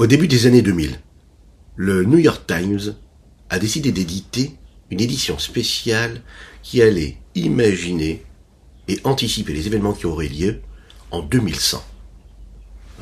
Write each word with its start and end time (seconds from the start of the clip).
Au 0.00 0.06
début 0.06 0.28
des 0.28 0.46
années 0.46 0.62
2000, 0.62 0.98
le 1.76 2.04
New 2.04 2.16
York 2.16 2.46
Times 2.46 2.94
a 3.50 3.58
décidé 3.58 3.92
d'éditer 3.92 4.54
une 4.90 4.98
édition 4.98 5.38
spéciale 5.38 6.22
qui 6.62 6.80
allait 6.80 7.18
imaginer 7.34 8.24
et 8.88 8.98
anticiper 9.04 9.52
les 9.52 9.66
événements 9.66 9.92
qui 9.92 10.06
auraient 10.06 10.28
lieu 10.28 10.62
en 11.10 11.20
2100. 11.20 11.84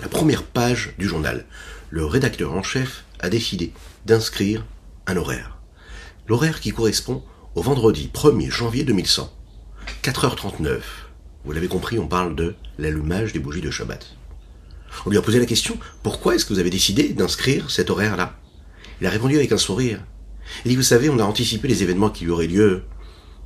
La 0.02 0.08
première 0.08 0.42
page 0.42 0.92
du 0.98 1.06
journal, 1.06 1.46
le 1.90 2.04
rédacteur 2.04 2.52
en 2.52 2.64
chef 2.64 3.04
a 3.20 3.28
décidé 3.28 3.72
d'inscrire 4.04 4.66
un 5.06 5.16
horaire. 5.16 5.58
L'horaire 6.26 6.58
qui 6.58 6.72
correspond 6.72 7.22
au 7.54 7.62
vendredi 7.62 8.10
1er 8.12 8.50
janvier 8.50 8.82
2100. 8.82 9.32
4h39. 10.02 10.80
Vous 11.44 11.52
l'avez 11.52 11.68
compris, 11.68 12.00
on 12.00 12.08
parle 12.08 12.34
de 12.34 12.56
l'allumage 12.76 13.32
des 13.32 13.38
bougies 13.38 13.60
de 13.60 13.70
Shabbat. 13.70 14.16
On 15.06 15.10
lui 15.10 15.18
a 15.18 15.22
posé 15.22 15.38
la 15.38 15.46
question, 15.46 15.78
pourquoi 16.02 16.34
est-ce 16.34 16.44
que 16.44 16.52
vous 16.52 16.58
avez 16.58 16.70
décidé 16.70 17.10
d'inscrire 17.10 17.70
cet 17.70 17.90
horaire-là? 17.90 18.36
Il 19.00 19.06
a 19.06 19.10
répondu 19.10 19.36
avec 19.36 19.52
un 19.52 19.58
sourire. 19.58 20.00
Il 20.64 20.70
dit, 20.70 20.76
vous 20.76 20.82
savez, 20.82 21.08
on 21.10 21.18
a 21.18 21.24
anticipé 21.24 21.68
les 21.68 21.82
événements 21.82 22.10
qui 22.10 22.28
auraient 22.28 22.46
lieu 22.46 22.82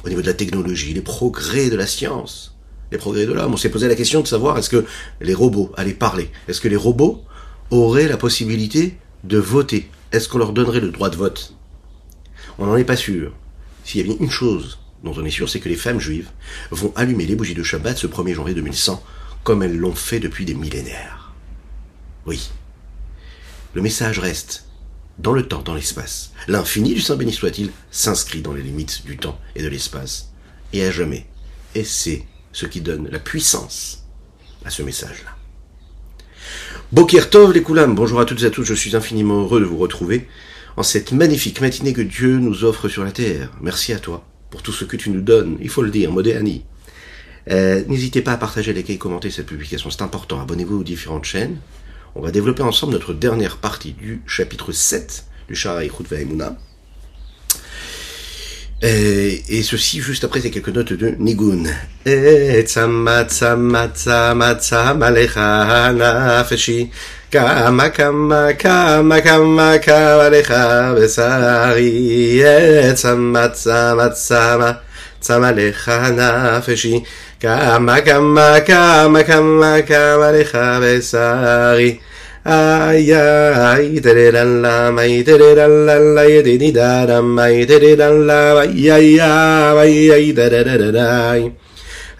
au 0.04 0.08
niveau 0.08 0.22
de 0.22 0.26
la 0.26 0.34
technologie, 0.34 0.94
les 0.94 1.00
progrès 1.00 1.70
de 1.70 1.76
la 1.76 1.86
science, 1.86 2.56
les 2.90 2.98
progrès 2.98 3.26
de 3.26 3.32
l'homme. 3.32 3.54
On 3.54 3.56
s'est 3.56 3.70
posé 3.70 3.88
la 3.88 3.94
question 3.94 4.20
de 4.20 4.26
savoir 4.26 4.58
est-ce 4.58 4.70
que 4.70 4.84
les 5.20 5.34
robots 5.34 5.72
allaient 5.76 5.92
parler? 5.92 6.30
Est-ce 6.48 6.60
que 6.60 6.68
les 6.68 6.76
robots 6.76 7.24
auraient 7.70 8.08
la 8.08 8.16
possibilité 8.16 8.96
de 9.24 9.38
voter? 9.38 9.90
Est-ce 10.12 10.28
qu'on 10.28 10.38
leur 10.38 10.52
donnerait 10.52 10.80
le 10.80 10.90
droit 10.90 11.10
de 11.10 11.16
vote? 11.16 11.54
On 12.58 12.66
n'en 12.66 12.76
est 12.76 12.84
pas 12.84 12.96
sûr. 12.96 13.32
S'il 13.84 14.00
y 14.00 14.10
avait 14.10 14.18
une 14.18 14.30
chose 14.30 14.78
dont 15.02 15.14
on 15.16 15.24
est 15.24 15.30
sûr, 15.30 15.48
c'est 15.48 15.60
que 15.60 15.68
les 15.68 15.76
femmes 15.76 16.00
juives 16.00 16.30
vont 16.70 16.92
allumer 16.96 17.26
les 17.26 17.34
bougies 17.34 17.54
de 17.54 17.62
Shabbat 17.62 17.96
ce 17.96 18.06
1er 18.06 18.34
janvier 18.34 18.54
2100, 18.54 19.02
comme 19.42 19.62
elles 19.62 19.76
l'ont 19.76 19.94
fait 19.94 20.20
depuis 20.20 20.44
des 20.44 20.54
millénaires. 20.54 21.21
Oui. 22.26 22.50
Le 23.74 23.82
message 23.82 24.18
reste 24.18 24.66
dans 25.18 25.32
le 25.32 25.46
temps, 25.46 25.62
dans 25.62 25.74
l'espace. 25.74 26.32
L'infini 26.48 26.94
du 26.94 27.00
Saint 27.00 27.16
béni 27.16 27.32
soit-il 27.32 27.70
s'inscrit 27.90 28.42
dans 28.42 28.52
les 28.52 28.62
limites 28.62 29.04
du 29.04 29.16
temps 29.16 29.38
et 29.54 29.62
de 29.62 29.68
l'espace, 29.68 30.32
et 30.72 30.84
à 30.84 30.90
jamais. 30.90 31.26
Et 31.74 31.84
c'est 31.84 32.24
ce 32.52 32.66
qui 32.66 32.80
donne 32.80 33.08
la 33.08 33.18
puissance 33.18 34.04
à 34.64 34.70
ce 34.70 34.82
message-là. 34.82 35.30
Boker 36.92 37.30
Tov 37.30 37.52
les 37.52 37.62
Koulam, 37.62 37.94
bonjour 37.94 38.20
à 38.20 38.24
toutes 38.24 38.42
et 38.42 38.46
à 38.46 38.50
tous, 38.50 38.64
je 38.64 38.74
suis 38.74 38.94
infiniment 38.96 39.42
heureux 39.42 39.60
de 39.60 39.64
vous 39.64 39.78
retrouver 39.78 40.28
en 40.76 40.82
cette 40.82 41.12
magnifique 41.12 41.60
matinée 41.60 41.92
que 41.92 42.02
Dieu 42.02 42.38
nous 42.38 42.64
offre 42.64 42.88
sur 42.88 43.04
la 43.04 43.12
terre. 43.12 43.50
Merci 43.60 43.92
à 43.92 43.98
toi 43.98 44.24
pour 44.50 44.62
tout 44.62 44.72
ce 44.72 44.84
que 44.84 44.96
tu 44.96 45.10
nous 45.10 45.22
donnes, 45.22 45.56
il 45.60 45.70
faut 45.70 45.82
le 45.82 45.90
dire, 45.90 46.12
Modéani. 46.12 46.64
Euh, 47.50 47.82
N'hésitez 47.88 48.20
pas 48.22 48.32
à 48.32 48.36
partager, 48.36 48.72
liker 48.72 48.92
et 48.92 48.98
commenter 48.98 49.30
cette 49.30 49.46
publication, 49.46 49.90
c'est 49.90 50.02
important. 50.02 50.40
Abonnez-vous 50.40 50.80
aux 50.80 50.84
différentes 50.84 51.24
chaînes. 51.24 51.56
On 52.14 52.20
va 52.20 52.30
développer 52.30 52.62
ensemble 52.62 52.92
notre 52.92 53.14
dernière 53.14 53.56
partie 53.56 53.92
du 53.92 54.20
chapitre 54.26 54.72
7 54.72 55.24
du 55.48 55.54
Shara 55.54 55.80
Vaimuna. 56.10 56.56
Et, 58.82 59.62
ceci 59.62 60.00
juste 60.00 60.24
après 60.24 60.40
ces 60.40 60.50
quelques 60.50 60.68
notes 60.70 60.92
de 60.92 61.14
Nigun. 61.18 61.62
Nafeshi 76.10 77.04
كما 77.42 77.98
كما 77.98 78.58
كما 78.58 79.20
كما 79.22 79.80
كما 79.80 80.32
لخاب 80.32 81.00
ساغي 81.00 82.00
آي 82.46 83.14
آي 83.16 84.00
تري 84.00 84.30
لالا 84.30 84.90
ماي 84.90 85.22
تري 85.22 85.54
لالا 85.54 86.14
لا 86.14 86.24
يديني 86.24 86.70
دارا 86.70 87.20
ماي 87.20 87.64
تري 87.64 87.94
لالا 87.96 88.52
واي 88.52 88.94
آي 88.94 89.20
آي 89.20 90.14
آي 90.14 90.32
تري 90.32 90.62
لالا 90.62 90.90
داي 90.90 91.52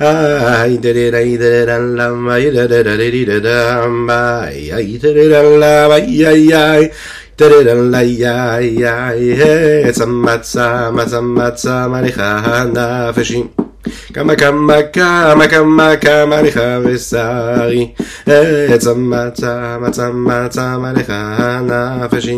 آي 0.00 0.76
تري 0.76 1.10
لالا 1.10 1.24
ماي 1.24 1.36
تري 1.36 1.64
لالا 1.64 2.10
ماي 2.10 2.50
تري 2.50 2.82
لالا 2.82 2.96
ماي 2.96 3.10
تري 3.14 3.24
لالا 3.24 3.86
ماي 3.86 4.98
تري 5.02 5.28
لالا 5.28 5.86
واي 5.86 6.28
آي 6.28 6.54
آي 6.54 6.90
تري 7.38 7.64
لالا 7.64 7.98
آي 7.98 8.26
آي. 8.26 8.88
آي 9.86 9.92
سمات 9.92 10.44
سما 10.44 11.06
سمات 11.06 11.58
سما 11.58 12.02
لخانا 12.02 13.12
فشي. 13.12 13.61
כמה 14.13 14.35
כמה 14.35 14.81
כמה 14.93 15.47
כמה 15.47 15.95
כמה 15.95 16.41
לך 16.41 16.61
ושרי 16.83 17.91
צמא 18.77 19.29
צמא 19.29 19.89
צמא 19.89 20.47
צמא 20.47 20.91
לך 20.95 21.13
נפשי 21.63 22.37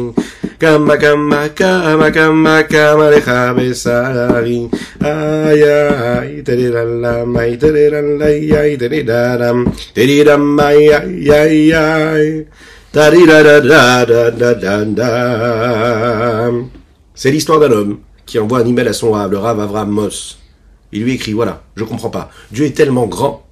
כמה 0.59 0.97
כמה 0.97 1.47
כמה 1.55 2.11
כמה 2.11 2.63
כמה 2.63 3.09
לך 3.09 3.31
ושרי 3.57 4.67
איי 5.03 5.63
איי 5.63 6.41
תרירלם 6.41 7.37
איי 7.37 7.57
תרירלם 7.57 8.21
איי 8.21 8.77
תרירלם 8.77 9.65
תרירם 9.93 10.59
איי 10.59 10.95
איי 10.95 11.33
איי 11.33 11.75
איי 11.75 12.43
C'est 12.91 13.11
l'histoire 17.31 17.59
d'un 17.59 17.71
homme 17.71 17.99
qui 18.25 18.39
envoie 18.39 18.59
un 18.59 18.65
email 18.65 18.87
à 18.87 18.93
son 18.93 19.11
rave, 19.11 19.31
le 19.31 19.37
rave 19.37 19.59
Avram 19.59 19.91
Moss. 19.91 20.39
Il 20.94 21.02
lui 21.02 21.14
écrit, 21.14 21.32
voilà, 21.32 21.64
je 21.74 21.82
comprends 21.82 22.08
pas. 22.08 22.30
Dieu 22.52 22.66
est 22.66 22.70
tellement 22.70 23.06
grand, 23.06 23.44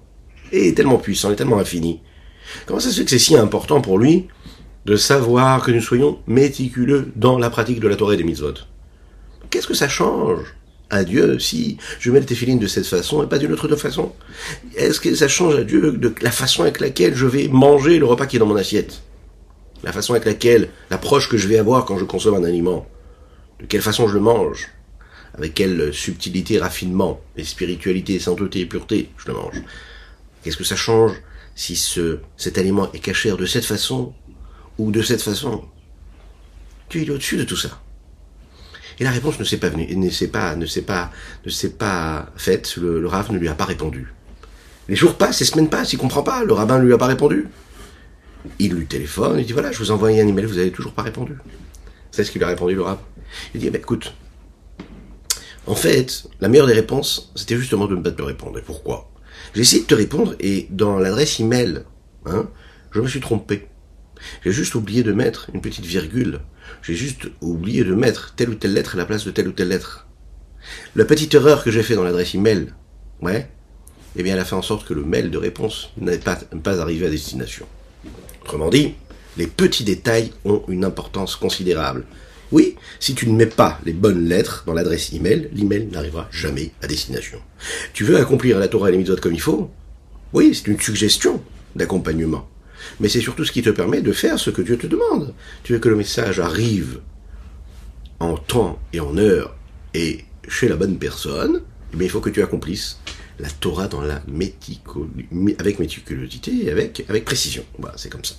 et 0.53 0.75
tellement 0.75 0.99
puissant, 0.99 1.33
et 1.33 1.37
tellement 1.37 1.59
infini. 1.59 2.01
Comment 2.67 2.79
ça 2.79 2.91
se 2.91 2.99
fait 2.99 3.05
que 3.05 3.11
c'est 3.11 3.19
si 3.19 3.37
important 3.37 3.81
pour 3.81 3.99
lui 3.99 4.29
de 4.87 4.95
savoir 4.95 5.65
que 5.65 5.73
nous 5.73 5.81
soyons 5.81 6.21
méticuleux 6.29 7.11
dans 7.17 7.39
la 7.39 7.51
pratique 7.51 7.81
de 7.81 7.89
la 7.89 7.97
Torah 7.97 8.15
et 8.15 8.17
des 8.17 8.23
mitzvot? 8.23 8.55
Qu'est-ce 9.51 9.67
que 9.67 9.75
ça 9.75 9.89
change 9.89 10.55
à 10.89 11.03
Dieu 11.03 11.41
si 11.41 11.79
je 11.99 12.13
mets 12.13 12.21
le 12.21 12.27
téphilines 12.27 12.61
de 12.61 12.69
cette 12.69 12.87
façon 12.87 13.25
et 13.25 13.27
pas 13.27 13.39
d'une 13.39 13.53
autre 13.53 13.75
façon? 13.75 14.13
Est-ce 14.77 15.01
que 15.01 15.13
ça 15.13 15.27
change 15.27 15.57
à 15.57 15.65
Dieu 15.65 15.93
de 15.93 16.15
la 16.21 16.31
façon 16.31 16.63
avec 16.63 16.79
laquelle 16.79 17.17
je 17.17 17.27
vais 17.27 17.49
manger 17.49 17.99
le 17.99 18.07
repas 18.07 18.27
qui 18.27 18.37
est 18.37 18.39
dans 18.39 18.47
mon 18.47 18.55
assiette? 18.55 19.03
La 19.83 19.91
façon 19.91 20.13
avec 20.13 20.27
laquelle, 20.27 20.69
l'approche 20.91 21.29
que 21.29 21.37
je 21.37 21.49
vais 21.49 21.59
avoir 21.59 21.87
quand 21.87 21.99
je 21.99 22.05
consomme 22.05 22.37
un 22.37 22.45
aliment? 22.45 22.87
De 23.59 23.67
quelle 23.67 23.83
façon 23.83 24.07
je 24.07 24.15
le 24.15 24.21
mange? 24.21 24.72
Avec 25.35 25.55
quelle 25.55 25.93
subtilité, 25.93 26.59
raffinement, 26.59 27.21
et 27.37 27.45
spiritualité, 27.45 28.19
sainteté 28.19 28.61
et 28.61 28.67
pureté 28.67 29.11
je 29.17 29.29
le 29.29 29.35
mange. 29.35 29.63
Qu'est-ce 30.43 30.57
que 30.57 30.65
ça 30.65 30.77
change 30.77 31.13
si 31.55 31.77
ce, 31.77 32.19
cet 32.37 32.59
aliment 32.59 32.91
est 32.93 32.99
caché 32.99 33.31
de 33.31 33.47
cette 33.47 33.65
façon 33.65 34.15
ou 34.79 34.91
de 34.91 35.03
cette 35.03 35.23
façon? 35.23 35.65
Dieu 36.91 37.03
est 37.03 37.11
au-dessus 37.11 37.37
de 37.37 37.45
tout 37.45 37.57
ça. 37.57 37.81
Et 38.99 39.05
la 39.05 39.11
réponse 39.11 39.39
ne 39.39 39.45
s'est 39.45 39.57
pas 39.57 39.69
venue, 39.69 39.95
ne 39.97 40.11
s'est 40.11 40.29
pas, 40.29 40.55
ne 40.55 40.67
s'est 40.67 40.83
pas, 40.83 41.11
ne 41.45 41.51
s'est 41.51 41.73
pas 41.73 42.31
faite. 42.37 42.77
Le, 42.77 43.01
le 43.01 43.09
ne 43.09 43.39
lui 43.39 43.49
a 43.49 43.55
pas 43.55 43.65
répondu. 43.65 44.13
Les 44.89 44.97
jours 44.97 45.17
passent, 45.17 45.41
les 45.41 45.47
semaines 45.47 45.71
passent, 45.71 45.93
il 45.93 45.99
comprend 45.99 46.23
pas. 46.23 46.45
Le 46.45 46.53
rabbin 46.53 46.79
ne 46.79 46.85
lui 46.85 46.93
a 46.93 46.99
pas 46.99 47.07
répondu. 47.07 47.49
Il 48.59 48.75
lui 48.75 48.87
téléphone, 48.87 49.39
il 49.39 49.47
dit 49.47 49.53
voilà, 49.53 49.73
je 49.73 49.79
vous 49.79 49.91
envoie 49.91 50.09
un 50.09 50.27
email, 50.27 50.45
vous 50.45 50.59
avez 50.59 50.73
toujours 50.73 50.93
pas 50.93 51.03
répondu. 51.03 51.35
C'est 52.11 52.25
ce 52.25 52.31
qu'il 52.31 52.43
a 52.45 52.49
répondu 52.49 52.75
le 52.75 52.83
Rav. 52.83 52.99
Il 53.55 53.61
dit 53.61 53.69
eh 53.69 53.71
ben, 53.71 53.81
écoute, 53.81 54.15
en 55.67 55.75
fait, 55.75 56.25
la 56.41 56.49
meilleure 56.49 56.67
des 56.67 56.73
réponses, 56.73 57.33
c'était 57.35 57.57
justement 57.57 57.87
de 57.87 57.97
ne 57.97 58.03
pas 58.03 58.11
te 58.11 58.23
répondre. 58.23 58.59
Et 58.59 58.63
pourquoi? 58.63 59.11
J'ai 59.55 59.63
essayé 59.63 59.83
de 59.83 59.87
te 59.87 59.95
répondre 59.95 60.35
et 60.41 60.67
dans 60.71 60.99
l'adresse 60.99 61.41
email, 61.41 61.85
hein, 62.27 62.49
je 62.91 63.01
me 63.01 63.09
suis 63.09 63.21
trompé. 63.21 63.69
J'ai 64.45 64.53
juste 64.53 64.75
oublié 64.75 65.03
de 65.03 65.13
mettre 65.13 65.51
une 65.53 65.61
petite 65.61 65.85
virgule. 65.85 66.41
J'ai 66.83 66.95
juste 66.95 67.29
oublié 67.41 67.85
de 67.85 67.95
mettre 67.95 68.35
telle 68.35 68.51
ou 68.51 68.55
telle 68.55 68.73
lettre 68.73 68.95
à 68.95 68.99
la 68.99 69.05
place 69.05 69.25
de 69.25 69.31
telle 69.31 69.49
ou 69.49 69.53
telle 69.53 69.69
lettre. 69.69 70.07
La 70.95 71.05
petite 71.05 71.35
erreur 71.35 71.65
que 71.65 71.71
j'ai 71.71 71.83
fait 71.83 71.97
dans 71.97 72.05
l'adresse 72.05 72.35
email, 72.35 72.73
ouais, 73.21 73.51
eh 74.17 74.23
bien, 74.23 74.35
elle 74.35 74.41
a 74.41 74.45
fait 74.45 74.55
en 74.55 74.63
sorte 74.63 74.87
que 74.87 74.95
le 74.95 75.05
mail 75.05 75.31
de 75.31 75.39
réponse 75.39 75.91
n'ait 75.97 76.19
pas, 76.19 76.37
pas 76.37 76.81
arrivé 76.81 77.07
à 77.07 77.11
destination. 77.11 77.67
Autrement 78.43 78.69
dit, 78.69 78.95
les 79.37 79.47
petits 79.47 79.85
détails 79.85 80.33
ont 80.45 80.63
une 80.69 80.85
importance 80.85 81.37
considérable. 81.37 82.05
Oui, 82.53 82.77
si 83.01 83.15
tu 83.15 83.29
ne 83.29 83.35
mets 83.35 83.47
pas 83.47 83.81
les 83.87 83.95
bonnes 83.95 84.29
lettres 84.29 84.65
dans 84.67 84.75
l'adresse 84.75 85.13
email, 85.15 85.49
l'email 85.55 85.89
n'arrivera 85.91 86.29
jamais 86.31 86.71
à 86.83 86.87
destination. 86.87 87.39
Tu 87.95 88.05
veux 88.05 88.19
accomplir 88.19 88.59
la 88.59 88.69
Torah 88.69 88.91
et 88.91 88.93
les 88.93 88.99
mitzvot 88.99 89.17
comme 89.17 89.33
il 89.33 89.41
faut 89.41 89.71
Oui, 90.35 90.55
c'est 90.55 90.71
une 90.71 90.79
suggestion 90.79 91.43
d'accompagnement. 91.75 92.47
Mais 93.01 93.09
c'est 93.09 93.21
surtout 93.21 93.45
ce 93.45 93.53
qui 93.53 93.63
te 93.63 93.71
permet 93.71 94.03
de 94.03 94.13
faire 94.13 94.39
ce 94.39 94.51
que 94.51 94.61
Dieu 94.61 94.77
te 94.77 94.87
demande. 94.87 95.35
Tu 95.63 95.73
veux 95.73 95.79
que 95.79 95.89
le 95.89 95.97
message 95.97 96.41
arrive 96.41 97.01
en 98.21 98.37
temps 98.37 98.79
et 98.93 99.01
en 99.01 99.17
heure 99.17 99.57
et 99.95 100.25
chez 100.47 100.69
la 100.69 100.77
bonne 100.77 100.99
personne, 100.99 101.63
eh 101.93 101.97
bien, 101.97 102.07
il 102.07 102.11
faut 102.11 102.21
que 102.21 102.31
tu 102.31 102.43
accomplisses 102.43 102.99
la 103.39 103.49
Torah 103.49 103.89
dans 103.89 104.03
la 104.03 104.23
avec 105.59 105.79
méticulosité 105.79 106.67
et 106.67 106.71
avec, 106.71 107.05
avec 107.09 107.25
précision. 107.25 107.65
Voilà, 107.79 107.97
c'est 107.97 108.11
comme 108.11 108.25
ça. 108.25 108.35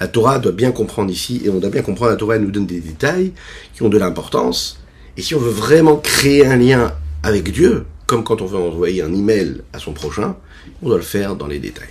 La 0.00 0.08
Torah 0.08 0.38
doit 0.38 0.52
bien 0.52 0.72
comprendre 0.72 1.10
ici, 1.10 1.42
et 1.44 1.50
on 1.50 1.60
doit 1.60 1.70
bien 1.70 1.82
comprendre, 1.82 2.10
la 2.10 2.16
Torah 2.16 2.38
nous 2.38 2.50
donne 2.50 2.66
des 2.66 2.80
détails 2.80 3.32
qui 3.74 3.82
ont 3.82 3.88
de 3.88 3.98
l'importance. 3.98 4.80
Et 5.16 5.22
si 5.22 5.34
on 5.34 5.38
veut 5.38 5.50
vraiment 5.50 5.96
créer 5.96 6.44
un 6.46 6.56
lien 6.56 6.92
avec 7.22 7.52
Dieu, 7.52 7.86
comme 8.06 8.24
quand 8.24 8.42
on 8.42 8.46
veut 8.46 8.58
envoyer 8.58 9.02
un 9.02 9.14
email 9.14 9.62
à 9.72 9.78
son 9.78 9.92
prochain, 9.92 10.36
on 10.82 10.88
doit 10.88 10.98
le 10.98 11.02
faire 11.02 11.36
dans 11.36 11.46
les 11.46 11.58
détails. 11.58 11.88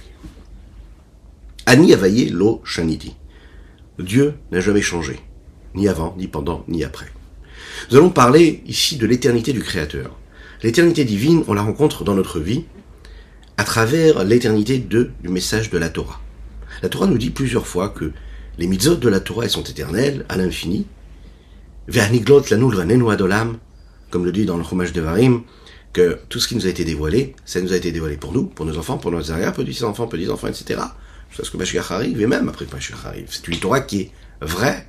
Ani 1.65 1.94
avaye 1.94 2.29
lo 2.29 2.61
shaniti. 2.65 3.15
Dieu 4.00 4.33
n'a 4.51 4.59
jamais 4.59 4.81
changé, 4.81 5.19
ni 5.75 5.88
avant, 5.88 6.15
ni 6.17 6.27
pendant, 6.27 6.65
ni 6.67 6.83
après. 6.83 7.07
Nous 7.89 7.97
allons 7.97 8.09
parler 8.09 8.61
ici 8.65 8.97
de 8.97 9.05
l'éternité 9.05 9.53
du 9.53 9.61
Créateur. 9.61 10.17
L'éternité 10.61 11.05
divine, 11.05 11.44
on 11.47 11.53
la 11.53 11.61
rencontre 11.61 12.03
dans 12.03 12.15
notre 12.15 12.39
vie 12.39 12.65
à 13.57 13.63
travers 13.63 14.23
l'éternité 14.23 14.77
du 14.79 15.09
message 15.23 15.69
de 15.69 15.77
la 15.77 15.89
Torah. 15.89 16.23
La 16.83 16.89
Torah 16.89 17.07
nous 17.07 17.18
dit 17.18 17.30
plusieurs 17.30 17.65
fois 17.65 17.89
que 17.89 18.12
les 18.57 18.68
mitzvot 18.68 18.95
de 18.95 19.07
la 19.07 19.21
Torah 19.21 19.47
sont 19.47 19.63
éternelles, 19.63 20.25
à 20.27 20.35
l'infini. 20.35 20.85
Verniglot 21.88 22.44
lanul 22.51 23.09
adolam, 23.09 23.57
comme 24.12 24.25
le 24.25 24.33
dit 24.33 24.45
dans 24.45 24.57
le 24.57 24.65
Chumash 24.65 24.91
de 24.91 25.00
Varim, 25.00 25.44
que 25.94 26.19
tout 26.27 26.41
ce 26.41 26.47
qui 26.50 26.56
nous 26.56 26.65
a 26.65 26.69
été 26.69 26.83
dévoilé, 26.83 27.35
ça 27.45 27.62
nous 27.62 27.71
a 27.71 27.77
été 27.77 27.94
dévoilé 27.94 28.18
pour 28.18 28.33
nous, 28.33 28.44
pour 28.44 28.65
nos 28.65 28.77
enfants, 28.77 28.97
pour 28.97 29.12
nos 29.12 29.31
arrière 29.31 29.53
petits-enfants, 29.53 30.07
petits-enfants, 30.07 30.47
etc. 30.47 30.81
Jusqu'à 31.30 31.45
ce 31.45 31.51
que 31.51 31.57
Mashiach 31.57 31.89
arrive, 31.89 32.19
et 32.19 32.27
même 32.27 32.50
après 32.50 32.65
que 32.65 32.75
Mashiach 32.75 33.06
arrive. 33.06 33.27
C'est 33.29 33.47
une 33.47 33.59
Torah 33.59 33.79
qui 33.79 34.01
est 34.01 34.12
vraie 34.41 34.86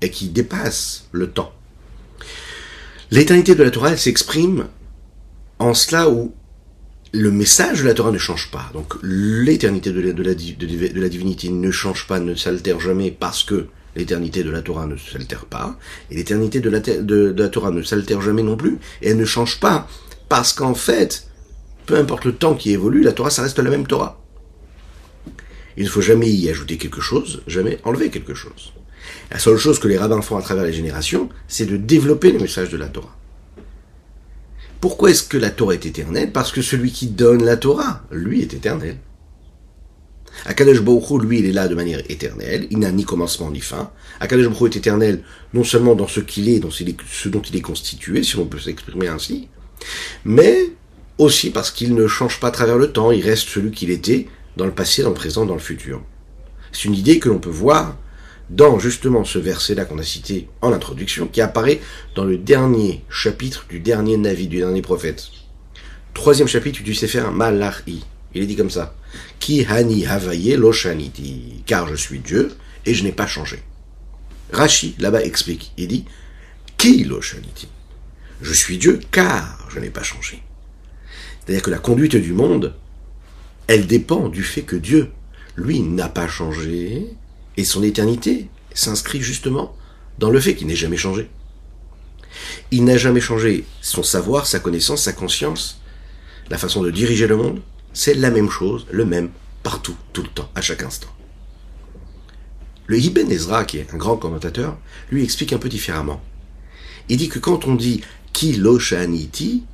et 0.00 0.10
qui 0.10 0.30
dépasse 0.30 1.08
le 1.12 1.28
temps. 1.28 1.52
L'éternité 3.10 3.54
de 3.54 3.62
la 3.62 3.70
Torah, 3.70 3.90
elle 3.90 3.98
s'exprime 3.98 4.68
en 5.58 5.74
cela 5.74 6.08
où 6.08 6.32
le 7.12 7.30
message 7.30 7.82
de 7.82 7.86
la 7.86 7.94
Torah 7.94 8.10
ne 8.10 8.18
change 8.18 8.50
pas. 8.50 8.70
Donc 8.74 8.94
l'éternité 9.02 9.92
de 9.92 10.22
la, 10.22 11.08
divinité 11.08 11.48
ne 11.48 11.70
change 11.70 12.06
pas, 12.06 12.20
ne 12.20 12.34
s'altère 12.34 12.80
jamais 12.80 13.10
parce 13.10 13.42
que 13.44 13.66
l'éternité 13.96 14.42
de 14.44 14.50
la 14.50 14.62
Torah 14.62 14.86
ne 14.86 14.96
s'altère 14.96 15.46
pas. 15.46 15.78
Et 16.10 16.16
l'éternité 16.16 16.60
de 16.60 16.70
la, 16.70 16.80
de, 16.80 17.34
la 17.36 17.48
Torah 17.48 17.70
ne 17.70 17.82
s'altère 17.82 18.20
jamais 18.20 18.42
non 18.42 18.56
plus. 18.56 18.78
Et 19.02 19.10
elle 19.10 19.16
ne 19.16 19.24
change 19.24 19.60
pas 19.60 19.88
parce 20.28 20.52
qu'en 20.52 20.74
fait, 20.74 21.28
peu 21.86 21.96
importe 21.96 22.24
le 22.24 22.34
temps 22.34 22.54
qui 22.54 22.72
évolue, 22.72 23.02
la 23.02 23.12
Torah, 23.12 23.30
ça 23.30 23.42
reste 23.42 23.58
la 23.58 23.70
même 23.70 23.86
Torah. 23.86 24.20
Il 25.76 25.84
ne 25.84 25.88
faut 25.88 26.00
jamais 26.00 26.28
y 26.28 26.50
ajouter 26.50 26.76
quelque 26.76 27.00
chose, 27.00 27.42
jamais 27.46 27.78
enlever 27.84 28.10
quelque 28.10 28.34
chose. 28.34 28.72
La 29.30 29.38
seule 29.38 29.58
chose 29.58 29.78
que 29.78 29.88
les 29.88 29.98
rabbins 29.98 30.22
font 30.22 30.36
à 30.36 30.42
travers 30.42 30.64
les 30.64 30.72
générations, 30.72 31.28
c'est 31.46 31.66
de 31.66 31.76
développer 31.76 32.32
le 32.32 32.40
message 32.40 32.70
de 32.70 32.76
la 32.76 32.88
Torah. 32.88 33.17
Pourquoi 34.80 35.10
est-ce 35.10 35.24
que 35.24 35.36
la 35.36 35.50
Torah 35.50 35.74
est 35.74 35.86
éternelle? 35.86 36.32
Parce 36.32 36.52
que 36.52 36.62
celui 36.62 36.92
qui 36.92 37.08
donne 37.08 37.44
la 37.44 37.56
Torah, 37.56 38.02
lui, 38.10 38.42
est 38.42 38.54
éternel. 38.54 38.96
Akadosh 40.44 40.82
Baruch 40.82 41.22
lui, 41.22 41.40
il 41.40 41.46
est 41.46 41.52
là 41.52 41.66
de 41.66 41.74
manière 41.74 42.02
éternelle, 42.08 42.68
il 42.70 42.78
n'a 42.78 42.92
ni 42.92 43.04
commencement 43.04 43.50
ni 43.50 43.60
fin. 43.60 43.90
Akadosh 44.20 44.48
Baruch 44.48 44.74
est 44.74 44.78
éternel 44.78 45.22
non 45.52 45.64
seulement 45.64 45.96
dans 45.96 46.06
ce 46.06 46.20
qu'il 46.20 46.48
est, 46.48 46.60
dans 46.60 46.70
ce 46.70 47.28
dont 47.28 47.42
il 47.42 47.56
est 47.56 47.60
constitué, 47.60 48.22
si 48.22 48.36
on 48.36 48.46
peut 48.46 48.60
s'exprimer 48.60 49.08
ainsi, 49.08 49.48
mais 50.24 50.70
aussi 51.18 51.50
parce 51.50 51.70
qu'il 51.72 51.94
ne 51.94 52.06
change 52.06 52.38
pas 52.38 52.48
à 52.48 52.52
travers 52.52 52.78
le 52.78 52.92
temps, 52.92 53.10
il 53.10 53.24
reste 53.24 53.48
celui 53.48 53.72
qu'il 53.72 53.90
était 53.90 54.28
dans 54.56 54.66
le 54.66 54.72
passé, 54.72 55.02
dans 55.02 55.08
le 55.08 55.14
présent, 55.14 55.44
dans 55.44 55.54
le 55.54 55.60
futur. 55.60 56.02
C'est 56.72 56.84
une 56.84 56.94
idée 56.94 57.18
que 57.18 57.28
l'on 57.28 57.38
peut 57.38 57.50
voir 57.50 57.96
dans 58.50 58.78
justement 58.78 59.24
ce 59.24 59.38
verset-là 59.38 59.84
qu'on 59.84 59.98
a 59.98 60.02
cité 60.02 60.48
en 60.62 60.72
introduction, 60.72 61.26
qui 61.26 61.40
apparaît 61.40 61.80
dans 62.14 62.24
le 62.24 62.38
dernier 62.38 63.04
chapitre 63.10 63.66
du 63.68 63.80
dernier 63.80 64.16
Navi, 64.16 64.48
du 64.48 64.58
dernier 64.58 64.82
prophète. 64.82 65.28
Troisième 66.14 66.48
chapitre 66.48 66.82
du 66.82 66.94
Sefer 66.94 67.30
Malachi. 67.32 68.04
Il 68.34 68.42
est 68.42 68.46
dit 68.46 68.56
comme 68.56 68.70
ça. 68.70 68.94
Ki 69.38 69.64
hani 69.68 70.06
havaye 70.06 70.56
loshaniti. 70.56 71.62
Car 71.66 71.88
je 71.88 71.94
suis 71.94 72.18
Dieu 72.18 72.52
et 72.86 72.94
je 72.94 73.04
n'ai 73.04 73.12
pas 73.12 73.26
changé. 73.26 73.62
Rashi, 74.52 74.96
là-bas, 74.98 75.22
explique. 75.22 75.72
Il 75.76 75.88
dit 75.88 76.04
Ki 76.76 77.04
loshaniti. 77.04 77.68
Je 78.40 78.52
suis 78.52 78.78
Dieu 78.78 79.00
car 79.10 79.68
je 79.70 79.78
n'ai 79.78 79.90
pas 79.90 80.02
changé. 80.02 80.42
C'est-à-dire 81.40 81.62
que 81.62 81.70
la 81.70 81.78
conduite 81.78 82.16
du 82.16 82.32
monde, 82.32 82.74
elle 83.66 83.86
dépend 83.86 84.28
du 84.28 84.42
fait 84.42 84.62
que 84.62 84.76
Dieu, 84.76 85.10
lui, 85.56 85.80
n'a 85.80 86.08
pas 86.08 86.28
changé 86.28 87.06
et 87.58 87.64
son 87.64 87.82
éternité 87.82 88.48
s'inscrit 88.72 89.20
justement 89.20 89.76
dans 90.18 90.30
le 90.30 90.38
fait 90.38 90.54
qu'il 90.54 90.68
n'ait 90.68 90.76
jamais 90.76 90.96
changé. 90.96 91.28
Il 92.70 92.84
n'a 92.84 92.96
jamais 92.96 93.20
changé 93.20 93.64
son 93.82 94.04
savoir, 94.04 94.46
sa 94.46 94.60
connaissance, 94.60 95.02
sa 95.02 95.12
conscience, 95.12 95.80
la 96.50 96.56
façon 96.56 96.82
de 96.82 96.92
diriger 96.92 97.26
le 97.26 97.36
monde. 97.36 97.60
C'est 97.92 98.14
la 98.14 98.30
même 98.30 98.48
chose, 98.48 98.86
le 98.92 99.04
même, 99.04 99.30
partout, 99.64 99.96
tout 100.12 100.22
le 100.22 100.28
temps, 100.28 100.48
à 100.54 100.60
chaque 100.60 100.84
instant. 100.84 101.08
Le 102.86 102.96
Ibn 102.96 103.28
Ezra, 103.28 103.64
qui 103.64 103.78
est 103.78 103.92
un 103.92 103.96
grand 103.96 104.16
commentateur, 104.16 104.78
lui 105.10 105.24
explique 105.24 105.52
un 105.52 105.58
peu 105.58 105.68
différemment. 105.68 106.22
Il 107.08 107.16
dit 107.16 107.28
que 107.28 107.40
quand 107.40 107.66
on 107.66 107.74
dit 107.74 108.02
Ki 108.32 108.52
Loshaniti, 108.52 109.64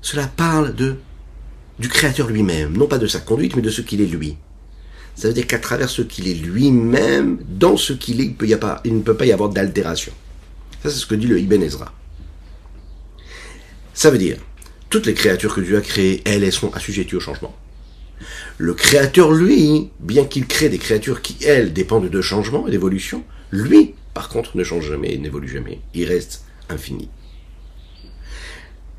cela 0.00 0.26
parle 0.26 0.74
du 0.74 1.88
créateur 1.90 2.28
lui-même, 2.28 2.78
non 2.78 2.86
pas 2.86 2.98
de 2.98 3.06
sa 3.06 3.20
conduite, 3.20 3.56
mais 3.56 3.62
de 3.62 3.70
ce 3.70 3.82
qu'il 3.82 4.00
est 4.00 4.06
lui. 4.06 4.38
Ça 5.20 5.28
veut 5.28 5.34
dire 5.34 5.46
qu'à 5.46 5.58
travers 5.58 5.90
ce 5.90 6.00
qu'il 6.00 6.28
est 6.28 6.34
lui-même, 6.34 7.36
dans 7.46 7.76
ce 7.76 7.92
qu'il 7.92 8.22
est, 8.22 8.34
il, 8.84 8.96
ne 8.96 9.02
peut 9.02 9.16
pas 9.18 9.26
y 9.26 9.32
avoir 9.32 9.50
d'altération. 9.50 10.12
Ça, 10.82 10.88
c'est 10.88 10.96
ce 10.96 11.04
que 11.04 11.14
dit 11.14 11.26
le 11.26 11.38
Ibn 11.38 11.60
Ezra. 11.60 11.92
Ça 13.92 14.10
veut 14.10 14.16
dire, 14.16 14.38
toutes 14.88 15.04
les 15.04 15.12
créatures 15.12 15.54
que 15.54 15.60
Dieu 15.60 15.76
a 15.76 15.82
créées, 15.82 16.22
elles, 16.24 16.42
elles 16.42 16.54
sont 16.54 16.72
assujetties 16.72 17.16
au 17.16 17.20
changement. 17.20 17.54
Le 18.56 18.72
créateur, 18.72 19.30
lui, 19.30 19.90
bien 20.00 20.24
qu'il 20.24 20.46
crée 20.46 20.70
des 20.70 20.78
créatures 20.78 21.20
qui, 21.20 21.36
elles, 21.44 21.74
dépendent 21.74 22.08
de 22.08 22.22
changement 22.22 22.66
et 22.66 22.70
d'évolution, 22.70 23.22
lui, 23.50 23.94
par 24.14 24.30
contre, 24.30 24.56
ne 24.56 24.64
change 24.64 24.88
jamais, 24.88 25.18
n'évolue 25.18 25.50
jamais. 25.50 25.82
Il 25.92 26.06
reste 26.06 26.44
infini. 26.70 27.10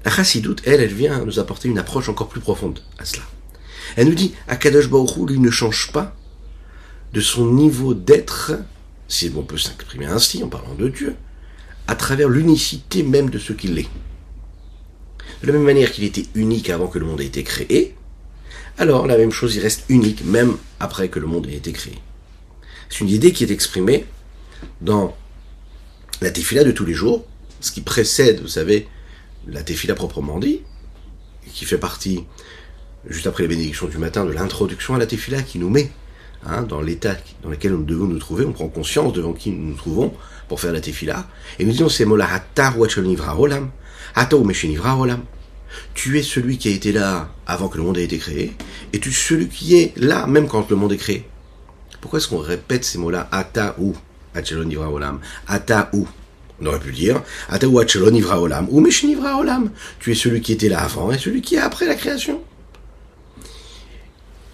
La 0.05 0.11
chassidoute, 0.11 0.61
elle, 0.65 0.81
elle 0.81 0.93
vient 0.93 1.25
nous 1.25 1.39
apporter 1.39 1.67
une 1.67 1.79
approche 1.79 2.09
encore 2.09 2.29
plus 2.29 2.41
profonde 2.41 2.79
à 2.99 3.05
cela. 3.05 3.23
Elle 3.95 4.07
nous 4.07 4.15
dit, 4.15 4.33
Akadosh 4.47 4.89
Baruch 4.89 5.17
lui, 5.29 5.39
ne 5.39 5.51
change 5.51 5.91
pas 5.91 6.15
de 7.13 7.21
son 7.21 7.51
niveau 7.51 7.93
d'être, 7.93 8.53
si 9.07 9.31
on 9.35 9.43
peut 9.43 9.57
s'exprimer 9.57 10.05
ainsi 10.05 10.43
en 10.43 10.47
parlant 10.47 10.75
de 10.75 10.87
Dieu, 10.87 11.15
à 11.87 11.95
travers 11.95 12.29
l'unicité 12.29 13.03
même 13.03 13.29
de 13.29 13.39
ce 13.39 13.53
qu'il 13.53 13.77
est. 13.77 13.89
De 15.41 15.47
la 15.47 15.53
même 15.53 15.63
manière 15.63 15.91
qu'il 15.91 16.03
était 16.03 16.25
unique 16.35 16.69
avant 16.69 16.87
que 16.87 16.99
le 16.99 17.05
monde 17.05 17.21
ait 17.21 17.25
été 17.25 17.43
créé, 17.43 17.95
alors 18.77 19.07
la 19.07 19.17
même 19.17 19.31
chose, 19.31 19.55
il 19.55 19.61
reste 19.61 19.83
unique 19.89 20.23
même 20.23 20.57
après 20.79 21.09
que 21.09 21.19
le 21.19 21.27
monde 21.27 21.47
ait 21.47 21.55
été 21.55 21.71
créé. 21.71 21.97
C'est 22.89 23.01
une 23.01 23.09
idée 23.09 23.33
qui 23.33 23.43
est 23.43 23.51
exprimée 23.51 24.05
dans 24.79 25.15
la 26.21 26.31
tefila 26.31 26.63
de 26.63 26.71
tous 26.71 26.85
les 26.85 26.93
jours, 26.93 27.25
ce 27.59 27.71
qui 27.71 27.81
précède, 27.81 28.41
vous 28.41 28.47
savez, 28.47 28.87
la 29.47 29.63
tefila 29.63 29.95
proprement 29.95 30.39
dit, 30.39 30.61
qui 31.53 31.65
fait 31.65 31.77
partie 31.77 32.23
juste 33.07 33.27
après 33.27 33.43
les 33.43 33.49
bénédictions 33.49 33.87
du 33.87 33.97
matin, 33.97 34.25
de 34.25 34.31
l'introduction 34.31 34.95
à 34.95 34.99
la 34.99 35.05
tefila 35.05 35.41
qui 35.41 35.59
nous 35.59 35.69
met 35.69 35.91
hein, 36.45 36.63
dans 36.63 36.81
l'état 36.81 37.15
dans 37.43 37.49
lequel 37.49 37.71
nous 37.73 37.83
devons 37.83 38.05
nous 38.05 38.19
trouver. 38.19 38.45
On 38.45 38.51
prend 38.51 38.67
conscience 38.67 39.13
devant 39.13 39.33
qui 39.33 39.51
nous 39.51 39.69
nous 39.69 39.75
trouvons 39.75 40.13
pour 40.47 40.59
faire 40.59 40.73
la 40.73 40.81
tefila. 40.81 41.27
Et 41.59 41.65
nous 41.65 41.71
disons 41.71 41.89
ces 41.89 42.05
mots-là, 42.05 42.27
olam, 43.37 43.69
olam. 44.99 45.19
Tu 45.93 46.19
es 46.19 46.23
celui 46.23 46.57
qui 46.57 46.67
a 46.67 46.71
été 46.71 46.91
là 46.91 47.29
avant 47.47 47.69
que 47.69 47.77
le 47.77 47.83
monde 47.83 47.97
ait 47.97 48.03
été 48.03 48.17
créé, 48.17 48.53
et 48.91 48.99
tu 48.99 49.09
es 49.09 49.13
celui 49.13 49.47
qui 49.47 49.77
est 49.77 49.97
là 49.97 50.27
même 50.27 50.47
quand 50.47 50.69
le 50.69 50.75
monde 50.75 50.91
est 50.91 50.97
créé. 50.97 51.25
Pourquoi 52.01 52.19
est-ce 52.19 52.27
qu'on 52.27 52.39
répète 52.39 52.83
ces 52.83 52.97
mots-là 52.97 53.29
Ata 53.31 53.75
ou 53.79 53.95
olam? 54.35 55.19
Ata 55.47 55.89
ou? 55.93 56.07
On 56.61 56.65
aurait 56.65 56.79
pu 56.79 56.91
dire 56.91 57.21
Ata 57.47 57.69
ou 57.69 57.77
olam 57.77 58.67
ou 58.69 58.85
olam. 59.39 59.71
Tu 59.99 60.11
es 60.11 60.15
celui 60.15 60.41
qui 60.41 60.51
était 60.51 60.67
là 60.67 60.81
avant 60.81 61.11
et 61.11 61.17
celui 61.17 61.41
qui 61.41 61.55
est 61.55 61.59
après 61.59 61.85
la 61.85 61.95
création 61.95 62.41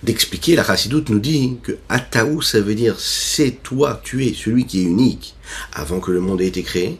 d'expliquer, 0.08 0.56
la 0.56 0.64
chassidoute 0.64 1.10
nous 1.10 1.20
dit 1.20 1.58
que 1.62 1.74
Ataou, 1.90 2.42
ça 2.42 2.62
veut 2.62 2.76
dire 2.76 2.98
c'est 2.98 3.62
toi, 3.62 4.00
tu 4.04 4.26
es 4.26 4.34
celui 4.34 4.66
qui 4.66 4.80
est 4.80 4.86
unique 4.86 5.36
avant 5.74 6.00
que 6.00 6.12
le 6.12 6.22
monde 6.22 6.42
ait 6.42 6.48
été 6.48 6.64
créé, 6.64 6.98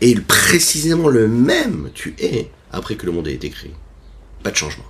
et 0.00 0.14
précisément 0.16 1.08
le 1.08 1.28
même 1.28 1.90
tu 1.94 2.16
es 2.18 2.50
après 2.72 2.96
que 2.96 3.06
le 3.06 3.12
monde 3.12 3.28
ait 3.28 3.34
été 3.34 3.48
créé. 3.48 3.72
Pas 4.42 4.50
de 4.50 4.56
changement. 4.56 4.84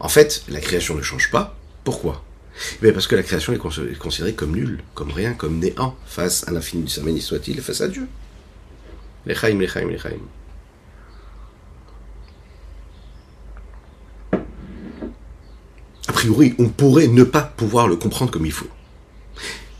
En 0.00 0.08
fait, 0.08 0.42
la 0.48 0.60
création 0.60 0.94
ne 0.94 1.02
change 1.02 1.30
pas. 1.30 1.56
Pourquoi? 1.84 2.24
Eh 2.82 2.92
Parce 2.92 3.06
que 3.06 3.14
la 3.14 3.22
création 3.22 3.52
est 3.52 3.58
considérée 3.98 4.32
comme 4.34 4.52
nulle, 4.52 4.80
comme 4.94 5.12
rien, 5.12 5.34
comme 5.34 5.58
néant, 5.58 5.96
face 6.06 6.48
à 6.48 6.50
l'infini 6.50 6.84
du 6.84 6.90
Saméni 6.90 7.20
soit-il, 7.20 7.60
face 7.60 7.82
à 7.82 7.88
Dieu. 7.88 8.08
Priori, 16.18 16.56
on 16.58 16.68
pourrait 16.68 17.06
ne 17.06 17.22
pas 17.22 17.42
pouvoir 17.42 17.86
le 17.86 17.94
comprendre 17.94 18.32
comme 18.32 18.44
il 18.44 18.50
faut. 18.50 18.66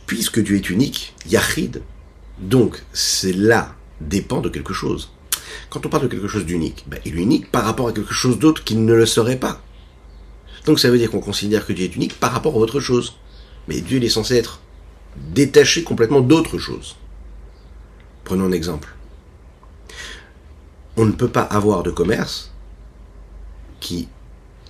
Puisque 0.06 0.38
Dieu 0.38 0.54
est 0.54 0.70
unique, 0.70 1.12
Yahid, 1.28 1.82
donc 2.38 2.80
cela 2.92 3.74
dépend 4.00 4.40
de 4.40 4.48
quelque 4.48 4.72
chose. 4.72 5.10
Quand 5.68 5.84
on 5.84 5.88
parle 5.88 6.04
de 6.04 6.08
quelque 6.08 6.28
chose 6.28 6.46
d'unique, 6.46 6.84
ben, 6.86 7.00
il 7.04 7.18
est 7.18 7.22
unique 7.22 7.50
par 7.50 7.64
rapport 7.64 7.88
à 7.88 7.92
quelque 7.92 8.14
chose 8.14 8.38
d'autre 8.38 8.62
qui 8.62 8.76
ne 8.76 8.94
le 8.94 9.04
serait 9.04 9.40
pas. 9.40 9.60
Donc 10.64 10.78
ça 10.78 10.90
veut 10.90 10.98
dire 10.98 11.10
qu'on 11.10 11.18
considère 11.18 11.66
que 11.66 11.72
Dieu 11.72 11.86
est 11.86 11.96
unique 11.96 12.20
par 12.20 12.30
rapport 12.30 12.54
à 12.54 12.58
autre 12.58 12.78
chose. 12.78 13.16
Mais 13.66 13.80
Dieu 13.80 13.96
il 13.96 14.04
est 14.04 14.08
censé 14.08 14.36
être 14.36 14.60
détaché 15.16 15.82
complètement 15.82 16.20
d'autre 16.20 16.56
chose. 16.56 16.94
Prenons 18.22 18.44
un 18.44 18.52
exemple. 18.52 18.94
On 20.96 21.04
ne 21.04 21.12
peut 21.12 21.30
pas 21.30 21.42
avoir 21.42 21.82
de 21.82 21.90
commerce 21.90 22.52
qui 23.80 24.06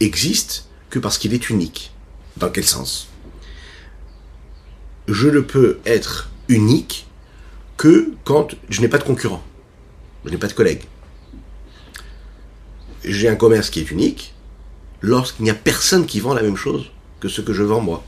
existe 0.00 0.67
que 0.90 0.98
parce 0.98 1.18
qu'il 1.18 1.34
est 1.34 1.50
unique. 1.50 1.92
Dans 2.36 2.50
quel 2.50 2.64
sens? 2.64 3.08
Je 5.06 5.28
ne 5.28 5.40
peux 5.40 5.78
être 5.86 6.30
unique 6.48 7.06
que 7.76 8.12
quand 8.24 8.48
je 8.68 8.80
n'ai 8.80 8.88
pas 8.88 8.98
de 8.98 9.04
concurrent, 9.04 9.42
je 10.24 10.30
n'ai 10.30 10.36
pas 10.36 10.48
de 10.48 10.52
collègue. 10.52 10.82
J'ai 13.04 13.28
un 13.28 13.36
commerce 13.36 13.70
qui 13.70 13.80
est 13.80 13.90
unique 13.90 14.34
lorsqu'il 15.00 15.44
n'y 15.44 15.50
a 15.50 15.54
personne 15.54 16.06
qui 16.06 16.20
vend 16.20 16.34
la 16.34 16.42
même 16.42 16.56
chose 16.56 16.90
que 17.20 17.28
ce 17.28 17.40
que 17.40 17.52
je 17.52 17.62
vends 17.62 17.80
moi. 17.80 18.04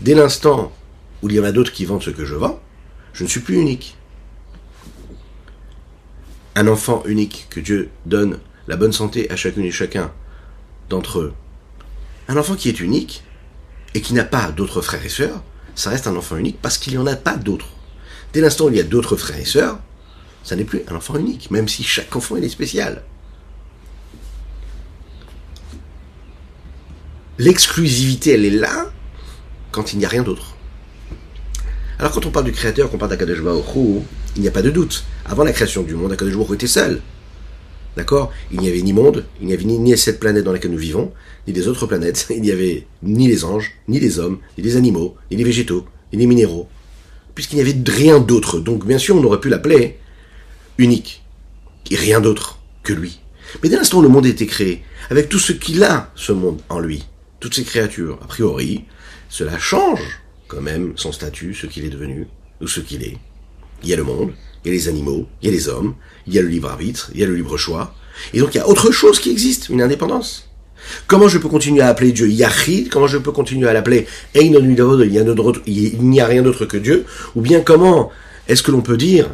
Dès 0.00 0.14
l'instant 0.14 0.72
où 1.22 1.28
il 1.28 1.34
y 1.34 1.40
en 1.40 1.44
a 1.44 1.52
d'autres 1.52 1.72
qui 1.72 1.84
vendent 1.84 2.02
ce 2.02 2.10
que 2.10 2.24
je 2.24 2.34
vends, 2.34 2.60
je 3.12 3.24
ne 3.24 3.28
suis 3.28 3.40
plus 3.40 3.60
unique. 3.60 3.96
Un 6.54 6.68
enfant 6.68 7.02
unique 7.06 7.46
que 7.50 7.60
Dieu 7.60 7.90
donne 8.06 8.38
la 8.68 8.76
bonne 8.76 8.92
santé 8.92 9.30
à 9.30 9.36
chacune 9.36 9.64
et 9.64 9.70
chacun 9.70 10.12
d'entre 10.88 11.20
eux. 11.20 11.34
Un 12.28 12.36
enfant 12.36 12.56
qui 12.56 12.68
est 12.68 12.80
unique 12.80 13.22
et 13.94 14.00
qui 14.00 14.14
n'a 14.14 14.24
pas 14.24 14.50
d'autres 14.50 14.82
frères 14.82 15.04
et 15.04 15.08
sœurs, 15.08 15.42
ça 15.74 15.90
reste 15.90 16.06
un 16.06 16.16
enfant 16.16 16.36
unique 16.36 16.60
parce 16.60 16.78
qu'il 16.78 16.92
n'y 16.92 16.98
en 16.98 17.06
a 17.06 17.16
pas 17.16 17.36
d'autres. 17.36 17.68
Dès 18.32 18.40
l'instant 18.40 18.66
où 18.66 18.70
il 18.70 18.76
y 18.76 18.80
a 18.80 18.84
d'autres 18.84 19.16
frères 19.16 19.38
et 19.38 19.44
sœurs, 19.44 19.78
ça 20.42 20.56
n'est 20.56 20.64
plus 20.64 20.82
un 20.88 20.96
enfant 20.96 21.16
unique, 21.18 21.50
même 21.50 21.68
si 21.68 21.82
chaque 21.82 22.14
enfant 22.14 22.36
est 22.36 22.48
spécial. 22.48 23.02
L'exclusivité, 27.38 28.32
elle 28.32 28.44
est 28.44 28.50
là 28.50 28.90
quand 29.70 29.92
il 29.92 29.98
n'y 29.98 30.04
a 30.04 30.08
rien 30.08 30.22
d'autre. 30.22 30.54
Alors 31.98 32.12
quand 32.12 32.26
on 32.26 32.30
parle 32.30 32.46
du 32.46 32.52
Créateur, 32.52 32.90
qu'on 32.90 32.98
parle 32.98 33.10
d'Akadosh 33.10 33.42
Baruch 33.42 34.04
il 34.36 34.42
n'y 34.42 34.48
a 34.48 34.50
pas 34.50 34.62
de 34.62 34.70
doute. 34.70 35.04
Avant 35.24 35.44
la 35.44 35.52
création 35.52 35.82
du 35.82 35.94
monde, 35.94 36.12
Akadosh 36.12 36.50
était 36.52 36.66
seul. 36.66 37.00
D'accord? 37.96 38.30
Il 38.52 38.60
n'y 38.60 38.68
avait 38.68 38.82
ni 38.82 38.92
monde, 38.92 39.24
il 39.40 39.46
n'y 39.46 39.54
avait 39.54 39.64
ni, 39.64 39.96
cette 39.96 40.20
planète 40.20 40.44
dans 40.44 40.52
laquelle 40.52 40.70
nous 40.70 40.78
vivons, 40.78 41.12
ni 41.46 41.52
des 41.52 41.66
autres 41.66 41.86
planètes. 41.86 42.26
Il 42.30 42.42
n'y 42.42 42.50
avait 42.50 42.86
ni 43.02 43.26
les 43.26 43.44
anges, 43.44 43.72
ni 43.88 43.98
les 43.98 44.18
hommes, 44.18 44.38
ni 44.58 44.64
les 44.64 44.76
animaux, 44.76 45.16
ni 45.30 45.36
les 45.38 45.44
végétaux, 45.44 45.86
ni 46.12 46.18
les 46.18 46.26
minéraux. 46.26 46.68
Puisqu'il 47.34 47.56
n'y 47.56 47.62
avait 47.62 47.76
rien 47.86 48.20
d'autre. 48.20 48.60
Donc 48.60 48.86
bien 48.86 48.98
sûr, 48.98 49.16
on 49.16 49.24
aurait 49.24 49.40
pu 49.40 49.48
l'appeler 49.48 49.96
unique. 50.76 51.22
Et 51.90 51.96
rien 51.96 52.20
d'autre 52.20 52.58
que 52.82 52.92
lui. 52.92 53.20
Mais 53.62 53.68
dès 53.68 53.76
l'instant 53.76 53.98
où 53.98 54.02
le 54.02 54.08
monde 54.08 54.26
a 54.26 54.28
été 54.28 54.46
créé, 54.46 54.82
avec 55.08 55.28
tout 55.28 55.38
ce 55.38 55.52
qu'il 55.52 55.82
a, 55.82 56.10
ce 56.16 56.32
monde, 56.32 56.60
en 56.68 56.80
lui, 56.80 57.06
toutes 57.40 57.54
ces 57.54 57.64
créatures, 57.64 58.18
a 58.22 58.26
priori, 58.26 58.84
cela 59.28 59.58
change 59.58 60.20
quand 60.48 60.60
même 60.60 60.92
son 60.96 61.12
statut, 61.12 61.54
ce 61.54 61.66
qu'il 61.66 61.84
est 61.84 61.90
devenu, 61.90 62.26
ou 62.60 62.66
ce 62.66 62.80
qu'il 62.80 63.02
est. 63.02 63.16
Il 63.82 63.88
y 63.88 63.92
a 63.92 63.96
le 63.96 64.04
monde, 64.04 64.32
il 64.66 64.72
y 64.72 64.76
a 64.76 64.78
les 64.80 64.88
animaux, 64.88 65.26
il 65.42 65.46
y 65.46 65.52
a 65.52 65.54
les 65.54 65.68
hommes, 65.68 65.94
il 66.26 66.34
y 66.34 66.38
a 66.38 66.42
le 66.42 66.48
libre 66.48 66.68
arbitre, 66.68 67.10
il 67.14 67.20
y 67.20 67.22
a 67.22 67.26
le 67.26 67.36
libre 67.36 67.56
choix. 67.56 67.94
Et 68.34 68.40
donc 68.40 68.54
il 68.54 68.58
y 68.58 68.60
a 68.60 68.68
autre 68.68 68.90
chose 68.90 69.20
qui 69.20 69.30
existe, 69.30 69.68
une 69.68 69.80
indépendance. 69.80 70.48
Comment 71.06 71.28
je 71.28 71.38
peux 71.38 71.48
continuer 71.48 71.82
à 71.82 71.88
appeler 71.88 72.10
Dieu 72.10 72.28
Yahid? 72.28 72.88
Comment 72.88 73.06
je 73.06 73.18
peux 73.18 73.30
continuer 73.30 73.68
à 73.68 73.72
l'appeler 73.72 74.06
il 74.34 74.50
n'y 74.50 76.20
a 76.20 76.26
rien 76.26 76.42
d'autre 76.42 76.66
que 76.66 76.76
Dieu 76.76 77.06
Ou 77.34 77.40
bien 77.40 77.60
comment 77.60 78.10
est-ce 78.48 78.62
que 78.62 78.72
l'on 78.72 78.82
peut 78.82 78.96
dire 78.96 79.30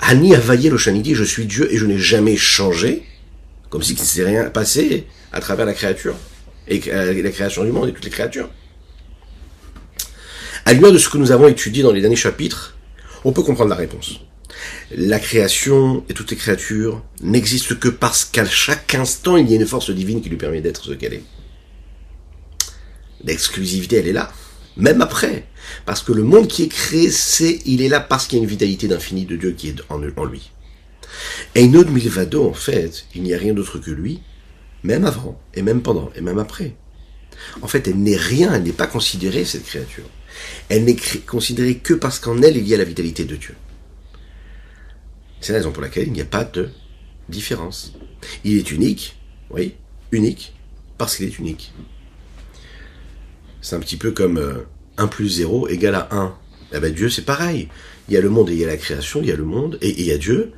Ani 0.00 0.34
Avaye 0.34 0.68
le 0.68 0.76
je 0.76 1.24
suis 1.24 1.46
Dieu 1.46 1.72
et 1.72 1.76
je 1.76 1.86
n'ai 1.86 1.98
jamais 1.98 2.36
changé? 2.36 3.04
Comme 3.70 3.82
si 3.82 3.94
ne 3.94 3.98
s'est 3.98 4.24
rien 4.24 4.50
passé 4.50 5.06
à 5.32 5.40
travers 5.40 5.64
la 5.64 5.74
créature 5.74 6.14
et 6.66 6.80
la 6.90 7.30
création 7.30 7.64
du 7.64 7.70
monde 7.70 7.88
et 7.88 7.92
toutes 7.92 8.04
les 8.04 8.10
créatures. 8.10 8.50
À 10.64 10.72
lumière 10.72 10.92
de 10.92 10.98
ce 10.98 11.08
que 11.08 11.18
nous 11.18 11.30
avons 11.30 11.48
étudié 11.48 11.82
dans 11.82 11.92
les 11.92 12.00
derniers 12.00 12.16
chapitres, 12.16 12.76
on 13.24 13.32
peut 13.32 13.42
comprendre 13.42 13.70
la 13.70 13.76
réponse. 13.76 14.20
La 14.90 15.18
création 15.18 16.04
et 16.08 16.14
toutes 16.14 16.30
les 16.30 16.36
créatures 16.36 17.02
n'existent 17.22 17.74
que 17.74 17.88
parce 17.88 18.24
qu'à 18.24 18.44
chaque 18.44 18.94
instant, 18.94 19.36
il 19.36 19.50
y 19.50 19.54
a 19.54 19.56
une 19.56 19.66
force 19.66 19.90
divine 19.90 20.20
qui 20.20 20.28
lui 20.28 20.36
permet 20.36 20.60
d'être 20.60 20.84
ce 20.84 20.92
qu'elle 20.92 21.14
est. 21.14 21.24
L'exclusivité, 23.24 23.96
elle 23.96 24.08
est 24.08 24.12
là. 24.12 24.32
Même 24.76 25.00
après. 25.00 25.46
Parce 25.86 26.02
que 26.02 26.12
le 26.12 26.22
monde 26.22 26.48
qui 26.48 26.64
est 26.64 26.68
créé, 26.68 27.10
c'est, 27.10 27.60
il 27.66 27.82
est 27.82 27.88
là 27.88 28.00
parce 28.00 28.26
qu'il 28.26 28.38
y 28.38 28.40
a 28.40 28.44
une 28.44 28.50
vitalité 28.50 28.88
d'infini 28.88 29.24
de 29.24 29.36
Dieu 29.36 29.52
qui 29.52 29.68
est 29.68 29.76
en, 29.88 29.98
lui. 30.24 30.50
Et 31.54 31.68
autre 31.76 31.90
Milvado, 31.90 32.48
en 32.48 32.54
fait, 32.54 33.06
il 33.14 33.22
n'y 33.22 33.34
a 33.34 33.38
rien 33.38 33.54
d'autre 33.54 33.78
que 33.78 33.90
lui, 33.90 34.22
même 34.82 35.04
avant, 35.04 35.40
et 35.54 35.62
même 35.62 35.82
pendant, 35.82 36.10
et 36.16 36.20
même 36.20 36.38
après. 36.38 36.74
En 37.60 37.68
fait, 37.68 37.86
elle 37.88 37.98
n'est 37.98 38.16
rien, 38.16 38.52
elle 38.54 38.62
n'est 38.62 38.72
pas 38.72 38.86
considérée, 38.86 39.44
cette 39.44 39.64
créature. 39.64 40.08
Elle 40.68 40.84
n'est 40.84 40.96
considérée 41.26 41.76
que 41.76 41.94
parce 41.94 42.18
qu'en 42.18 42.40
elle, 42.42 42.56
il 42.56 42.66
y 42.66 42.74
a 42.74 42.78
la 42.78 42.84
vitalité 42.84 43.24
de 43.24 43.36
Dieu. 43.36 43.54
C'est 45.42 45.52
la 45.52 45.58
raison 45.58 45.72
pour 45.72 45.82
laquelle 45.82 46.06
il 46.06 46.12
n'y 46.12 46.20
a 46.20 46.24
pas 46.24 46.44
de 46.44 46.68
différence. 47.28 47.94
Il 48.44 48.56
est 48.56 48.70
unique, 48.70 49.16
oui, 49.50 49.74
unique, 50.12 50.54
parce 50.98 51.16
qu'il 51.16 51.26
est 51.26 51.36
unique. 51.36 51.72
C'est 53.60 53.74
un 53.74 53.80
petit 53.80 53.96
peu 53.96 54.12
comme 54.12 54.38
1 54.98 55.04
euh, 55.04 55.06
plus 55.08 55.28
0 55.28 55.66
égale 55.66 55.96
à 55.96 56.08
1. 56.12 56.38
Eh 56.74 56.78
ben 56.78 56.94
Dieu, 56.94 57.10
c'est 57.10 57.24
pareil. 57.24 57.68
Il 58.08 58.14
y 58.14 58.16
a 58.16 58.20
le 58.20 58.30
monde 58.30 58.50
et 58.50 58.52
il 58.52 58.60
y 58.60 58.64
a 58.64 58.68
la 58.68 58.76
création, 58.76 59.20
il 59.20 59.28
y 59.28 59.32
a 59.32 59.36
le 59.36 59.44
monde 59.44 59.78
et, 59.82 59.90
il 59.90 60.06
y 60.06 60.12
a 60.12 60.18
Dieu. 60.18 60.52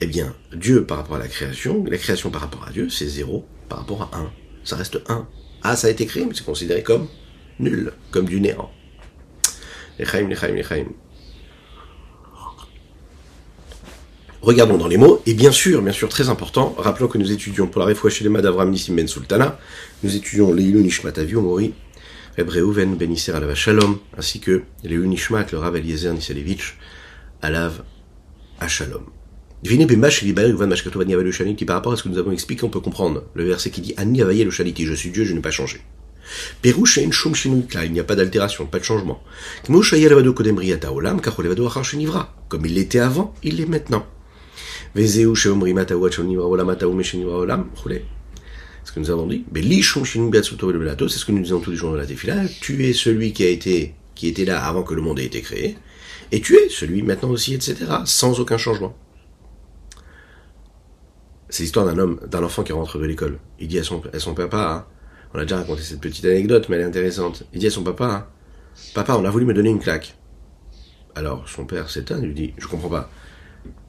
Eh 0.00 0.06
bien, 0.06 0.34
Dieu 0.54 0.86
par 0.86 0.96
rapport 0.96 1.16
à 1.16 1.18
la 1.18 1.28
création, 1.28 1.84
la 1.84 1.98
création 1.98 2.30
par 2.30 2.40
rapport 2.40 2.66
à 2.66 2.70
Dieu, 2.70 2.88
c'est 2.88 3.06
0 3.06 3.44
par 3.68 3.80
rapport 3.80 4.08
à 4.14 4.18
1. 4.20 4.32
Ça 4.64 4.76
reste 4.76 5.00
1. 5.06 5.28
Ah, 5.62 5.76
ça 5.76 5.88
a 5.88 5.90
été 5.90 6.06
créé, 6.06 6.24
mais 6.24 6.32
c'est 6.34 6.46
considéré 6.46 6.82
comme 6.82 7.08
nul, 7.58 7.92
comme 8.10 8.24
du 8.24 8.40
néant. 8.40 8.70
Lechaim, 9.98 10.28
lechaim, 10.28 10.54
lechaim. 10.54 10.86
Regardons 14.42 14.78
dans 14.78 14.88
les 14.88 14.96
mots, 14.96 15.20
et 15.26 15.34
bien 15.34 15.52
sûr, 15.52 15.82
bien 15.82 15.92
sûr, 15.92 16.08
très 16.08 16.30
important, 16.30 16.74
rappelons 16.78 17.08
que 17.08 17.18
nous 17.18 17.30
étudions 17.30 17.66
pour 17.66 17.84
la 17.84 17.92
les 17.92 18.42
d'Avram 18.42 18.70
Nissim 18.70 18.94
Ben 18.94 19.06
Sultana, 19.06 19.58
nous 20.02 20.16
étudions 20.16 20.54
les 20.54 20.64
Nishmat 20.64 21.12
Aviu 21.18 21.36
Mori, 21.40 21.74
Rebreuven 22.38 22.96
Ben 22.96 23.12
Isser 23.12 23.32
Alav 23.32 23.54
Shalom, 23.54 23.98
ainsi 24.16 24.40
que 24.40 24.62
les 24.82 24.96
Nishmat, 24.96 25.44
le 25.52 25.58
Rav 25.58 25.76
Eliezer 25.76 26.14
Nisalevich, 26.14 26.78
Alav 27.42 27.82
Shalom. 28.66 29.04
Devinez 29.62 29.84
Bemash 29.84 30.22
et 30.22 30.32
Van 30.32 30.66
Mashkato 30.66 30.98
Vani 30.98 31.12
le 31.12 31.30
Shaliti, 31.30 31.66
par 31.66 31.76
rapport 31.76 31.92
à 31.92 31.96
ce 31.98 32.02
que 32.02 32.08
nous 32.08 32.16
avons 32.16 32.32
expliqué, 32.32 32.64
on 32.64 32.70
peut 32.70 32.80
comprendre 32.80 33.24
le 33.34 33.44
verset 33.44 33.68
qui 33.68 33.82
dit 33.82 33.92
Ani 33.98 34.22
Avaye 34.22 34.42
le 34.42 34.50
je 34.50 34.94
suis 34.94 35.10
Dieu, 35.10 35.24
je 35.24 35.34
n'ai 35.34 35.40
pas 35.40 35.50
changé. 35.50 35.82
Et 36.64 36.70
il 36.70 37.92
n'y 37.92 38.00
a 38.00 38.04
pas 38.04 38.16
d'altération, 38.16 38.64
pas 38.64 38.78
de 38.78 38.84
changement. 38.84 39.22
Comme 42.48 42.64
il 42.64 42.74
l'était 42.74 43.00
avant, 43.00 43.34
il 43.42 43.56
l'est 43.56 43.66
maintenant. 43.66 44.06
Ce 48.82 48.92
que 48.92 48.98
nous 48.98 49.10
avons 49.10 49.26
dit, 49.28 49.44
c'est 49.54 49.62
ce 49.82 51.24
que 51.24 51.32
nous 51.32 51.42
disons 51.42 51.60
tous 51.60 51.70
les 51.70 51.76
jours 51.76 51.90
dans 51.92 51.96
la 51.96 52.06
défilade, 52.06 52.50
tu 52.60 52.84
es 52.84 52.92
celui 52.92 53.32
qui 53.32 53.44
a 53.44 53.48
été, 53.48 53.94
qui 54.16 54.26
était 54.26 54.44
là 54.44 54.64
avant 54.64 54.82
que 54.82 54.94
le 54.94 55.02
monde 55.02 55.20
ait 55.20 55.26
été 55.26 55.42
créé, 55.42 55.76
et 56.32 56.40
tu 56.40 56.56
es 56.56 56.68
celui 56.68 57.02
maintenant 57.02 57.30
aussi, 57.30 57.54
etc., 57.54 57.76
sans 58.04 58.40
aucun 58.40 58.58
changement. 58.58 58.96
C'est 61.50 61.62
l'histoire 61.62 61.86
d'un 61.86 61.98
homme, 61.98 62.20
d'un 62.26 62.42
enfant 62.42 62.64
qui 62.64 62.72
rentre 62.72 62.98
de 62.98 63.04
l'école. 63.04 63.38
Il 63.60 63.68
dit 63.68 63.78
à 63.78 63.84
son, 63.84 64.02
à 64.12 64.18
son 64.18 64.34
papa, 64.34 64.58
hein, 64.58 64.86
on 65.34 65.38
a 65.38 65.42
déjà 65.42 65.58
raconté 65.58 65.82
cette 65.82 66.00
petite 66.00 66.24
anecdote, 66.24 66.66
mais 66.68 66.76
elle 66.76 66.82
est 66.82 66.86
intéressante. 66.86 67.44
Il 67.52 67.60
dit 67.60 67.68
à 67.68 67.70
son 67.70 67.84
papa, 67.84 68.06
hein, 68.06 68.26
papa, 68.94 69.14
on 69.16 69.24
a 69.24 69.30
voulu 69.30 69.44
me 69.44 69.54
donner 69.54 69.70
une 69.70 69.78
claque. 69.78 70.16
Alors, 71.14 71.48
son 71.48 71.64
père 71.64 71.90
s'étonne, 71.90 72.24
lui 72.24 72.34
dit, 72.34 72.54
je 72.58 72.66
comprends 72.66 72.88
pas. 72.88 73.10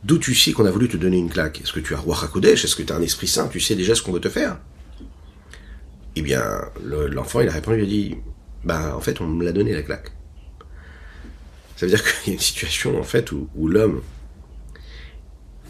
D'où 0.03 0.17
tu 0.17 0.33
sais 0.33 0.51
qu'on 0.51 0.65
a 0.65 0.71
voulu 0.71 0.87
te 0.87 0.97
donner 0.97 1.17
une 1.17 1.29
claque? 1.29 1.61
Est-ce 1.61 1.73
que 1.73 1.79
tu 1.79 1.93
as 1.93 1.99
roi 1.99 2.17
Est-ce 2.43 2.75
que 2.75 2.81
tu 2.81 2.91
as 2.91 2.95
un 2.95 3.01
esprit 3.01 3.27
saint? 3.27 3.47
Tu 3.47 3.59
sais 3.59 3.75
déjà 3.75 3.93
ce 3.93 4.01
qu'on 4.01 4.11
veut 4.11 4.19
te 4.19 4.29
faire? 4.29 4.59
Eh 6.15 6.21
bien, 6.21 6.43
l'enfant, 6.83 7.41
il 7.41 7.49
a 7.49 7.51
répondu, 7.51 7.79
il 7.79 7.83
a 7.83 7.87
dit, 7.87 8.17
bah, 8.63 8.95
en 8.95 8.99
fait, 8.99 9.21
on 9.21 9.27
me 9.27 9.45
l'a 9.45 9.51
donné 9.51 9.73
la 9.73 9.83
claque. 9.83 10.11
Ça 11.75 11.85
veut 11.85 11.91
dire 11.91 12.03
qu'il 12.23 12.27
y 12.27 12.29
a 12.31 12.33
une 12.33 12.39
situation, 12.39 12.99
en 12.99 13.03
fait, 13.03 13.31
où 13.31 13.67
l'homme, 13.67 14.01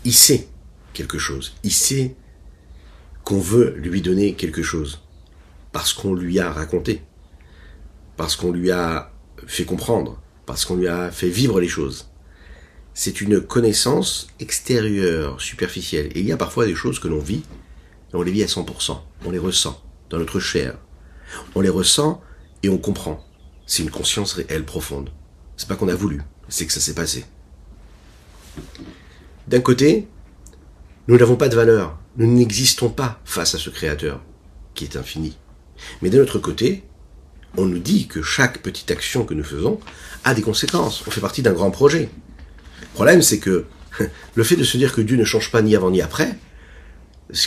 il 0.05 0.13
sait 0.13 0.47
quelque 0.93 1.19
chose. 1.19 1.53
Il 1.63 1.73
sait 1.73 2.15
qu'on 3.25 3.39
veut 3.39 3.75
lui 3.77 4.01
donner 4.01 4.33
quelque 4.33 4.63
chose. 4.63 5.01
Parce 5.73 5.93
qu'on 5.93 6.13
lui 6.13 6.39
a 6.39 6.51
raconté. 6.51 7.01
Parce 8.17 8.35
qu'on 8.35 8.51
lui 8.51 8.71
a 8.71 9.11
fait 9.45 9.65
comprendre. 9.65 10.21
Parce 10.45 10.65
qu'on 10.65 10.75
lui 10.75 10.88
a 10.88 11.11
fait 11.11 11.29
vivre 11.29 11.59
les 11.59 11.67
choses 11.67 12.11
c'est 12.93 13.21
une 13.21 13.41
connaissance 13.41 14.27
extérieure, 14.39 15.39
superficielle. 15.41 16.07
Et 16.15 16.19
il 16.19 16.25
y 16.25 16.31
a 16.31 16.38
parfois 16.38 16.65
des 16.65 16.75
choses 16.75 17.00
que 17.00 17.07
l'on 17.07 17.19
vit, 17.19 17.43
on 18.13 18.21
les 18.21 18.31
vit 18.31 18.43
à 18.43 18.48
100%, 18.48 19.00
on 19.25 19.31
les 19.31 19.39
ressent 19.39 19.81
dans 20.10 20.19
notre 20.19 20.39
chair. 20.39 20.77
On 21.55 21.62
les 21.62 21.69
ressent 21.69 22.21
et 22.63 22.69
on 22.69 22.77
comprend. 22.77 23.25
C'est 23.65 23.83
une 23.83 23.91
conscience 23.91 24.33
réelle, 24.33 24.65
profonde. 24.65 25.10
C'est 25.55 25.67
pas 25.67 25.75
qu'on 25.75 25.88
a 25.88 25.95
voulu, 25.95 26.21
c'est 26.50 26.65
que 26.65 26.74
ça 26.74 26.81
s'est 26.81 26.93
passé. 26.93 27.25
D'un 29.48 29.62
côté, 29.62 30.07
nous 31.07 31.17
n'avons 31.17 31.36
pas 31.38 31.50
de 31.50 31.55
valeur, 31.55 31.98
nous 32.17 32.27
n'existons 32.27 32.89
pas 32.89 33.21
face 33.24 33.55
à 33.55 33.57
ce 33.57 33.69
Créateur, 33.69 34.21
qui 34.75 34.83
est 34.83 34.98
infini. 34.98 35.38
Mais 36.01 36.10
d'un 36.10 36.19
autre 36.19 36.39
côté, 36.39 36.83
on 37.57 37.65
nous 37.65 37.79
dit 37.79 38.07
que 38.07 38.21
chaque 38.21 38.60
petite 38.60 38.91
action 38.91 39.25
que 39.25 39.33
nous 39.33 39.43
faisons 39.43 39.79
a 40.24 40.33
des 40.33 40.41
conséquences. 40.41 41.03
On 41.07 41.12
fait 41.12 41.21
partie 41.21 41.41
d'un 41.41 41.53
grand 41.53 41.71
projet. 41.71 42.10
Le 42.91 42.95
problème, 42.95 43.21
c'est 43.21 43.39
que 43.39 43.65
le 44.36 44.43
fait 44.43 44.55
de 44.55 44.63
se 44.63 44.77
dire 44.77 44.93
que 44.93 45.01
Dieu 45.01 45.17
ne 45.17 45.24
change 45.24 45.51
pas 45.51 45.62
ni 45.62 45.75
avant 45.75 45.91
ni 45.91 46.01
après, 46.01 46.36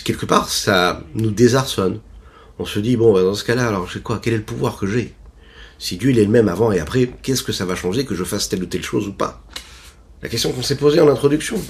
quelque 0.04 0.26
part, 0.26 0.48
ça 0.48 1.02
nous 1.14 1.30
désarçonne. 1.30 2.00
On 2.58 2.64
se 2.64 2.78
dit, 2.78 2.96
bon, 2.96 3.12
bah, 3.12 3.22
dans 3.22 3.34
ce 3.34 3.44
cas-là, 3.44 3.68
alors 3.68 3.88
j'ai 3.88 4.00
quoi? 4.00 4.20
Quel 4.22 4.34
est 4.34 4.38
le 4.38 4.42
pouvoir 4.42 4.76
que 4.76 4.86
j'ai? 4.86 5.14
Si 5.78 5.96
Dieu 5.96 6.10
il 6.10 6.18
est 6.18 6.24
le 6.24 6.30
même 6.30 6.48
avant 6.48 6.72
et 6.72 6.78
après, 6.78 7.10
qu'est-ce 7.22 7.42
que 7.42 7.52
ça 7.52 7.64
va 7.64 7.74
changer 7.74 8.04
que 8.04 8.14
je 8.14 8.24
fasse 8.24 8.48
telle 8.48 8.62
ou 8.62 8.66
telle 8.66 8.84
chose 8.84 9.08
ou 9.08 9.12
pas? 9.12 9.42
La 10.22 10.28
question 10.28 10.52
qu'on 10.52 10.62
s'est 10.62 10.76
posée 10.76 11.00
en 11.00 11.08
introduction. 11.08 11.60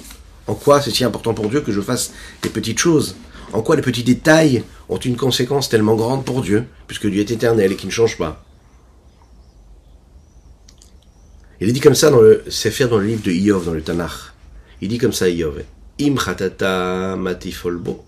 En 0.47 0.55
quoi 0.55 0.83
c'est 0.83 0.91
si 0.91 1.05
important 1.05 1.33
pour 1.33 1.49
Dieu 1.49 1.63
que 1.63 1.73
je 1.73 1.81
fasse 1.81 2.13
des 2.43 2.51
petites 2.51 2.79
choses? 2.79 3.17
En 3.53 3.63
quoi 3.63 3.77
les 3.77 3.83
petits 3.83 4.05
détails 4.05 4.63
ont 4.89 4.99
une 4.99 5.17
conséquence 5.17 5.69
tellement 5.69 5.95
grande 5.95 6.25
pour 6.25 6.43
Dieu, 6.43 6.65
puisque 6.87 7.09
Dieu 7.09 7.21
est 7.21 7.31
éternel 7.31 7.73
et 7.73 7.77
qui 7.77 7.87
ne 7.87 7.93
change 7.93 8.19
pas? 8.19 8.44
Il 11.65 11.71
est 11.71 11.73
dit 11.73 11.81
comme 11.81 11.95
ça 11.95 12.11
dans 12.11 12.21
le 12.21 12.45
dans 12.91 12.99
le 12.99 13.07
livre 13.07 13.23
de 13.23 13.31
Iov, 13.31 13.65
dans 13.65 13.73
le 13.73 13.81
Tanakh. 13.81 14.11
Il 14.83 14.89
dit 14.89 14.99
comme 14.99 15.15
ça 15.15 15.31
Iov. 15.31 15.63
Im 15.99 16.15
matifolbo, 17.17 18.05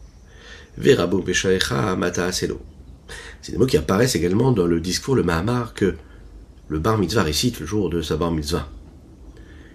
verabo 0.76 1.24
mata 1.96 2.26
aselo. 2.26 2.60
C'est 3.40 3.52
des 3.52 3.58
mots 3.58 3.64
qui 3.64 3.78
apparaissent 3.78 4.14
également 4.14 4.52
dans 4.52 4.66
le 4.66 4.78
discours, 4.78 5.14
le 5.14 5.22
Mahamar, 5.22 5.72
que 5.72 5.94
le 6.68 6.78
bar 6.78 6.98
mitzvah 6.98 7.22
récite 7.22 7.58
le 7.60 7.64
jour 7.64 7.88
de 7.88 8.02
sa 8.02 8.16
bar 8.16 8.30
mitzvah. 8.30 8.68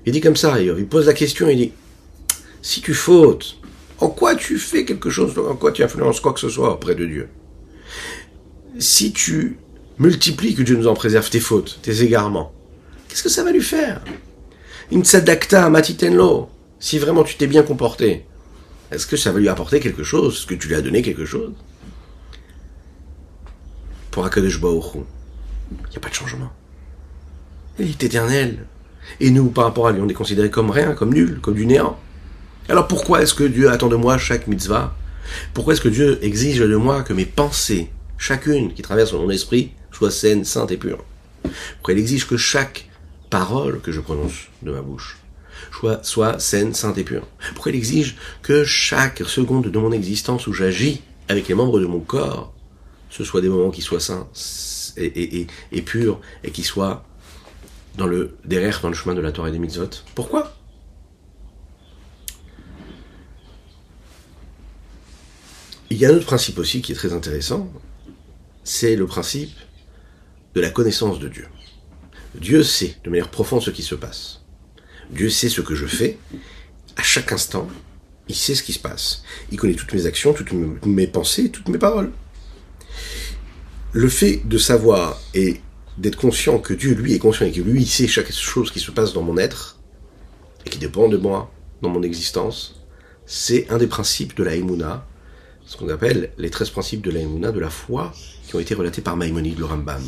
Il 0.06 0.14
dit 0.14 0.22
comme 0.22 0.36
ça, 0.36 0.62
il 0.62 0.86
pose 0.86 1.08
la 1.08 1.14
question, 1.14 1.50
il 1.50 1.58
dit, 1.58 1.72
si 2.62 2.82
tu 2.82 2.94
fautes, 2.94 3.58
en 3.98 4.10
quoi 4.10 4.36
tu 4.36 4.60
fais 4.60 4.86
quelque 4.86 5.10
chose, 5.10 5.34
en 5.40 5.56
quoi 5.56 5.72
tu 5.72 5.82
influences 5.82 6.20
quoi 6.20 6.34
que 6.34 6.40
ce 6.40 6.50
soit 6.50 6.72
auprès 6.72 6.94
de 6.94 7.08
Dieu? 7.08 7.30
Si 8.78 9.12
tu 9.12 9.58
multiplies, 9.98 10.54
que 10.54 10.62
Dieu 10.62 10.76
nous 10.76 10.88
en 10.88 10.94
préserve 10.94 11.32
tes 11.32 11.40
fautes, 11.40 11.80
tes 11.82 12.04
égarements, 12.04 12.54
qu'est-ce 13.12 13.24
que 13.24 13.30
ça 13.30 13.44
va 13.44 13.52
lui 13.52 13.62
faire? 13.62 14.02
Une 14.90 15.04
tzadakta 15.04 15.70
matitenlo, 15.70 16.50
si 16.80 16.98
vraiment 16.98 17.26
tu 17.26 17.36
t'es 17.36 17.46
bien 17.46 17.62
comporté, 17.62 18.26
est-ce 18.90 19.06
que 19.06 19.18
ça 19.18 19.34
va 19.34 19.40
lui 19.40 19.50
apporter 19.50 19.82
quelque 19.82 20.04
chose? 20.04 20.38
Est-ce 20.38 20.46
que 20.46 20.56
tu 20.56 20.70
lui 20.70 20.76
as 20.76 20.82
donné 20.82 21.02
quelque 21.02 21.26
chose? 21.26 21.52
Pour 24.12 24.26
Akadosh 24.26 24.60
il 24.64 25.90
n'y 25.90 25.98
a 25.98 26.00
pas 26.00 26.10
de 26.10 26.14
changement. 26.14 26.52
Il 27.80 27.90
est 27.90 28.04
éternel. 28.04 28.66
Et 29.20 29.30
nous, 29.30 29.50
par 29.50 29.66
rapport 29.66 29.88
à 29.88 29.92
lui, 29.92 30.02
on 30.02 30.08
est 30.08 30.14
considéré 30.14 30.50
comme 30.50 30.70
rien, 30.70 30.94
comme 30.94 31.14
nul, 31.14 31.40
comme 31.42 31.56
du 31.56 31.66
néant. 31.66 31.98
Alors 32.70 32.88
pourquoi 32.88 33.22
est-ce 33.22 33.34
que 33.34 33.44
Dieu 33.44 33.70
attend 33.70 33.88
de 33.90 33.96
moi 33.98 34.18
chaque 34.18 34.48
mitzvah? 34.48 34.96
Pourquoi 35.54 35.74
est-ce 35.74 35.82
que 35.82 35.90
Dieu 35.90 36.18
exige 36.22 36.60
de 36.60 36.76
moi 36.76 37.04
que 37.04 37.14
mes 37.14 37.26
pensées, 37.26 37.90
chacune 38.18 38.74
qui 38.74 38.82
traverse 38.82 39.12
mon 39.14 39.30
esprit, 39.30 39.72
soient 39.92 40.12
saines, 40.12 40.46
saintes 40.46 40.72
et 40.72 40.78
pures? 40.78 41.04
Pourquoi 41.44 41.94
il 41.94 42.00
exige 42.00 42.28
que 42.28 42.38
chaque 42.38 42.90
parole 43.32 43.82
que 43.82 43.92
je 43.92 44.00
prononce 44.00 44.50
de 44.62 44.72
ma 44.72 44.82
bouche. 44.84 45.18
Soit, 45.72 46.04
soit 46.04 46.40
saine, 46.40 46.74
sainte 46.76 46.98
et 47.00 47.04
pure. 47.04 47.28
Pourquoi 47.56 47.72
il 47.72 47.76
exige 47.76 48.18
que 48.44 48.64
chaque 48.64 49.24
seconde 49.26 49.72
de 49.72 49.80
mon 49.80 49.92
existence 49.92 50.46
où 50.46 50.54
j'agis 50.54 51.02
avec 51.28 51.48
les 51.48 51.56
membres 51.56 51.80
de 51.80 51.86
mon 51.86 52.00
corps, 52.00 52.54
ce 53.10 53.24
soit 53.24 53.42
des 53.42 53.50
moments 53.50 53.72
qui 53.72 53.82
soient 53.82 54.00
saints 54.00 54.28
et, 54.98 55.48
purs 55.84 56.20
et 56.44 56.52
qui 56.52 56.64
soient 56.64 57.06
derrière, 58.46 58.82
dans 58.82 58.90
le 58.90 58.96
chemin 58.96 59.16
de 59.16 59.22
la 59.22 59.32
Torah 59.32 59.50
et 59.50 59.52
des 59.52 59.60
mitzvot? 59.60 59.90
Pourquoi? 60.14 60.56
Il 65.90 65.98
y 65.98 66.06
a 66.06 66.10
un 66.10 66.16
autre 66.16 66.26
principe 66.26 66.58
aussi 66.58 66.82
qui 66.82 66.94
est 66.94 66.96
très 66.96 67.14
intéressant, 67.14 67.72
c'est 68.64 68.96
le 68.96 69.06
principe 69.06 69.58
de 70.56 70.62
la 70.62 70.70
connaissance 70.70 71.20
de 71.20 71.28
Dieu. 71.28 71.48
Dieu 72.36 72.64
sait 72.64 72.96
de 73.04 73.10
manière 73.10 73.30
profonde 73.30 73.62
ce 73.62 73.72
qui 73.72 73.84
se 73.84 73.96
passe. 73.96 74.42
Dieu 75.10 75.30
sait 75.30 75.50
ce 75.50 75.62
que 75.62 75.76
je 75.76 75.86
fais. 75.86 76.18
À 76.96 77.04
chaque 77.04 77.32
instant, 77.32 77.68
il 78.28 78.36
sait 78.36 78.56
ce 78.56 78.64
qui 78.64 78.74
se 78.74 78.80
passe. 78.80 79.24
Il 79.52 79.58
connaît 79.58 79.74
toutes 79.74 79.94
mes 79.94 80.06
actions, 80.06 80.34
toutes 80.34 80.54
mes 80.86 81.08
pensées, 81.08 81.50
toutes 81.50 81.68
mes 81.68 81.78
paroles. 81.78 82.12
Le 83.92 84.08
fait 84.08 84.42
de 84.46 84.58
savoir 84.58 85.20
et 85.34 85.60
d'être 85.98 86.16
conscient 86.16 86.60
que 86.60 86.74
Dieu, 86.74 86.94
lui, 86.94 87.14
est 87.14 87.20
conscient 87.20 87.46
et 87.46 87.52
que 87.52 87.62
lui, 87.62 87.82
il 87.82 87.88
sait 87.88 88.08
chaque 88.08 88.32
chose 88.32 88.72
qui 88.72 88.80
se 88.80 88.92
passe 88.92 89.14
dans 89.14 89.22
mon 89.22 89.38
être 89.38 89.78
et 90.66 90.70
qui 90.70 90.78
dépend 90.78 91.10
de 91.10 91.18
moi, 91.18 91.52
dans 91.82 91.90
mon 91.90 92.04
existence, 92.04 92.82
c'est 93.26 93.70
un 93.70 93.78
des 93.78 93.88
principes 93.88 94.36
de 94.38 94.44
la 94.44 94.56
Emouna, 94.56 95.06
ce 95.66 95.78
qu'on 95.78 95.90
appelle 95.90 96.32
les 96.38 96.50
13 96.50 96.70
principes 96.70 97.02
de 97.02 97.12
la 97.12 97.20
Emouna, 97.20 97.52
de 97.52 97.60
la 97.60 97.70
foi, 97.70 98.14
qui 98.48 98.56
ont 98.56 98.60
été 98.60 98.74
relatés 98.74 99.02
par 99.02 99.18
Maïmonide, 99.18 99.60
le 99.60 99.66
Rambam. 99.66 100.02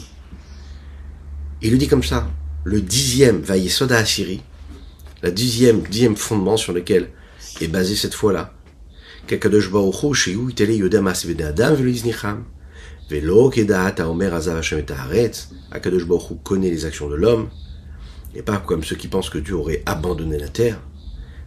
Il 1.65 1.71
le 1.71 1.78
dit 1.78 1.88
comme 1.88 2.04
ça, 2.04 2.30
le 2.65 2.82
dixième 2.82 3.41
Soda 3.69 3.97
Assyrie, 3.97 4.41
la 5.21 5.32
dixième, 5.32 5.82
dixième 5.82 6.17
fondement 6.17 6.58
sur 6.58 6.73
lequel 6.73 7.10
est 7.62 7.69
basé 7.69 7.95
cette 7.95 8.13
foi-là. 8.13 8.54
Kakadosh 9.28 9.69
Yodam 9.71 11.08
Adam 11.08 11.76
Velo 13.10 13.49
Kedaat 13.49 13.95
Omer 14.02 14.39
connaît 16.43 16.69
les 16.69 16.84
actions 16.84 17.10
de 17.10 17.15
l'homme, 17.15 17.49
et 18.36 18.41
pas 18.41 18.58
comme 18.58 18.84
ceux 18.84 18.97
qui 18.97 19.08
pensent 19.08 19.30
que 19.30 19.38
Dieu 19.38 19.56
aurait 19.56 19.84
abandonné 19.86 20.38
la 20.38 20.49
terre. 20.49 20.82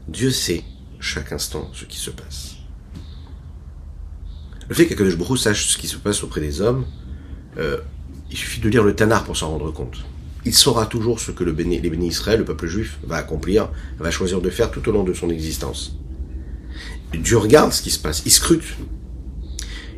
Dieu 0.09 0.31
sait 0.31 0.65
chaque 0.99 1.33
instant 1.33 1.71
ce 1.75 1.85
qui 1.85 1.99
se 1.99 2.11
passe. 2.11 2.57
Le 4.67 4.75
fait 4.75 4.87
qu'Akadosh 4.87 5.19
Baruch 5.19 5.41
sache 5.41 5.67
ce 5.67 5.77
qui 5.77 5.89
se 5.89 5.99
passe 5.99 6.25
auprès 6.25 6.41
des 6.41 6.63
hommes, 6.63 6.87
euh, 7.59 7.79
il 8.31 8.37
suffit 8.37 8.61
de 8.61 8.69
lire 8.69 8.85
le 8.85 8.95
Tanar 8.95 9.25
pour 9.25 9.37
s'en 9.37 9.51
rendre 9.51 9.73
compte 9.73 10.05
il 10.47 10.55
saura 10.55 10.87
toujours 10.87 11.19
ce 11.19 11.33
que 11.33 11.43
le 11.43 11.53
béni, 11.53 11.81
les 11.81 11.91
bénis 11.91 12.07
Israël, 12.07 12.39
le 12.39 12.45
peuple 12.45 12.69
juif, 12.69 12.99
va 13.03 13.17
accomplir, 13.17 13.69
va 13.99 14.13
choisir 14.13 14.41
de 14.41 14.49
faire 14.49 14.71
tout 14.71 14.89
au 14.89 14.93
long 14.93 15.03
de 15.03 15.13
son 15.13 15.29
existence. 15.29 15.99
Dieu 17.13 17.37
regarde 17.37 17.73
ce 17.73 17.83
qui 17.83 17.91
se 17.91 17.99
passe, 17.99 18.23
il 18.25 18.31
scrute. 18.31 18.77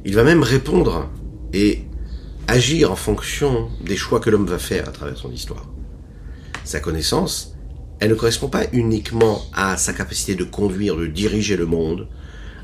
Il 0.07 0.15
va 0.15 0.25
même 0.25 0.43
répondre 0.43 1.11
et 1.53 1.85
agir 2.47 2.91
en 2.91 2.97
fonction 2.97 3.69
des 3.85 3.97
choix 3.97 4.21
que 4.21 4.31
l'homme 4.31 4.47
va 4.47 4.59
faire 4.59 4.89
à 4.89 4.93
travers 4.93 5.19
son 5.19 5.31
histoire. 5.31 5.67
Sa 6.65 6.81
connaissance, 6.81 7.55
elle 8.01 8.11
ne 8.11 8.15
correspond 8.15 8.49
pas 8.49 8.65
uniquement 8.73 9.43
à 9.53 9.77
sa 9.77 9.93
capacité 9.93 10.35
de 10.35 10.45
conduire, 10.45 10.97
de 10.97 11.07
diriger 11.07 11.59
le 11.59 11.67
monde, 11.67 12.09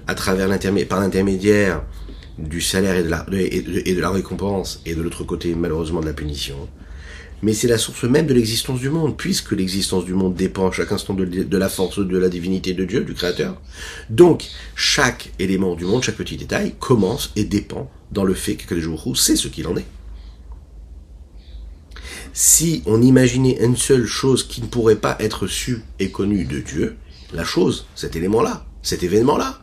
à 0.06 0.14
travers 0.14 0.48
par 0.88 1.00
l'intermédiaire 1.00 1.82
du 2.38 2.60
salaire 2.60 2.96
et 2.96 3.02
de, 3.02 4.00
la, 4.00 4.10
récompense, 4.10 4.80
et 4.86 4.94
de 4.94 5.02
l'autre 5.02 5.24
côté, 5.24 5.54
malheureusement, 5.54 6.00
de 6.00 6.06
la 6.06 6.12
punition 6.12 6.68
mais 7.44 7.52
c'est 7.52 7.68
la 7.68 7.76
source 7.76 8.04
même 8.04 8.26
de 8.26 8.32
l'existence 8.32 8.80
du 8.80 8.88
monde, 8.88 9.18
puisque 9.18 9.52
l'existence 9.52 10.06
du 10.06 10.14
monde 10.14 10.34
dépend 10.34 10.68
à 10.68 10.72
chaque 10.72 10.92
instant 10.92 11.12
de, 11.12 11.56
la 11.58 11.68
force 11.68 11.98
de 11.98 12.16
la 12.16 12.30
divinité 12.30 12.72
de 12.72 12.86
Dieu, 12.86 13.04
du 13.04 13.12
Créateur. 13.12 13.60
Donc, 14.08 14.46
chaque 14.74 15.30
élément 15.38 15.74
du 15.74 15.84
monde, 15.84 16.02
chaque 16.02 16.16
petit 16.16 16.38
détail, 16.38 16.74
commence 16.80 17.32
et 17.36 17.44
dépend 17.44 17.90
dans 18.12 18.24
le 18.24 18.32
fait 18.32 18.54
que 18.56 18.80
jours 18.80 19.14
sait 19.18 19.36
ce 19.36 19.48
qu'il 19.48 19.66
en 19.66 19.76
est. 19.76 19.84
Si 22.32 22.82
on 22.86 23.02
imaginait 23.02 23.62
une 23.62 23.76
seule 23.76 24.06
chose 24.06 24.48
qui 24.48 24.62
ne 24.62 24.66
pourrait 24.66 24.96
pas 24.96 25.16
être 25.20 25.46
su 25.46 25.82
et 25.98 26.10
connue 26.10 26.46
de 26.46 26.60
Dieu, 26.60 26.96
la 27.34 27.44
chose, 27.44 27.86
cet 27.94 28.16
élément-là, 28.16 28.64
cet 28.82 29.02
événement-là, 29.02 29.62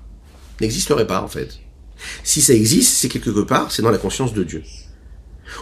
n'existerait 0.59 1.07
pas 1.07 1.23
en 1.23 1.27
fait. 1.27 1.60
Si 2.23 2.41
ça 2.41 2.53
existe, 2.53 2.93
c'est 2.93 3.09
quelque 3.09 3.41
part, 3.41 3.71
c'est 3.71 3.81
dans 3.81 3.91
la 3.91 3.97
conscience 3.97 4.33
de 4.33 4.43
Dieu. 4.43 4.63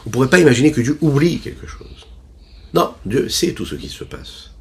On 0.06 0.10
ne 0.10 0.12
pourrait 0.12 0.30
pas 0.30 0.40
imaginer 0.40 0.72
que 0.72 0.82
Dieu 0.82 0.98
oublie 1.02 1.40
quelque 1.40 1.68
chose. 1.68 2.08
Non, 2.74 2.94
Dieu 3.06 3.30
sait 3.30 3.54
tout 3.54 3.66
ce 3.66 3.76
qui 3.76 3.90
se 3.90 4.04
passe. 4.04 4.52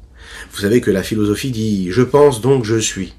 Vous 0.51 0.59
savez 0.59 0.81
que 0.81 0.91
la 0.91 1.03
philosophie 1.03 1.51
dit 1.51 1.91
je 1.91 2.01
pense 2.01 2.41
donc 2.41 2.65
je 2.65 2.77
suis. 2.77 3.13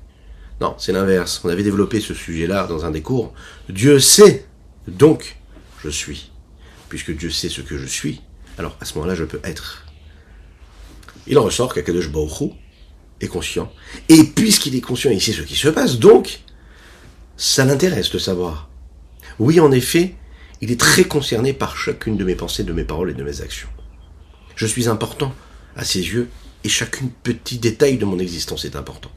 Non, 0.61 0.75
c'est 0.79 0.92
l'inverse. 0.92 1.40
On 1.44 1.49
avait 1.49 1.62
développé 1.62 2.01
ce 2.01 2.12
sujet-là 2.12 2.66
dans 2.66 2.85
un 2.85 2.90
des 2.90 3.03
cours. 3.03 3.33
Dieu 3.68 3.99
sait 4.01 4.46
donc 4.88 5.37
je 5.83 5.88
suis. 5.88 6.31
Puisque 6.88 7.16
Dieu 7.16 7.31
sait 7.31 7.49
ce 7.49 7.61
que 7.61 7.79
je 7.79 7.87
suis, 7.87 8.20
alors 8.59 8.77
à 8.81 8.85
ce 8.85 8.94
moment-là 8.94 9.14
je 9.14 9.25
peux 9.25 9.40
être. 9.44 9.87
Il 11.27 11.38
en 11.38 11.44
ressort 11.44 11.73
qu'Akadosh 11.73 12.11
Baruch 12.11 12.53
est 13.20 13.29
conscient. 13.29 13.73
Et 14.09 14.25
puisqu'il 14.25 14.75
est 14.75 14.81
conscient, 14.81 15.11
il 15.11 15.20
sait 15.20 15.33
ce 15.33 15.42
qui 15.42 15.55
se 15.55 15.68
passe, 15.68 15.99
donc 15.99 16.40
ça 17.40 17.64
l'intéresse 17.64 18.11
de 18.11 18.18
savoir. 18.18 18.68
Oui, 19.38 19.61
en 19.61 19.72
effet, 19.72 20.14
il 20.61 20.70
est 20.70 20.79
très 20.79 21.05
concerné 21.05 21.55
par 21.55 21.74
chacune 21.74 22.18
de 22.18 22.24
mes 22.24 22.35
pensées, 22.35 22.64
de 22.64 22.72
mes 22.74 22.85
paroles 22.85 23.12
et 23.12 23.14
de 23.14 23.24
mes 23.24 23.40
actions. 23.40 23.70
Je 24.57 24.66
suis 24.66 24.88
important 24.88 25.35
à 25.74 25.87
ses 25.87 26.00
yeux 26.00 26.29
et 26.64 26.68
chacun 26.68 27.07
petit 27.22 27.57
détail 27.57 27.96
de 27.96 28.05
mon 28.05 28.18
existence 28.18 28.66
est 28.66 28.76
important. 28.76 29.11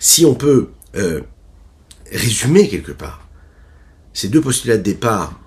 Si 0.00 0.26
on 0.26 0.34
peut 0.34 0.70
euh, 0.96 1.20
résumer 2.10 2.68
quelque 2.68 2.90
part 2.90 3.28
ces 4.12 4.28
deux 4.28 4.40
postulats 4.40 4.78
de 4.78 4.82
départ 4.82 5.40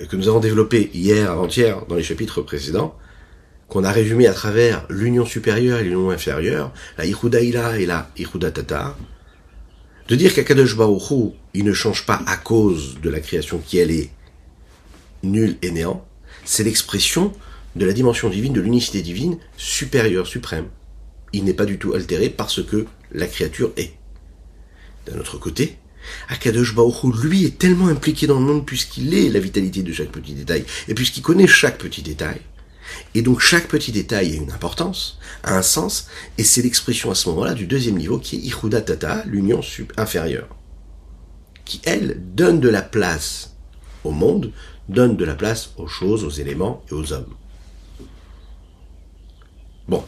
euh, 0.00 0.06
que 0.06 0.16
nous 0.16 0.28
avons 0.28 0.40
développés 0.40 0.90
hier, 0.94 1.30
avant-hier, 1.30 1.84
dans 1.90 1.94
les 1.94 2.02
chapitres 2.02 2.40
précédents, 2.40 2.96
qu'on 3.68 3.84
a 3.84 3.92
résumé 3.92 4.26
à 4.26 4.32
travers 4.32 4.86
l'union 4.88 5.26
supérieure 5.26 5.80
et 5.80 5.84
l'union 5.84 6.10
inférieure, 6.10 6.72
la 6.96 7.04
Ihudaïla 7.04 7.78
et 7.78 7.84
la 7.84 8.10
Tata, 8.50 8.96
de 10.12 10.16
dire 10.16 10.34
qu'Akadosh 10.34 10.76
il 11.54 11.64
ne 11.64 11.72
change 11.72 12.04
pas 12.04 12.22
à 12.26 12.36
cause 12.36 12.98
de 13.00 13.08
la 13.08 13.18
création 13.18 13.62
qui 13.66 13.78
elle 13.78 13.90
est 13.90 14.10
nulle 15.22 15.56
et 15.62 15.70
néant, 15.70 16.06
c'est 16.44 16.64
l'expression 16.64 17.32
de 17.76 17.86
la 17.86 17.94
dimension 17.94 18.28
divine, 18.28 18.52
de 18.52 18.60
l'unicité 18.60 19.00
divine 19.00 19.38
supérieure, 19.56 20.26
suprême. 20.26 20.66
Il 21.32 21.44
n'est 21.44 21.54
pas 21.54 21.64
du 21.64 21.78
tout 21.78 21.94
altéré 21.94 22.28
parce 22.28 22.62
que 22.62 22.84
la 23.10 23.26
créature 23.26 23.72
est. 23.78 23.94
D'un 25.06 25.18
autre 25.18 25.38
côté, 25.38 25.78
Akadosh 26.28 26.74
Baruch 26.74 27.04
Hu, 27.04 27.26
lui, 27.26 27.46
est 27.46 27.56
tellement 27.56 27.88
impliqué 27.88 28.26
dans 28.26 28.38
le 28.38 28.44
monde 28.44 28.66
puisqu'il 28.66 29.14
est 29.14 29.30
la 29.30 29.40
vitalité 29.40 29.82
de 29.82 29.94
chaque 29.94 30.12
petit 30.12 30.34
détail 30.34 30.66
et 30.88 30.94
puisqu'il 30.94 31.22
connaît 31.22 31.46
chaque 31.46 31.78
petit 31.78 32.02
détail. 32.02 32.42
Et 33.14 33.22
donc 33.22 33.40
chaque 33.40 33.68
petit 33.68 33.92
détail 33.92 34.32
a 34.32 34.36
une 34.36 34.52
importance, 34.52 35.18
a 35.42 35.56
un 35.56 35.62
sens, 35.62 36.08
et 36.38 36.44
c'est 36.44 36.62
l'expression 36.62 37.10
à 37.10 37.14
ce 37.14 37.28
moment-là 37.30 37.54
du 37.54 37.66
deuxième 37.66 37.96
niveau 37.96 38.18
qui 38.18 38.36
est 38.36 38.40
Ichuda 38.40 38.80
Tata, 38.80 39.24
l'union 39.26 39.60
inférieure, 39.96 40.48
qui, 41.64 41.80
elle, 41.84 42.20
donne 42.34 42.60
de 42.60 42.68
la 42.68 42.82
place 42.82 43.56
au 44.04 44.10
monde, 44.10 44.52
donne 44.88 45.16
de 45.16 45.24
la 45.24 45.34
place 45.34 45.70
aux 45.76 45.86
choses, 45.86 46.24
aux 46.24 46.30
éléments 46.30 46.82
et 46.90 46.94
aux 46.94 47.12
hommes. 47.12 47.34
Bon, 49.88 50.04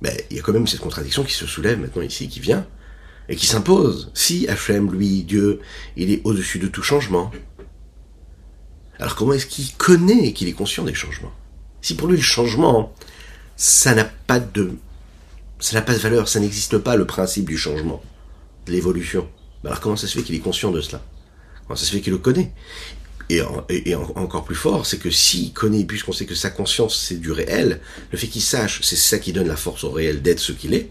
mais 0.00 0.26
il 0.30 0.36
y 0.36 0.40
a 0.40 0.42
quand 0.42 0.52
même 0.52 0.66
cette 0.66 0.80
contradiction 0.80 1.24
qui 1.24 1.32
se 1.32 1.46
soulève 1.46 1.80
maintenant 1.80 2.02
ici, 2.02 2.28
qui 2.28 2.40
vient, 2.40 2.66
et 3.28 3.36
qui 3.36 3.46
s'impose. 3.46 4.10
Si 4.14 4.48
Hachem, 4.48 4.90
lui, 4.92 5.24
Dieu, 5.24 5.60
il 5.96 6.10
est 6.10 6.20
au-dessus 6.24 6.58
de 6.58 6.68
tout 6.68 6.82
changement, 6.82 7.30
alors 8.98 9.14
comment 9.14 9.32
est-ce 9.32 9.46
qu'il 9.46 9.74
connaît 9.74 10.26
et 10.26 10.32
qu'il 10.32 10.48
est 10.48 10.52
conscient 10.52 10.84
des 10.84 10.94
changements? 10.94 11.32
Si 11.86 11.94
pour 11.94 12.08
lui 12.08 12.16
le 12.16 12.22
changement, 12.24 12.92
ça 13.54 13.94
n'a 13.94 14.02
pas 14.02 14.40
de, 14.40 14.72
ça 15.60 15.76
n'a 15.76 15.82
pas 15.82 15.92
de 15.92 16.00
valeur, 16.00 16.26
ça 16.26 16.40
n'existe 16.40 16.78
pas 16.78 16.96
le 16.96 17.06
principe 17.06 17.48
du 17.48 17.56
changement, 17.56 18.02
de 18.66 18.72
l'évolution. 18.72 19.28
Alors 19.64 19.78
comment 19.78 19.94
ça 19.94 20.08
se 20.08 20.18
fait 20.18 20.24
qu'il 20.24 20.34
est 20.34 20.40
conscient 20.40 20.72
de 20.72 20.80
cela? 20.80 21.00
Comment 21.62 21.76
ça 21.76 21.84
se 21.84 21.92
fait 21.92 22.00
qu'il 22.00 22.12
le 22.12 22.18
connaît? 22.18 22.52
Et, 23.28 23.40
encore 23.94 24.42
plus 24.42 24.56
fort, 24.56 24.84
c'est 24.84 24.98
que 24.98 25.12
s'il 25.12 25.52
connaît, 25.52 25.84
puisqu'on 25.84 26.10
sait 26.10 26.26
que 26.26 26.34
sa 26.34 26.50
conscience 26.50 27.00
c'est 27.00 27.20
du 27.20 27.30
réel, 27.30 27.80
le 28.10 28.18
fait 28.18 28.26
qu'il 28.26 28.42
sache, 28.42 28.80
c'est 28.82 28.96
ça 28.96 29.20
qui 29.20 29.32
donne 29.32 29.46
la 29.46 29.54
force 29.54 29.84
au 29.84 29.92
réel 29.92 30.22
d'être 30.22 30.40
ce 30.40 30.50
qu'il 30.50 30.74
est, 30.74 30.90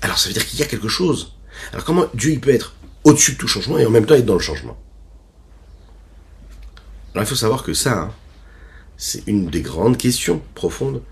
alors 0.00 0.18
ça 0.18 0.28
veut 0.28 0.32
dire 0.32 0.46
qu'il 0.46 0.58
y 0.58 0.62
a 0.62 0.66
quelque 0.66 0.88
chose. 0.88 1.34
Alors 1.72 1.84
comment 1.84 2.06
Dieu 2.14 2.30
il 2.30 2.40
peut 2.40 2.54
être 2.54 2.76
au-dessus 3.04 3.32
de 3.32 3.36
tout 3.36 3.46
changement 3.46 3.76
et 3.76 3.84
en 3.84 3.90
même 3.90 4.06
temps 4.06 4.14
être 4.14 4.24
dans 4.24 4.32
le 4.32 4.40
changement? 4.40 4.78
Alors 7.12 7.26
il 7.26 7.28
faut 7.28 7.34
savoir 7.34 7.62
que 7.62 7.74
ça, 7.74 7.98
hein, 7.98 8.14
c'est 9.04 9.26
une 9.26 9.46
des 9.46 9.62
grandes 9.62 9.98
questions 9.98 10.40
profondes 10.54 11.02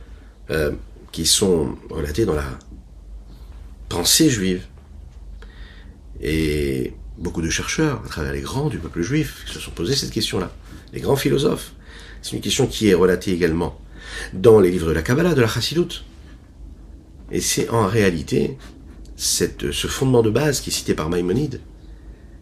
euh, 0.50 0.70
qui 1.10 1.26
sont 1.26 1.76
relatées 1.90 2.24
dans 2.24 2.36
la 2.36 2.56
pensée 3.88 4.30
juive. 4.30 4.62
Et 6.20 6.92
beaucoup 7.18 7.42
de 7.42 7.50
chercheurs, 7.50 8.00
à 8.04 8.08
travers 8.08 8.32
les 8.32 8.42
grands 8.42 8.68
du 8.68 8.78
peuple 8.78 9.02
juif, 9.02 9.44
se 9.46 9.58
sont 9.58 9.72
posés 9.72 9.96
cette 9.96 10.12
question-là. 10.12 10.52
Les 10.92 11.00
grands 11.00 11.16
philosophes. 11.16 11.72
C'est 12.22 12.36
une 12.36 12.42
question 12.42 12.68
qui 12.68 12.86
est 12.86 12.94
relatée 12.94 13.32
également 13.32 13.76
dans 14.34 14.60
les 14.60 14.70
livres 14.70 14.86
de 14.86 14.92
la 14.92 15.02
Kabbalah, 15.02 15.34
de 15.34 15.40
la 15.40 15.48
Chassidut. 15.48 16.04
Et 17.32 17.40
c'est 17.40 17.70
en 17.70 17.88
réalité 17.88 18.56
ce 19.16 19.88
fondement 19.88 20.22
de 20.22 20.30
base 20.30 20.60
qui 20.60 20.70
est 20.70 20.72
cité 20.72 20.94
par 20.94 21.10
Maïmonide, 21.10 21.60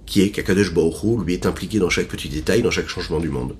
qui 0.04 0.20
est 0.20 0.30
qu'Akadosh 0.30 0.74
Baruch 0.74 1.24
lui 1.24 1.32
est 1.32 1.46
impliqué 1.46 1.78
dans 1.78 1.88
chaque 1.88 2.08
petit 2.08 2.28
détail, 2.28 2.60
dans 2.60 2.70
chaque 2.70 2.88
changement 2.88 3.18
du 3.18 3.30
monde. 3.30 3.56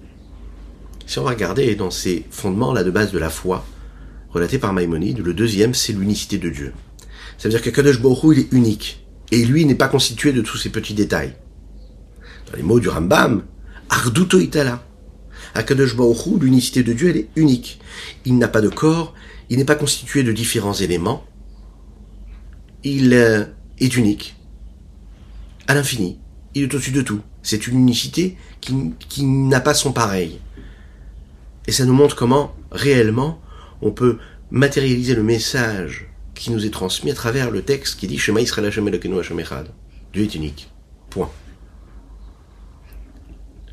Si 1.09 1.19
on 1.19 1.25
va 1.25 1.31
regarder 1.31 1.75
dans 1.75 1.91
ces 1.91 2.27
fondements-là 2.31 2.85
de 2.85 2.91
base 2.91 3.13
de 3.13 3.19
la 3.19 3.31
foi, 3.31 3.65
relatés 4.29 4.59
par 4.59 4.75
Maïmonide, 4.75 5.21
le 5.21 5.33
deuxième, 5.33 5.73
c'est 5.73 5.95
l'unicité 5.95 6.37
de 6.37 6.51
Dieu. 6.51 6.75
Ça 7.39 7.49
veut 7.49 7.55
dire 7.55 7.63
qu'Akadosh 7.63 8.03
Baruch 8.03 8.37
il 8.37 8.39
est 8.41 8.53
unique. 8.53 9.07
Et 9.33 9.43
lui 9.47 9.65
n'est 9.65 9.75
pas 9.75 9.89
constitué 9.89 10.35
de 10.35 10.43
tous 10.43 10.59
ces 10.59 10.69
petits 10.69 10.93
détails. 10.93 11.35
Dans 12.51 12.59
les 12.59 12.63
mots 12.63 12.79
du 12.79 12.91
Rambam, 12.91 13.43
Arduto 13.89 14.39
Itala. 14.39 14.85
Akadosh 15.55 15.97
Baruch 15.97 16.43
l'unicité 16.43 16.83
de 16.83 16.93
Dieu, 16.93 17.09
elle 17.09 17.17
est 17.17 17.29
unique. 17.37 17.81
Il 18.27 18.37
n'a 18.37 18.49
pas 18.49 18.61
de 18.61 18.69
corps, 18.69 19.15
il 19.49 19.57
n'est 19.57 19.65
pas 19.65 19.77
constitué 19.77 20.23
de 20.25 20.33
différents 20.33 20.75
éléments, 20.75 21.25
il 22.85 23.15
euh, 23.15 23.47
est 23.79 23.97
unique, 23.97 24.37
à 25.69 25.75
l'infini. 25.75 26.19
Il 26.55 26.65
est 26.65 26.67
au-dessus 26.67 26.91
de 26.91 27.01
tout. 27.01 27.23
C'est 27.43 27.67
une 27.67 27.79
unicité 27.79 28.37
qui 28.61 29.23
n'a 29.25 29.61
pas 29.61 29.73
son 29.73 29.93
pareil. 29.93 30.41
Et 31.69 31.73
ça 31.73 31.85
nous 31.85 31.93
montre 31.93 32.17
comment, 32.17 32.57
réellement, 32.73 33.43
on 33.83 33.91
peut 33.91 34.17
matérialiser 34.51 35.15
le 35.15 35.23
message 35.23 36.09
qui 36.35 36.51
nous 36.51 36.65
est 36.65 36.71
transmis 36.71 37.11
à 37.11 37.15
travers 37.15 37.51
le 37.51 37.61
texte 37.61 38.01
qui 38.01 38.07
dit 38.07 38.17
Shema 38.17 38.41
Israël 38.41 38.67
Hashem 38.67 38.89
Elokeinu 38.89 39.19
Hashem. 39.19 39.43
Dieu 40.15 40.23
est 40.23 40.35
unique. 40.35 40.71
Point. 41.11 41.31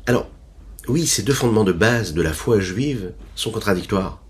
Alors, 0.04 0.28
oui, 0.88 1.06
ces 1.06 1.22
deux 1.22 1.32
fondements 1.32 1.64
de 1.64 1.72
base 1.72 2.12
de 2.12 2.20
la 2.20 2.34
foi 2.34 2.60
juive 2.60 3.14
sont 3.34 3.50
contradictoires. 3.50 4.22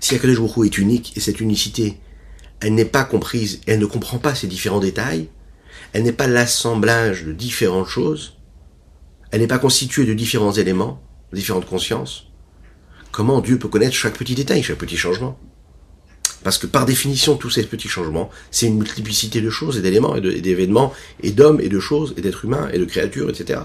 Si 0.00 0.16
Akadosh 0.16 0.40
Baruch 0.40 0.66
est 0.66 0.78
unique 0.78 1.16
et 1.16 1.20
cette 1.20 1.40
unicité 1.40 2.00
elle 2.58 2.74
n'est 2.74 2.84
pas 2.84 3.04
comprise, 3.04 3.60
elle 3.68 3.78
ne 3.78 3.86
comprend 3.86 4.18
pas 4.18 4.34
ces 4.34 4.48
différents 4.48 4.80
détails, 4.80 5.28
elle 5.92 6.02
n'est 6.02 6.12
pas 6.12 6.26
l'assemblage 6.26 7.24
de 7.24 7.32
différentes 7.32 7.86
choses, 7.86 8.38
elle 9.30 9.40
n'est 9.40 9.46
pas 9.46 9.60
constituée 9.60 10.04
de 10.04 10.14
différents 10.14 10.52
éléments, 10.52 11.00
différentes 11.32 11.66
consciences. 11.66 12.29
Comment 13.12 13.40
Dieu 13.40 13.58
peut 13.58 13.68
connaître 13.68 13.94
chaque 13.94 14.16
petit 14.16 14.34
détail, 14.34 14.62
chaque 14.62 14.78
petit 14.78 14.96
changement 14.96 15.38
Parce 16.44 16.58
que 16.58 16.66
par 16.66 16.86
définition, 16.86 17.36
tous 17.36 17.50
ces 17.50 17.64
petits 17.64 17.88
changements, 17.88 18.30
c'est 18.50 18.66
une 18.66 18.78
multiplicité 18.78 19.40
de 19.40 19.50
choses 19.50 19.78
et 19.78 19.82
d'éléments 19.82 20.14
et 20.16 20.40
d'événements 20.40 20.92
et 21.22 21.32
d'hommes 21.32 21.60
et 21.60 21.68
de 21.68 21.80
choses 21.80 22.14
et 22.16 22.20
d'êtres 22.20 22.44
humains 22.44 22.68
et 22.72 22.78
de 22.78 22.84
créatures, 22.84 23.28
etc. 23.28 23.60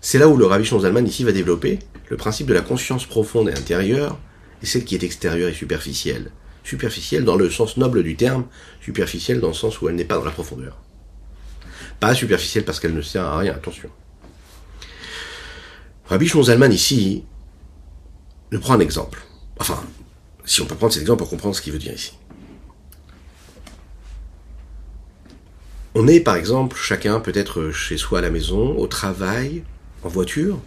C'est 0.00 0.18
là 0.18 0.28
où 0.28 0.36
le 0.36 0.46
Rabbi 0.46 0.66
Zalman 0.66 1.06
ici 1.06 1.24
va 1.24 1.32
développer 1.32 1.80
le 2.08 2.16
principe 2.16 2.46
de 2.46 2.54
la 2.54 2.62
conscience 2.62 3.04
profonde 3.04 3.48
et 3.48 3.52
intérieure 3.52 4.18
et 4.62 4.66
celle 4.66 4.84
qui 4.84 4.94
est 4.94 5.02
extérieure 5.02 5.50
et 5.50 5.54
superficielle. 5.54 6.30
Superficielle 6.62 7.24
dans 7.24 7.36
le 7.36 7.50
sens 7.50 7.76
noble 7.76 8.02
du 8.02 8.16
terme, 8.16 8.46
superficielle 8.80 9.40
dans 9.40 9.48
le 9.48 9.54
sens 9.54 9.80
où 9.80 9.88
elle 9.88 9.96
n'est 9.96 10.04
pas 10.04 10.16
dans 10.16 10.24
la 10.24 10.30
profondeur. 10.30 10.78
Pas 11.98 12.14
superficielle 12.14 12.64
parce 12.64 12.80
qu'elle 12.80 12.94
ne 12.94 13.02
sert 13.02 13.24
à 13.24 13.38
rien, 13.38 13.52
attention. 13.52 13.90
Rabbi 16.10 16.26
Zalman 16.26 16.72
ici 16.72 17.22
nous 18.50 18.58
prend 18.58 18.74
un 18.74 18.80
exemple. 18.80 19.22
Enfin, 19.60 19.80
si 20.44 20.60
on 20.60 20.66
peut 20.66 20.74
prendre 20.74 20.92
cet 20.92 21.02
exemple 21.02 21.20
pour 21.20 21.30
comprendre 21.30 21.54
ce 21.54 21.62
qu'il 21.62 21.72
veut 21.72 21.78
dire 21.78 21.94
ici. 21.94 22.14
On 25.94 26.08
est 26.08 26.18
par 26.18 26.34
exemple 26.34 26.76
chacun 26.76 27.20
peut-être 27.20 27.70
chez 27.70 27.96
soi 27.96 28.18
à 28.18 28.22
la 28.22 28.30
maison, 28.30 28.76
au 28.76 28.88
travail, 28.88 29.62
en 30.02 30.08
voiture, 30.08 30.58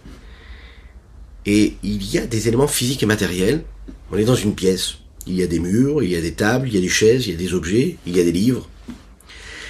et 1.44 1.76
il 1.82 2.02
y 2.10 2.16
a 2.16 2.26
des 2.26 2.48
éléments 2.48 2.66
physiques 2.66 3.02
et 3.02 3.06
matériels. 3.06 3.64
On 4.10 4.16
est 4.16 4.24
dans 4.24 4.34
une 4.34 4.54
pièce. 4.54 4.94
Il 5.26 5.34
y 5.34 5.42
a 5.42 5.46
des 5.46 5.58
murs, 5.58 6.02
il 6.02 6.10
y 6.10 6.16
a 6.16 6.22
des 6.22 6.32
tables, 6.32 6.68
il 6.68 6.74
y 6.74 6.78
a 6.78 6.80
des 6.80 6.88
chaises, 6.88 7.26
il 7.26 7.32
y 7.32 7.34
a 7.34 7.38
des 7.38 7.52
objets, 7.52 7.98
il 8.06 8.16
y 8.16 8.20
a 8.20 8.24
des 8.24 8.32
livres. 8.32 8.66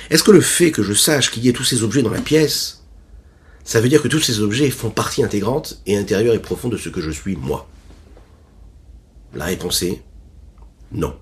Est-ce 0.08 0.22
que 0.22 0.30
le 0.30 0.40
fait 0.40 0.70
que 0.70 0.84
je 0.84 0.92
sache 0.92 1.32
qu'il 1.32 1.44
y 1.44 1.48
ait 1.48 1.52
tous 1.52 1.64
ces 1.64 1.82
objets 1.82 2.02
dans 2.02 2.10
la 2.10 2.20
pièce, 2.20 2.83
ça 3.64 3.80
veut 3.80 3.88
dire 3.88 4.02
que 4.02 4.08
tous 4.08 4.20
ces 4.20 4.40
objets 4.40 4.70
font 4.70 4.90
partie 4.90 5.24
intégrante 5.24 5.80
et 5.86 5.96
intérieure 5.96 6.34
et 6.34 6.42
profonde 6.42 6.72
de 6.72 6.76
ce 6.76 6.90
que 6.90 7.00
je 7.00 7.10
suis 7.10 7.36
moi 7.36 7.68
La 9.34 9.46
réponse 9.46 9.82
est 9.82 10.02
non. 10.92 11.16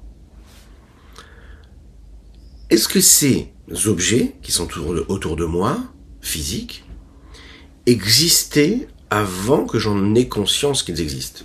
Est-ce 2.69 2.89
que 2.89 3.01
ces 3.01 3.53
objets 3.87 4.35
qui 4.43 4.53
sont 4.53 4.69
autour 5.09 5.37
de 5.37 5.45
moi, 5.45 5.79
physiques, 6.21 6.85
existaient 7.87 8.89
avant 9.11 9.65
que 9.67 9.79
j'en 9.79 10.15
ai 10.15 10.29
conscience 10.29 10.83
qu'ils 10.83 11.01
existent? 11.01 11.45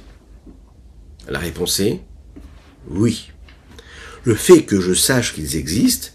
La 1.28 1.40
réponse 1.40 1.80
est 1.80 2.02
oui. 2.90 3.32
Le 4.24 4.36
fait 4.36 4.64
que 4.64 4.82
je 4.82 4.94
sache 4.94 5.34
qu'ils 5.34 5.56
existent 5.56 6.10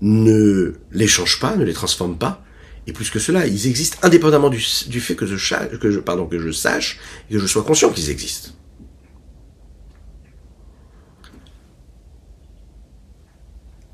ne 0.00 0.74
les 0.92 1.08
change 1.08 1.40
pas, 1.40 1.56
ne 1.56 1.64
les 1.64 1.72
transforme 1.72 2.16
pas. 2.16 2.44
Et 2.86 2.92
plus 2.92 3.10
que 3.10 3.18
cela, 3.18 3.46
ils 3.46 3.66
existent 3.66 3.98
indépendamment 4.02 4.48
du, 4.48 4.58
fait 4.58 5.14
que 5.14 5.26
je, 5.26 5.34
que, 5.76 5.90
je, 5.90 6.50
sache 6.50 6.98
et 7.28 7.34
que 7.34 7.38
je 7.38 7.46
sois 7.46 7.62
conscient 7.62 7.90
qu'ils 7.90 8.10
existent. 8.10 8.50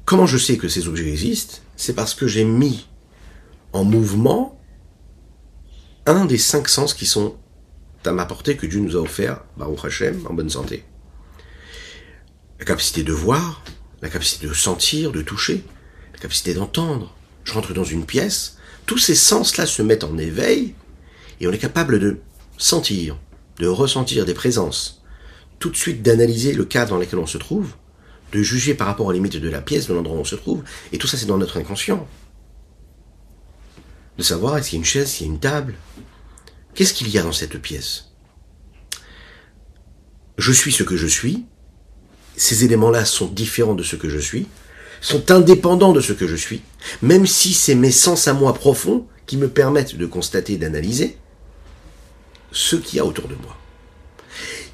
Comment 0.04 0.26
je 0.26 0.38
sais 0.38 0.56
que 0.56 0.68
ces 0.68 0.86
objets 0.86 1.08
existent? 1.08 1.58
C'est 1.76 1.94
parce 1.94 2.14
que 2.14 2.28
j'ai 2.28 2.44
mis 2.44 2.86
en 3.72 3.84
mouvement 3.84 4.60
un 6.06 6.24
des 6.24 6.38
cinq 6.38 6.68
sens 6.68 6.94
qui 6.94 7.06
sont 7.06 7.36
à 8.04 8.12
ma 8.12 8.24
portée 8.24 8.56
que 8.56 8.66
Dieu 8.66 8.78
nous 8.78 8.96
a 8.96 9.00
offert, 9.00 9.40
Baruch 9.56 9.84
Hashem, 9.84 10.24
en 10.28 10.34
bonne 10.34 10.48
santé. 10.48 10.84
La 12.60 12.64
capacité 12.64 13.02
de 13.02 13.12
voir, 13.12 13.64
la 14.00 14.08
capacité 14.08 14.46
de 14.46 14.54
sentir, 14.54 15.10
de 15.10 15.22
toucher, 15.22 15.64
la 16.12 16.18
capacité 16.20 16.54
d'entendre. 16.54 17.16
Je 17.44 17.52
rentre 17.52 17.74
dans 17.74 17.84
une 17.84 18.06
pièce, 18.06 18.55
tous 18.86 18.98
ces 18.98 19.14
sens-là 19.14 19.66
se 19.66 19.82
mettent 19.82 20.04
en 20.04 20.16
éveil 20.16 20.74
et 21.40 21.46
on 21.46 21.52
est 21.52 21.58
capable 21.58 21.98
de 21.98 22.18
sentir, 22.56 23.18
de 23.58 23.66
ressentir 23.66 24.24
des 24.24 24.34
présences, 24.34 25.02
tout 25.58 25.70
de 25.70 25.76
suite 25.76 26.02
d'analyser 26.02 26.52
le 26.52 26.64
cadre 26.64 26.90
dans 26.90 26.98
lequel 26.98 27.18
on 27.18 27.26
se 27.26 27.38
trouve, 27.38 27.74
de 28.32 28.42
juger 28.42 28.74
par 28.74 28.86
rapport 28.86 29.06
aux 29.06 29.12
limites 29.12 29.36
de 29.36 29.48
la 29.48 29.60
pièce, 29.60 29.88
de 29.88 29.94
l'endroit 29.94 30.16
où 30.16 30.20
on 30.20 30.24
se 30.24 30.36
trouve, 30.36 30.62
et 30.92 30.98
tout 30.98 31.06
ça 31.06 31.16
c'est 31.16 31.26
dans 31.26 31.38
notre 31.38 31.58
inconscient 31.58 32.06
de 34.18 34.22
savoir 34.22 34.56
est-ce 34.56 34.70
qu'il 34.70 34.78
y 34.78 34.78
a 34.78 34.82
une 34.82 34.84
chaise, 34.84 35.08
s'il 35.08 35.26
y 35.26 35.30
a 35.30 35.32
une 35.32 35.40
table? 35.40 35.74
Qu'est-ce 36.74 36.94
qu'il 36.94 37.08
y 37.08 37.18
a 37.18 37.22
dans 37.22 37.32
cette 37.32 37.60
pièce? 37.60 38.12
Je 40.38 40.52
suis 40.52 40.72
ce 40.72 40.82
que 40.82 40.96
je 40.96 41.06
suis, 41.06 41.44
ces 42.36 42.64
éléments-là 42.64 43.04
sont 43.04 43.26
différents 43.26 43.74
de 43.74 43.82
ce 43.82 43.96
que 43.96 44.08
je 44.08 44.18
suis, 44.18 44.46
sont 45.00 45.30
indépendants 45.30 45.92
de 45.92 46.00
ce 46.00 46.12
que 46.12 46.26
je 46.26 46.36
suis, 46.36 46.62
même 47.02 47.26
si 47.26 47.52
c'est 47.52 47.74
mes 47.74 47.90
sens 47.90 48.28
à 48.28 48.34
moi 48.34 48.54
profonds 48.54 49.06
qui 49.26 49.36
me 49.36 49.48
permettent 49.48 49.96
de 49.96 50.06
constater, 50.06 50.56
d'analyser 50.56 51.18
ce 52.52 52.76
qu'il 52.76 52.96
y 52.96 53.00
a 53.00 53.04
autour 53.04 53.28
de 53.28 53.34
moi. 53.34 53.56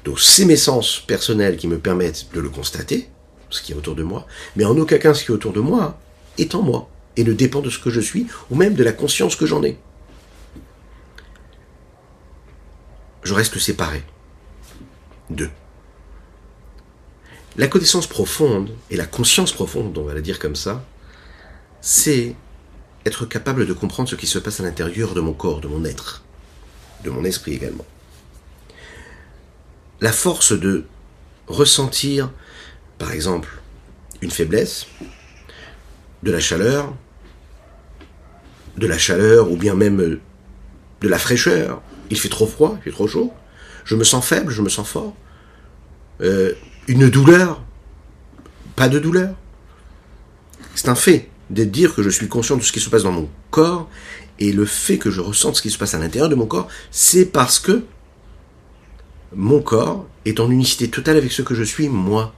Donc 0.05 0.19
c'est 0.19 0.45
mes 0.45 0.55
sens 0.55 0.99
personnels 1.07 1.57
qui 1.57 1.67
me 1.67 1.79
permettent 1.79 2.27
de 2.33 2.39
le 2.39 2.49
constater, 2.49 3.09
ce 3.49 3.61
qu'il 3.61 3.73
y 3.73 3.75
a 3.75 3.77
autour 3.77 3.95
de 3.95 4.03
moi, 4.03 4.27
mais 4.55 4.65
en 4.65 4.77
aucun 4.77 4.97
cas 4.97 5.13
ce 5.13 5.23
qui 5.23 5.31
est 5.31 5.35
autour 5.35 5.53
de 5.53 5.59
moi 5.59 5.99
est 6.37 6.55
en 6.55 6.61
moi 6.61 6.89
et 7.15 7.23
ne 7.23 7.33
dépend 7.33 7.61
de 7.61 7.69
ce 7.69 7.79
que 7.79 7.89
je 7.89 8.01
suis 8.01 8.27
ou 8.49 8.55
même 8.55 8.73
de 8.73 8.83
la 8.83 8.91
conscience 8.91 9.35
que 9.35 9.45
j'en 9.45 9.63
ai. 9.63 9.77
Je 13.23 13.33
reste 13.33 13.57
séparé 13.59 14.03
d'eux. 15.29 15.49
La 17.55 17.67
connaissance 17.67 18.07
profonde 18.07 18.71
et 18.89 18.97
la 18.97 19.05
conscience 19.05 19.51
profonde, 19.51 19.95
on 19.97 20.03
va 20.03 20.13
la 20.13 20.21
dire 20.21 20.39
comme 20.39 20.55
ça, 20.55 20.83
c'est 21.81 22.35
être 23.05 23.25
capable 23.25 23.67
de 23.67 23.73
comprendre 23.73 24.09
ce 24.09 24.15
qui 24.15 24.25
se 24.25 24.39
passe 24.39 24.59
à 24.59 24.63
l'intérieur 24.63 25.13
de 25.13 25.21
mon 25.21 25.33
corps, 25.33 25.61
de 25.61 25.67
mon 25.67 25.85
être, 25.85 26.23
de 27.03 27.09
mon 27.09 27.23
esprit 27.23 27.53
également. 27.53 27.85
La 30.01 30.11
force 30.11 30.53
de 30.53 30.85
ressentir, 31.47 32.31
par 32.97 33.11
exemple, 33.11 33.61
une 34.21 34.31
faiblesse, 34.31 34.87
de 36.23 36.31
la 36.31 36.39
chaleur, 36.39 36.93
de 38.77 38.87
la 38.87 38.97
chaleur 38.97 39.51
ou 39.51 39.57
bien 39.57 39.75
même 39.75 40.19
de 41.01 41.07
la 41.07 41.19
fraîcheur. 41.19 41.81
Il 42.09 42.17
fait 42.17 42.29
trop 42.29 42.47
froid, 42.47 42.75
il 42.77 42.83
fait 42.83 42.91
trop 42.91 43.07
chaud. 43.07 43.33
Je 43.83 43.95
me 43.95 44.03
sens 44.03 44.25
faible, 44.25 44.51
je 44.51 44.61
me 44.61 44.69
sens 44.69 44.87
fort. 44.87 45.13
Euh, 46.21 46.53
une 46.87 47.09
douleur, 47.09 47.61
pas 48.75 48.89
de 48.89 48.99
douleur. 48.99 49.35
C'est 50.75 50.89
un 50.89 50.95
fait 50.95 51.29
de 51.49 51.63
dire 51.63 51.93
que 51.93 52.01
je 52.01 52.09
suis 52.09 52.27
conscient 52.27 52.57
de 52.57 52.63
ce 52.63 52.71
qui 52.71 52.79
se 52.79 52.89
passe 52.89 53.03
dans 53.03 53.11
mon 53.11 53.29
corps 53.51 53.89
et 54.39 54.51
le 54.51 54.65
fait 54.65 54.97
que 54.97 55.11
je 55.11 55.21
ressente 55.21 55.55
ce 55.55 55.61
qui 55.61 55.69
se 55.69 55.77
passe 55.77 55.93
à 55.93 55.99
l'intérieur 55.99 56.29
de 56.29 56.35
mon 56.35 56.47
corps, 56.47 56.67
c'est 56.91 57.25
parce 57.25 57.59
que 57.59 57.83
mon 59.35 59.61
corps 59.61 60.07
est 60.25 60.39
en 60.39 60.49
unicité 60.49 60.89
totale 60.89 61.17
avec 61.17 61.31
ce 61.31 61.41
que 61.41 61.55
je 61.55 61.63
suis 61.63 61.89
moi, 61.89 62.33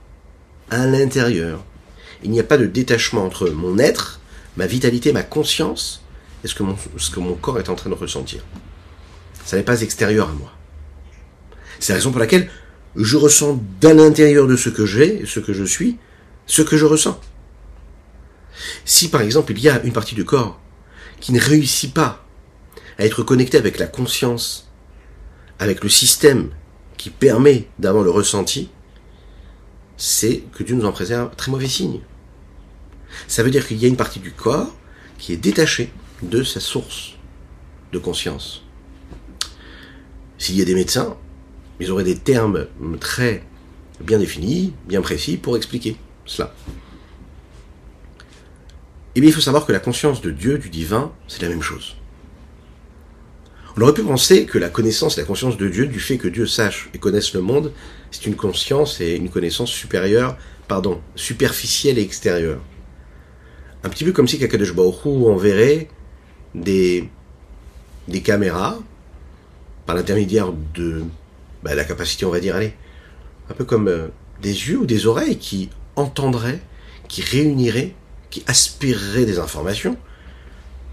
à 0.69 0.85
l'intérieur. 0.85 1.63
Il 2.23 2.31
n'y 2.31 2.39
a 2.39 2.43
pas 2.43 2.57
de 2.57 2.65
détachement 2.65 3.25
entre 3.25 3.49
mon 3.49 3.77
être, 3.77 4.19
ma 4.57 4.67
vitalité, 4.67 5.13
ma 5.13 5.23
conscience, 5.23 6.03
et 6.43 6.47
ce 6.47 6.55
que 6.55 7.19
mon, 7.19 7.33
corps 7.35 7.59
est 7.59 7.69
en 7.69 7.75
train 7.75 7.89
de 7.89 7.95
ressentir. 7.95 8.43
Ça 9.45 9.57
n'est 9.57 9.63
pas 9.63 9.81
extérieur 9.81 10.29
à 10.29 10.33
moi. 10.33 10.51
C'est 11.79 11.93
la 11.93 11.97
raison 11.97 12.11
pour 12.11 12.19
laquelle 12.19 12.49
je 12.95 13.17
ressens 13.17 13.61
d'à 13.81 13.93
l'intérieur 13.93 14.47
de 14.47 14.55
ce 14.55 14.69
que 14.69 14.85
j'ai, 14.85 15.25
ce 15.25 15.39
que 15.39 15.53
je 15.53 15.63
suis, 15.63 15.97
ce 16.45 16.61
que 16.61 16.77
je 16.77 16.85
ressens. 16.85 17.19
Si 18.85 19.09
par 19.09 19.21
exemple 19.21 19.51
il 19.51 19.59
y 19.59 19.69
a 19.69 19.81
une 19.83 19.93
partie 19.93 20.15
du 20.15 20.25
corps 20.25 20.59
qui 21.19 21.33
ne 21.33 21.39
réussit 21.39 21.93
pas 21.93 22.25
à 22.97 23.05
être 23.05 23.23
connectée 23.23 23.57
avec 23.57 23.77
la 23.77 23.87
conscience, 23.87 24.69
avec 25.59 25.83
le 25.83 25.89
système 25.89 26.51
qui 26.97 27.09
permet 27.09 27.67
d'avoir 27.79 28.03
le 28.03 28.11
ressenti, 28.11 28.69
c'est 29.97 30.43
que 30.53 30.63
Dieu 30.63 30.75
nous 30.75 30.85
en 30.85 30.91
préserve 30.91 31.35
très 31.35 31.51
mauvais 31.51 31.67
signe. 31.67 32.01
Ça 33.27 33.43
veut 33.43 33.51
dire 33.51 33.67
qu'il 33.67 33.77
y 33.77 33.85
a 33.85 33.87
une 33.87 33.97
partie 33.97 34.19
du 34.19 34.31
corps 34.31 34.75
qui 35.17 35.33
est 35.33 35.37
détachée 35.37 35.91
de 36.21 36.43
sa 36.43 36.59
source 36.59 37.13
de 37.91 37.99
conscience. 37.99 38.63
S'il 40.37 40.55
y 40.57 40.61
a 40.61 40.65
des 40.65 40.75
médecins, 40.75 41.15
ils 41.79 41.91
auraient 41.91 42.03
des 42.03 42.17
termes 42.17 42.67
très 42.99 43.43
bien 44.01 44.19
définis, 44.19 44.73
bien 44.87 45.01
précis 45.01 45.37
pour 45.37 45.57
expliquer 45.57 45.97
cela. 46.25 46.53
Eh 49.15 49.21
bien, 49.21 49.29
il 49.29 49.33
faut 49.33 49.41
savoir 49.41 49.65
que 49.65 49.71
la 49.71 49.79
conscience 49.79 50.21
de 50.21 50.31
Dieu, 50.31 50.57
du 50.57 50.69
divin, 50.69 51.11
c'est 51.27 51.41
la 51.41 51.49
même 51.49 51.61
chose. 51.61 51.95
On 53.77 53.81
aurait 53.81 53.93
pu 53.93 54.03
penser 54.03 54.45
que 54.45 54.57
la 54.57 54.69
connaissance 54.69 55.17
et 55.17 55.21
la 55.21 55.27
conscience 55.27 55.57
de 55.57 55.67
Dieu, 55.67 55.87
du 55.87 55.99
fait 55.99 56.17
que 56.17 56.27
Dieu 56.27 56.45
sache 56.45 56.89
et 56.93 56.97
connaisse 56.97 57.33
le 57.33 57.41
monde, 57.41 57.71
c'est 58.11 58.25
une 58.25 58.35
conscience 58.35 59.01
et 59.01 59.15
une 59.15 59.29
connaissance 59.29 59.69
supérieure, 59.69 60.37
pardon, 60.67 61.01
superficielle 61.15 61.97
et 61.97 62.01
extérieure. 62.01 62.59
Un 63.83 63.89
petit 63.89 64.03
peu 64.03 64.11
comme 64.11 64.27
si 64.27 64.39
Kakadosh 64.39 64.73
Baruch 64.73 65.05
enverrait 65.05 65.89
des, 66.53 67.09
des 68.07 68.21
caméras 68.21 68.79
par 69.85 69.95
l'intermédiaire 69.95 70.51
de 70.73 71.03
bah, 71.65 71.73
la 71.73 71.83
capacité, 71.83 72.25
on 72.25 72.29
va 72.29 72.39
dire, 72.39 72.55
allez, 72.55 72.75
un 73.49 73.55
peu 73.55 73.65
comme 73.65 73.87
euh, 73.87 74.09
des 74.39 74.51
yeux 74.51 74.77
ou 74.77 74.85
des 74.85 75.07
oreilles 75.07 75.39
qui 75.39 75.71
entendraient, 75.95 76.61
qui 77.07 77.23
réuniraient, 77.23 77.95
qui 78.29 78.43
aspireraient 78.45 79.25
des 79.25 79.39
informations 79.39 79.97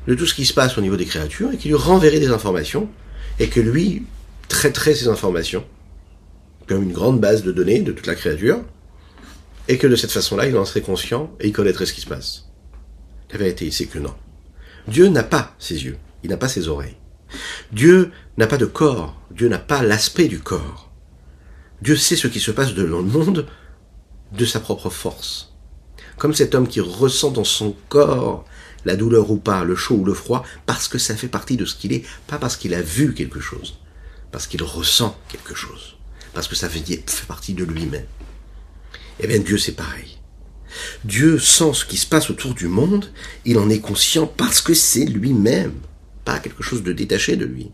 de 0.06 0.14
tout 0.14 0.24
ce 0.24 0.32
qui 0.32 0.46
se 0.46 0.54
passe 0.54 0.78
au 0.78 0.80
niveau 0.80 0.96
des 0.96 1.04
créatures 1.04 1.52
et 1.52 1.58
qui 1.58 1.68
lui 1.68 1.74
renverrait 1.74 2.20
des 2.20 2.30
informations 2.30 2.88
et 3.38 3.48
que 3.48 3.60
lui 3.60 4.04
traiterait 4.48 4.94
ces 4.94 5.08
informations 5.08 5.64
comme 6.66 6.84
une 6.84 6.92
grande 6.92 7.20
base 7.20 7.42
de 7.42 7.52
données 7.52 7.80
de 7.80 7.92
toute 7.92 8.06
la 8.06 8.14
créature 8.14 8.62
et 9.68 9.76
que 9.76 9.86
de 9.86 9.94
cette 9.94 10.10
façon-là, 10.10 10.46
il 10.46 10.56
en 10.56 10.64
serait 10.64 10.80
conscient 10.80 11.36
et 11.38 11.48
il 11.48 11.52
connaîtrait 11.52 11.84
ce 11.84 11.92
qui 11.92 12.00
se 12.00 12.06
passe. 12.06 12.46
La 13.30 13.38
vérité, 13.38 13.70
c'est 13.70 13.86
que 13.86 13.98
non. 13.98 14.14
Dieu 14.88 15.08
n'a 15.08 15.22
pas 15.22 15.54
ses 15.58 15.84
yeux, 15.84 15.98
il 16.24 16.30
n'a 16.30 16.38
pas 16.38 16.48
ses 16.48 16.68
oreilles. 16.68 16.96
Dieu 17.72 18.10
n'a 18.36 18.46
pas 18.46 18.58
de 18.58 18.66
corps, 18.66 19.20
Dieu 19.30 19.48
n'a 19.48 19.58
pas 19.58 19.82
l'aspect 19.82 20.28
du 20.28 20.40
corps. 20.40 20.90
Dieu 21.80 21.96
sait 21.96 22.16
ce 22.16 22.28
qui 22.28 22.40
se 22.40 22.50
passe 22.50 22.74
dans 22.74 22.82
le 22.82 23.02
monde 23.02 23.46
de 24.32 24.44
sa 24.44 24.60
propre 24.60 24.90
force. 24.90 25.52
Comme 26.16 26.34
cet 26.34 26.54
homme 26.54 26.68
qui 26.68 26.80
ressent 26.80 27.30
dans 27.30 27.44
son 27.44 27.74
corps 27.88 28.44
la 28.84 28.96
douleur 28.96 29.30
ou 29.30 29.36
pas, 29.36 29.64
le 29.64 29.76
chaud 29.76 29.96
ou 29.96 30.04
le 30.04 30.14
froid, 30.14 30.44
parce 30.66 30.88
que 30.88 30.98
ça 30.98 31.16
fait 31.16 31.28
partie 31.28 31.56
de 31.56 31.64
ce 31.64 31.74
qu'il 31.74 31.92
est, 31.92 32.04
pas 32.26 32.38
parce 32.38 32.56
qu'il 32.56 32.74
a 32.74 32.82
vu 32.82 33.14
quelque 33.14 33.40
chose, 33.40 33.78
parce 34.30 34.46
qu'il 34.46 34.62
ressent 34.62 35.16
quelque 35.28 35.54
chose, 35.54 35.96
parce 36.34 36.48
que 36.48 36.56
ça 36.56 36.68
fait, 36.68 36.84
fait 36.84 37.26
partie 37.26 37.54
de 37.54 37.64
lui-même. 37.64 38.06
Eh 39.20 39.26
bien 39.26 39.38
Dieu 39.38 39.58
c'est 39.58 39.72
pareil. 39.72 40.18
Dieu 41.04 41.38
sent 41.38 41.74
ce 41.74 41.84
qui 41.84 41.96
se 41.96 42.06
passe 42.06 42.30
autour 42.30 42.54
du 42.54 42.66
monde, 42.66 43.12
il 43.44 43.58
en 43.58 43.68
est 43.68 43.80
conscient 43.80 44.26
parce 44.26 44.60
que 44.60 44.74
c'est 44.74 45.04
lui-même, 45.04 45.74
pas 46.24 46.38
quelque 46.38 46.62
chose 46.62 46.82
de 46.82 46.92
détaché 46.92 47.36
de 47.36 47.44
lui. 47.44 47.70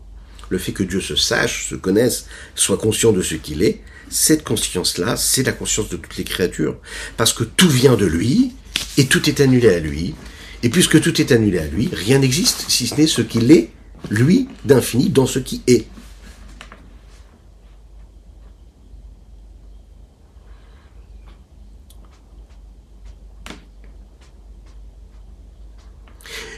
Le 0.49 0.57
fait 0.57 0.71
que 0.71 0.83
Dieu 0.83 1.01
se 1.01 1.15
sache, 1.15 1.69
se 1.69 1.75
connaisse, 1.75 2.25
soit 2.55 2.77
conscient 2.77 3.11
de 3.11 3.21
ce 3.21 3.35
qu'il 3.35 3.61
est, 3.61 3.81
cette 4.09 4.43
conscience-là, 4.43 5.15
c'est 5.15 5.43
la 5.43 5.51
conscience 5.51 5.89
de 5.89 5.97
toutes 5.97 6.17
les 6.17 6.23
créatures. 6.23 6.77
Parce 7.17 7.33
que 7.33 7.43
tout 7.43 7.69
vient 7.69 7.95
de 7.95 8.07
lui, 8.07 8.53
et 8.97 9.05
tout 9.05 9.29
est 9.29 9.41
annulé 9.41 9.69
à 9.69 9.79
lui, 9.79 10.15
et 10.63 10.69
puisque 10.69 10.99
tout 10.99 11.21
est 11.21 11.31
annulé 11.31 11.59
à 11.59 11.67
lui, 11.67 11.89
rien 11.93 12.19
n'existe 12.19 12.65
si 12.67 12.87
ce 12.87 12.95
n'est 12.95 13.07
ce 13.07 13.21
qu'il 13.21 13.51
est, 13.51 13.69
lui, 14.09 14.47
d'infini, 14.65 15.09
dans 15.09 15.27
ce 15.27 15.39
qui 15.39 15.61
est. 15.67 15.85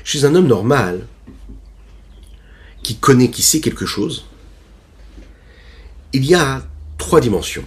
Chez 0.04 0.26
un 0.26 0.36
homme 0.36 0.48
normal, 0.48 1.08
qui 2.84 2.98
connaît, 2.98 3.30
qui 3.30 3.42
sait 3.42 3.62
quelque 3.62 3.86
chose, 3.86 4.26
il 6.14 6.26
y 6.26 6.36
a 6.36 6.66
trois 6.98 7.22
dimensions, 7.22 7.66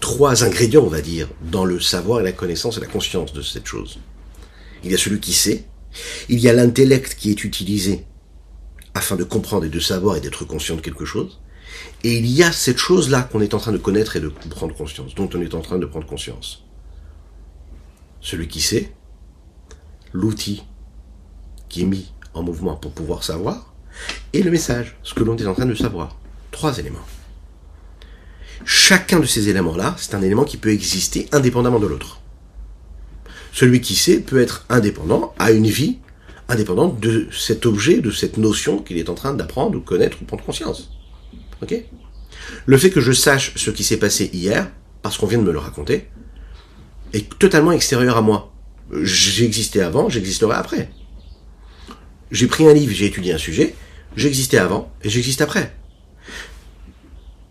trois 0.00 0.44
ingrédients, 0.44 0.84
on 0.84 0.88
va 0.88 1.00
dire, 1.00 1.28
dans 1.42 1.64
le 1.64 1.80
savoir 1.80 2.20
et 2.20 2.24
la 2.24 2.32
connaissance 2.32 2.78
et 2.78 2.80
la 2.80 2.86
conscience 2.86 3.32
de 3.32 3.42
cette 3.42 3.66
chose 3.66 3.98
il 4.86 4.92
y 4.92 4.94
a 4.94 4.98
celui 4.98 5.20
qui 5.20 5.32
sait, 5.32 5.64
il 6.28 6.38
y 6.38 6.48
a 6.48 6.52
l'intellect 6.52 7.16
qui 7.16 7.30
est 7.30 7.44
utilisé 7.44 8.04
afin 8.94 9.16
de 9.16 9.24
comprendre 9.24 9.64
et 9.64 9.68
de 9.68 9.80
savoir 9.80 10.16
et 10.16 10.20
d'être 10.20 10.44
conscient 10.44 10.76
de 10.76 10.80
quelque 10.80 11.04
chose, 11.04 11.40
et 12.04 12.16
il 12.16 12.26
y 12.26 12.42
a 12.42 12.52
cette 12.52 12.78
chose-là 12.78 13.22
qu'on 13.22 13.40
est 13.40 13.52
en 13.52 13.58
train 13.58 13.72
de 13.72 13.78
connaître 13.78 14.16
et 14.16 14.20
de 14.20 14.28
prendre 14.28 14.74
conscience, 14.74 15.14
dont 15.14 15.28
on 15.34 15.40
est 15.42 15.54
en 15.54 15.60
train 15.60 15.78
de 15.78 15.86
prendre 15.86 16.06
conscience. 16.06 16.64
Celui 18.20 18.48
qui 18.48 18.60
sait, 18.60 18.92
l'outil 20.12 20.62
qui 21.68 21.82
est 21.82 21.86
mis 21.86 22.12
en 22.32 22.42
mouvement 22.42 22.76
pour 22.76 22.92
pouvoir 22.92 23.24
savoir, 23.24 23.74
et 24.32 24.42
le 24.42 24.50
message, 24.50 24.96
ce 25.02 25.14
que 25.14 25.24
l'on 25.24 25.36
est 25.36 25.46
en 25.46 25.54
train 25.54 25.66
de 25.66 25.74
savoir. 25.74 26.16
Trois 26.50 26.78
éléments. 26.78 27.04
Chacun 28.64 29.20
de 29.20 29.26
ces 29.26 29.48
éléments-là, 29.48 29.94
c'est 29.98 30.14
un 30.14 30.22
élément 30.22 30.44
qui 30.44 30.56
peut 30.56 30.72
exister 30.72 31.28
indépendamment 31.32 31.78
de 31.78 31.86
l'autre. 31.86 32.20
Celui 33.52 33.80
qui 33.80 33.94
sait 33.94 34.20
peut 34.20 34.40
être 34.40 34.66
indépendant, 34.68 35.34
a 35.38 35.52
une 35.52 35.66
vie 35.66 35.98
indépendante 36.48 37.00
de 37.00 37.28
cet 37.32 37.66
objet, 37.66 38.00
de 38.00 38.10
cette 38.10 38.36
notion 38.36 38.78
qu'il 38.78 38.98
est 38.98 39.08
en 39.08 39.14
train 39.14 39.34
d'apprendre 39.34 39.78
ou 39.78 39.80
connaître 39.80 40.18
ou 40.20 40.24
prendre 40.24 40.44
conscience. 40.44 40.90
Ok? 41.62 41.74
Le 42.66 42.78
fait 42.78 42.90
que 42.90 43.00
je 43.00 43.12
sache 43.12 43.52
ce 43.56 43.70
qui 43.70 43.84
s'est 43.84 43.96
passé 43.96 44.30
hier, 44.32 44.70
parce 45.02 45.18
qu'on 45.18 45.26
vient 45.26 45.38
de 45.38 45.44
me 45.44 45.52
le 45.52 45.58
raconter, 45.58 46.08
est 47.12 47.38
totalement 47.38 47.72
extérieur 47.72 48.16
à 48.16 48.22
moi. 48.22 48.52
J'existais 48.92 49.80
avant, 49.80 50.08
j'existerai 50.08 50.54
après. 50.54 50.90
J'ai 52.30 52.46
pris 52.46 52.66
un 52.68 52.74
livre, 52.74 52.92
j'ai 52.92 53.06
étudié 53.06 53.32
un 53.32 53.38
sujet, 53.38 53.74
j'existais 54.16 54.58
avant 54.58 54.92
et 55.02 55.08
j'existe 55.08 55.40
après. 55.40 55.76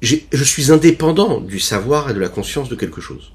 Je 0.02 0.44
suis 0.44 0.72
indépendant 0.72 1.40
du 1.40 1.60
savoir 1.60 2.10
et 2.10 2.14
de 2.14 2.20
la 2.20 2.30
conscience 2.30 2.70
de 2.70 2.76
quelque 2.76 3.02
chose. 3.02 3.32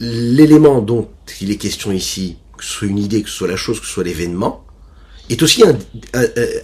l'élément 0.00 0.80
dont 0.80 1.08
il 1.40 1.50
est 1.50 1.56
question 1.56 1.92
ici, 1.92 2.36
que 2.56 2.64
ce 2.64 2.70
soit 2.70 2.88
une 2.88 2.98
idée, 2.98 3.22
que 3.22 3.28
ce 3.28 3.36
soit 3.36 3.48
la 3.48 3.56
chose, 3.56 3.80
que 3.80 3.86
ce 3.86 3.92
soit 3.92 4.04
l'événement, 4.04 4.64
est 5.28 5.42
aussi 5.42 5.62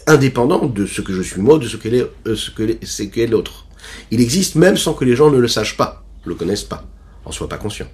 indépendant 0.06 0.66
de 0.66 0.86
ce 0.86 1.00
que 1.00 1.12
je 1.12 1.22
suis 1.22 1.40
moi, 1.40 1.58
de 1.58 1.68
ce 1.68 1.76
qu'est 1.76 1.92
euh, 2.26 2.36
ce 2.36 2.50
que 2.50 2.78
c'est 2.82 3.08
qu'est 3.08 3.26
l'autre. 3.26 3.66
Il 4.10 4.20
existe 4.20 4.54
même 4.54 4.76
sans 4.76 4.94
que 4.94 5.04
les 5.04 5.16
gens 5.16 5.30
ne 5.30 5.38
le 5.38 5.48
sachent 5.48 5.76
pas, 5.76 6.04
le 6.24 6.34
connaissent 6.34 6.64
pas, 6.64 6.86
en 7.24 7.32
soient 7.32 7.48
pas 7.48 7.58
conscients. 7.58 7.90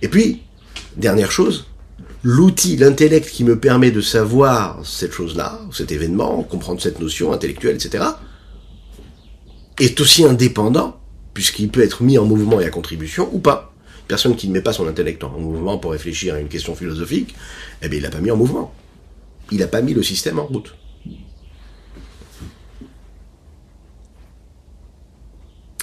Et 0.00 0.08
puis, 0.08 0.42
dernière 0.96 1.30
chose, 1.30 1.66
l'outil, 2.22 2.76
l'intellect 2.76 3.30
qui 3.30 3.44
me 3.44 3.58
permet 3.58 3.90
de 3.90 4.00
savoir 4.00 4.84
cette 4.84 5.12
chose-là, 5.12 5.60
cet 5.72 5.92
événement, 5.92 6.42
comprendre 6.42 6.80
cette 6.80 7.00
notion 7.00 7.32
intellectuelle, 7.32 7.76
etc., 7.76 8.04
est 9.78 10.00
aussi 10.00 10.24
indépendant, 10.24 11.00
puisqu'il 11.34 11.68
peut 11.68 11.82
être 11.82 12.02
mis 12.02 12.18
en 12.18 12.24
mouvement 12.24 12.60
et 12.60 12.64
à 12.64 12.70
contribution 12.70 13.28
ou 13.32 13.38
pas. 13.38 13.72
Personne 14.08 14.34
qui 14.34 14.48
ne 14.48 14.52
met 14.52 14.62
pas 14.62 14.72
son 14.72 14.88
intellect 14.88 15.22
en 15.22 15.38
mouvement 15.38 15.78
pour 15.78 15.92
réfléchir 15.92 16.34
à 16.34 16.40
une 16.40 16.48
question 16.48 16.74
philosophique, 16.74 17.34
eh 17.82 17.88
bien, 17.88 17.98
il 17.98 18.02
l'a 18.02 18.10
pas 18.10 18.20
mis 18.20 18.30
en 18.30 18.36
mouvement 18.36 18.72
il 19.50 19.58
n'a 19.58 19.66
pas 19.66 19.82
mis 19.82 19.94
le 19.94 20.02
système 20.02 20.38
en 20.38 20.46
route. 20.46 20.74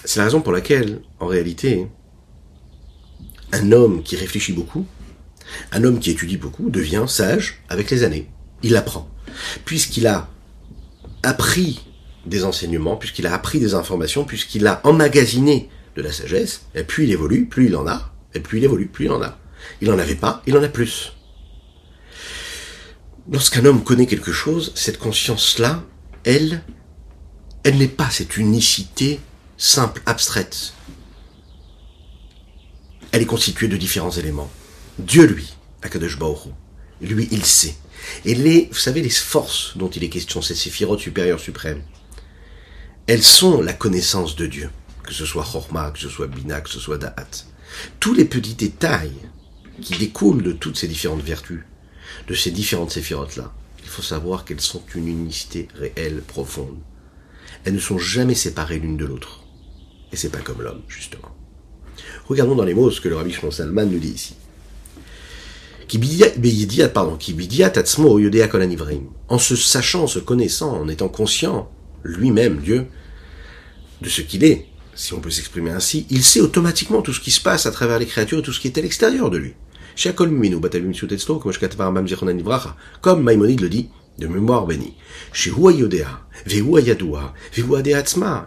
C'est 0.04 0.20
la 0.20 0.26
raison 0.26 0.42
pour 0.42 0.52
laquelle, 0.52 1.02
en 1.20 1.26
réalité, 1.26 1.88
un 3.52 3.72
homme 3.72 4.04
qui 4.04 4.16
réfléchit 4.16 4.54
beaucoup, 4.54 4.86
un 5.72 5.84
homme 5.84 6.00
qui 6.00 6.12
étudie 6.12 6.38
beaucoup, 6.38 6.70
devient 6.70 7.06
sage 7.08 7.62
avec 7.70 7.92
les 7.92 8.04
années. 8.04 8.30
Il 8.64 8.76
apprend. 8.76 9.10
Puisqu'il 9.66 10.08
a 10.08 10.30
appris 11.24 11.82
des 12.26 12.44
enseignements, 12.44 12.96
puisqu'il 12.96 13.28
a 13.28 13.34
appris 13.34 13.60
des 13.60 13.74
informations, 13.74 14.26
puisqu'il 14.26 14.66
a 14.68 14.82
emmagasiné 14.84 15.70
de 15.96 16.02
la 16.02 16.12
sagesse, 16.12 16.62
et 16.74 16.84
plus 16.84 17.06
il 17.06 17.12
évolue, 17.12 17.46
plus 17.46 17.68
il 17.68 17.76
en 17.76 17.88
a, 17.88 18.12
et 18.34 18.40
plus 18.40 18.60
il 18.60 18.64
évolue, 18.64 18.88
plus 18.88 19.06
il 19.06 19.12
en 19.12 19.22
a. 19.22 19.38
Il 19.82 19.90
n'en 19.90 20.00
avait 20.00 20.16
pas, 20.16 20.42
il 20.46 20.58
en 20.58 20.64
a 20.64 20.68
plus. 20.68 21.14
Lorsqu'un 23.32 23.66
homme 23.66 23.84
connaît 23.84 24.06
quelque 24.06 24.32
chose, 24.32 24.72
cette 24.76 25.00
conscience-là, 25.00 25.84
elle, 26.24 26.64
elle 27.64 27.78
n'est 27.78 27.88
pas 27.88 28.10
cette 28.10 28.38
unicité 28.38 29.20
simple, 29.58 30.02
abstraite. 30.06 30.74
Elle 33.12 33.22
est 33.22 33.28
constituée 33.28 33.68
de 33.68 33.78
différents 33.78 34.12
éléments. 34.12 34.50
Dieu, 35.00 35.26
lui, 35.26 35.54
Akadosh 35.82 36.18
Baoru, 36.18 36.52
lui, 37.02 37.28
il 37.32 37.46
sait. 37.46 37.76
Et 38.24 38.36
les, 38.36 38.70
vous 38.72 38.78
savez, 38.78 39.02
les 39.02 39.10
forces 39.10 39.78
dont 39.78 39.90
il 39.90 40.04
est 40.04 40.10
question, 40.10 40.42
ces 40.42 40.56
séphirotes 40.56 41.00
supérieures 41.00 41.40
suprêmes, 41.40 41.82
elles 43.08 43.24
sont 43.24 43.62
la 43.62 43.74
connaissance 43.74 44.36
de 44.36 44.48
Dieu. 44.48 44.70
Que 45.04 45.14
ce 45.14 45.26
soit 45.26 45.44
Chorma, 45.44 45.92
que 45.92 46.00
ce 46.00 46.10
soit 46.10 46.28
Bina, 46.28 46.62
que 46.62 46.70
ce 46.70 46.80
soit 46.80 46.98
Da'at. 46.98 47.46
Tous 48.00 48.14
les 48.14 48.26
petits 48.26 48.56
détails 48.56 49.14
qui 49.82 49.98
découlent 49.98 50.44
de 50.44 50.54
toutes 50.54 50.78
ces 50.78 50.88
différentes 50.88 51.22
vertus 51.22 51.64
de 52.28 52.34
ces 52.34 52.52
différentes 52.52 52.92
séphirotes-là, 52.92 53.54
il 53.84 53.90
faut 53.90 54.02
savoir 54.02 54.46
qu'elles 54.46 54.62
sont 54.62 54.84
une 54.96 55.08
unicité 55.08 55.68
réelle, 55.76 56.22
profonde. 56.22 56.78
Elles 57.66 57.74
ne 57.74 57.80
sont 57.80 57.98
jamais 57.98 58.36
séparées 58.36 58.80
l'une 58.80 58.98
de 58.98 59.06
l'autre. 59.06 59.44
Et 60.12 60.16
c'est 60.16 60.30
pas 60.30 60.40
comme 60.40 60.62
l'homme, 60.62 60.84
justement. 60.88 61.36
Regardons 62.28 62.56
dans 62.56 62.64
les 62.64 62.74
mots 62.74 62.90
ce 62.90 63.02
que 63.02 63.10
le 63.10 63.16
rabbi 63.16 63.34
Shimon 63.34 63.52
Salman 63.52 63.86
nous 63.86 64.00
dit 64.00 64.14
ici. 64.14 64.36
En 69.28 69.40
se 69.40 69.56
sachant, 69.56 70.04
en 70.04 70.08
se 70.08 70.20
connaissant, 70.20 70.80
en 70.80 70.88
étant 70.88 71.10
conscient, 71.10 71.70
lui-même, 72.04 72.58
Dieu, 72.58 72.88
de 74.02 74.10
ce 74.10 74.22
qu'il 74.22 74.44
est, 74.44 74.68
si 74.96 75.14
on 75.14 75.20
peut 75.20 75.30
s'exprimer 75.30 75.72
ainsi, 75.72 76.06
il 76.10 76.24
sait 76.24 76.42
automatiquement 76.42 77.02
tout 77.02 77.14
ce 77.14 77.20
qui 77.20 77.32
se 77.32 77.42
passe 77.42 77.66
à 77.66 77.72
travers 77.72 78.00
les 78.00 78.06
créatures, 78.06 78.42
tout 78.42 78.54
ce 78.54 78.60
qui 78.60 78.68
est 78.68 78.78
à 78.78 78.82
l'extérieur 78.82 79.30
de 79.30 79.38
lui. 79.38 79.54
Comme 83.02 83.24
Maïmonide 83.24 83.62
le 83.62 83.70
dit, 83.70 83.90
de 84.18 84.28
mémoire 84.28 84.66
bénie. 84.66 84.94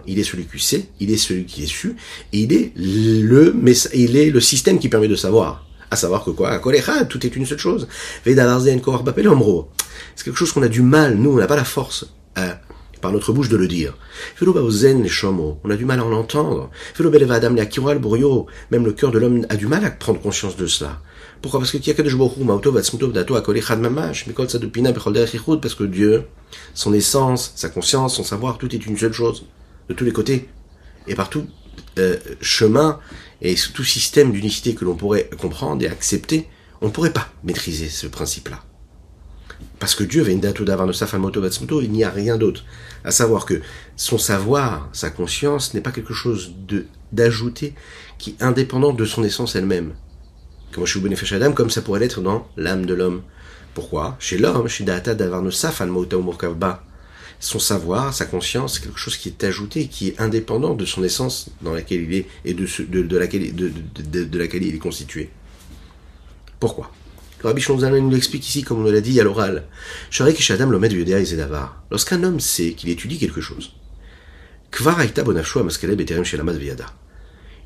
Il 0.07 0.18
est 0.18 0.24
celui 0.24 0.44
qui 0.46 0.59
sait, 0.59 0.87
il 1.01 1.11
est 1.11 1.16
celui 1.16 1.44
qui 1.44 1.64
est 1.64 1.66
su, 1.66 1.96
et 2.33 2.40
il 2.40 2.53
est 2.53 2.72
le, 2.77 3.55
il 3.94 4.16
est 4.16 4.31
le 4.31 4.40
système 4.40 4.79
qui 4.79 4.88
permet 4.88 5.09
de 5.09 5.16
savoir. 5.16 5.68
À 5.90 5.96
savoir 5.96 6.24
que 6.24 6.31
quoi, 6.31 6.61
tout 7.09 7.27
est 7.27 7.37
une 7.37 7.46
seule 7.46 7.59
chose. 7.59 7.88
C'est 8.24 8.35
quelque 10.24 10.37
chose 10.37 10.53
qu'on 10.53 10.62
a 10.62 10.68
du 10.68 10.83
mal, 10.83 11.14
nous, 11.16 11.33
on 11.33 11.37
n'a 11.37 11.46
pas 11.46 11.57
la 11.57 11.64
force, 11.64 12.07
euh, 12.38 12.53
par 13.01 13.12
notre 13.12 13.33
bouche 13.33 13.48
de 13.48 13.57
le 13.57 13.66
dire. 13.66 13.96
On 14.40 15.70
a 15.70 15.77
du 15.77 15.85
mal 15.85 16.01
à 16.01 16.05
en 16.05 16.12
entendre. 16.12 16.70
Même 18.70 18.85
le 18.85 18.92
cœur 18.92 19.11
de 19.11 19.18
l'homme 19.18 19.46
a 19.48 19.57
du 19.57 19.66
mal 19.66 19.85
à 19.85 19.90
prendre 19.90 20.20
conscience 20.20 20.57
de 20.57 20.66
cela. 20.66 21.01
Pourquoi? 21.40 21.61
Parce 21.61 21.72
que 21.72 21.79
parce 25.57 25.74
que 25.74 25.85
Dieu, 25.85 26.24
son 26.74 26.92
essence, 26.92 27.53
sa 27.55 27.68
conscience, 27.68 28.16
son 28.16 28.24
savoir, 28.24 28.59
tout 28.59 28.74
est 28.74 28.85
une 28.87 28.98
seule 28.98 29.12
chose, 29.12 29.44
de 29.88 29.94
tous 29.94 30.05
les 30.05 30.12
côtés, 30.12 30.48
et 31.07 31.14
par 31.14 31.31
tout 31.31 31.46
euh, 31.98 32.16
chemin 32.40 32.98
et 33.42 33.55
tout 33.74 33.85
système 33.85 34.33
d'unicité 34.33 34.74
que 34.74 34.85
l'on 34.85 34.96
pourrait 34.96 35.31
comprendre 35.40 35.83
et 35.83 35.88
accepter, 35.88 36.48
on 36.81 36.87
ne 36.87 36.90
pourrait 36.90 37.12
pas 37.12 37.29
maîtriser 37.44 37.88
ce 37.88 38.07
principe-là. 38.07 38.62
Parce 39.79 39.94
que 39.94 40.05
Dieu, 40.05 40.24
il 40.29 41.90
n'y 41.90 42.05
a 42.05 42.11
rien 42.11 42.37
d'autre. 42.37 42.64
À 43.05 43.11
savoir 43.11 43.46
que 43.46 43.61
son 43.96 44.18
savoir, 44.18 44.88
sa 44.92 45.11
conscience 45.11 45.74
n'est 45.74 45.81
pas 45.81 45.92
quelque 45.92 46.14
chose 46.14 46.55
d'ajouté 47.12 47.74
qui 48.18 48.31
est 48.31 48.42
indépendant 48.42 48.92
de 48.92 49.05
son 49.05 49.24
essence 49.24 49.57
elle-même 49.57 49.94
comme 50.72 50.87
je 50.87 50.98
suis 50.98 51.35
Adam, 51.35 51.53
comme 51.53 51.70
ça 51.70 51.83
pourrait 51.83 52.01
l'être 52.01 52.20
dans 52.20 52.46
l'âme 52.57 52.87
de 52.87 52.94
l'homme. 52.94 53.22
Pourquoi? 53.74 54.16
Chez 54.18 54.38
l'homme, 54.38 54.68
chez 54.68 54.85
Data 54.85 55.14
son 57.40 57.59
savoir, 57.59 58.14
sa 58.14 58.24
conscience, 58.24 58.74
c'est 58.74 58.83
quelque 58.83 58.98
chose 58.98 59.16
qui 59.16 59.29
est 59.29 59.44
ajouté, 59.44 59.87
qui 59.87 60.09
est 60.09 60.20
indépendant 60.20 60.74
de 60.74 60.85
son 60.85 61.05
essence 61.05 61.51
dans 61.62 61.72
laquelle 61.72 62.03
il 62.03 62.14
est 62.14 62.27
et 62.44 62.55
de, 62.55 62.66
de, 62.83 63.18
laquelle, 63.18 64.62
il 64.62 64.74
est 64.74 64.79
constitué. 64.79 65.31
Pourquoi? 66.59 66.90
Le 67.40 67.48
Rabbi 67.48 67.61
Shonzana 67.61 68.01
nous 68.01 68.11
l'explique 68.11 68.48
ici, 68.48 68.64
comme 68.64 68.85
on 68.85 68.90
l'a 68.90 69.01
dit 69.01 69.20
à 69.20 69.24
l'oral. 69.24 69.68
Lorsqu'un 71.90 72.24
homme 72.24 72.40
sait 72.40 72.72
qu'il 72.72 72.88
étudie 72.90 73.18
quelque 73.18 73.40
chose, 73.40 73.74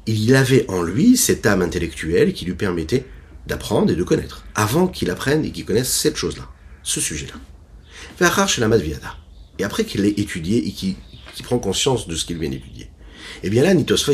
il 0.06 0.36
avait 0.36 0.66
en 0.68 0.82
lui 0.82 1.16
cette 1.16 1.46
âme 1.46 1.62
intellectuelle 1.62 2.32
qui 2.34 2.44
lui 2.44 2.54
permettait 2.54 3.06
d'apprendre 3.46 3.90
et 3.90 3.96
de 3.96 4.04
connaître, 4.04 4.44
avant 4.54 4.86
qu'il 4.88 5.10
apprenne 5.10 5.44
et 5.44 5.50
qu'il 5.50 5.64
connaisse 5.64 5.90
cette 5.90 6.16
chose-là, 6.16 6.48
ce 6.82 7.00
sujet-là. 7.00 7.34
Et 9.58 9.64
après 9.64 9.84
qu'il 9.84 10.02
l'ait 10.02 10.14
étudié 10.16 10.66
et 10.66 10.72
qu'il 10.72 10.96
prend 11.44 11.58
conscience 11.58 12.08
de 12.08 12.16
ce 12.16 12.24
qu'il 12.24 12.38
vient 12.38 12.50
d'étudier, 12.50 12.88
eh 13.42 13.50
bien 13.50 13.62
là, 13.62 13.74
Nitosfa 13.74 14.12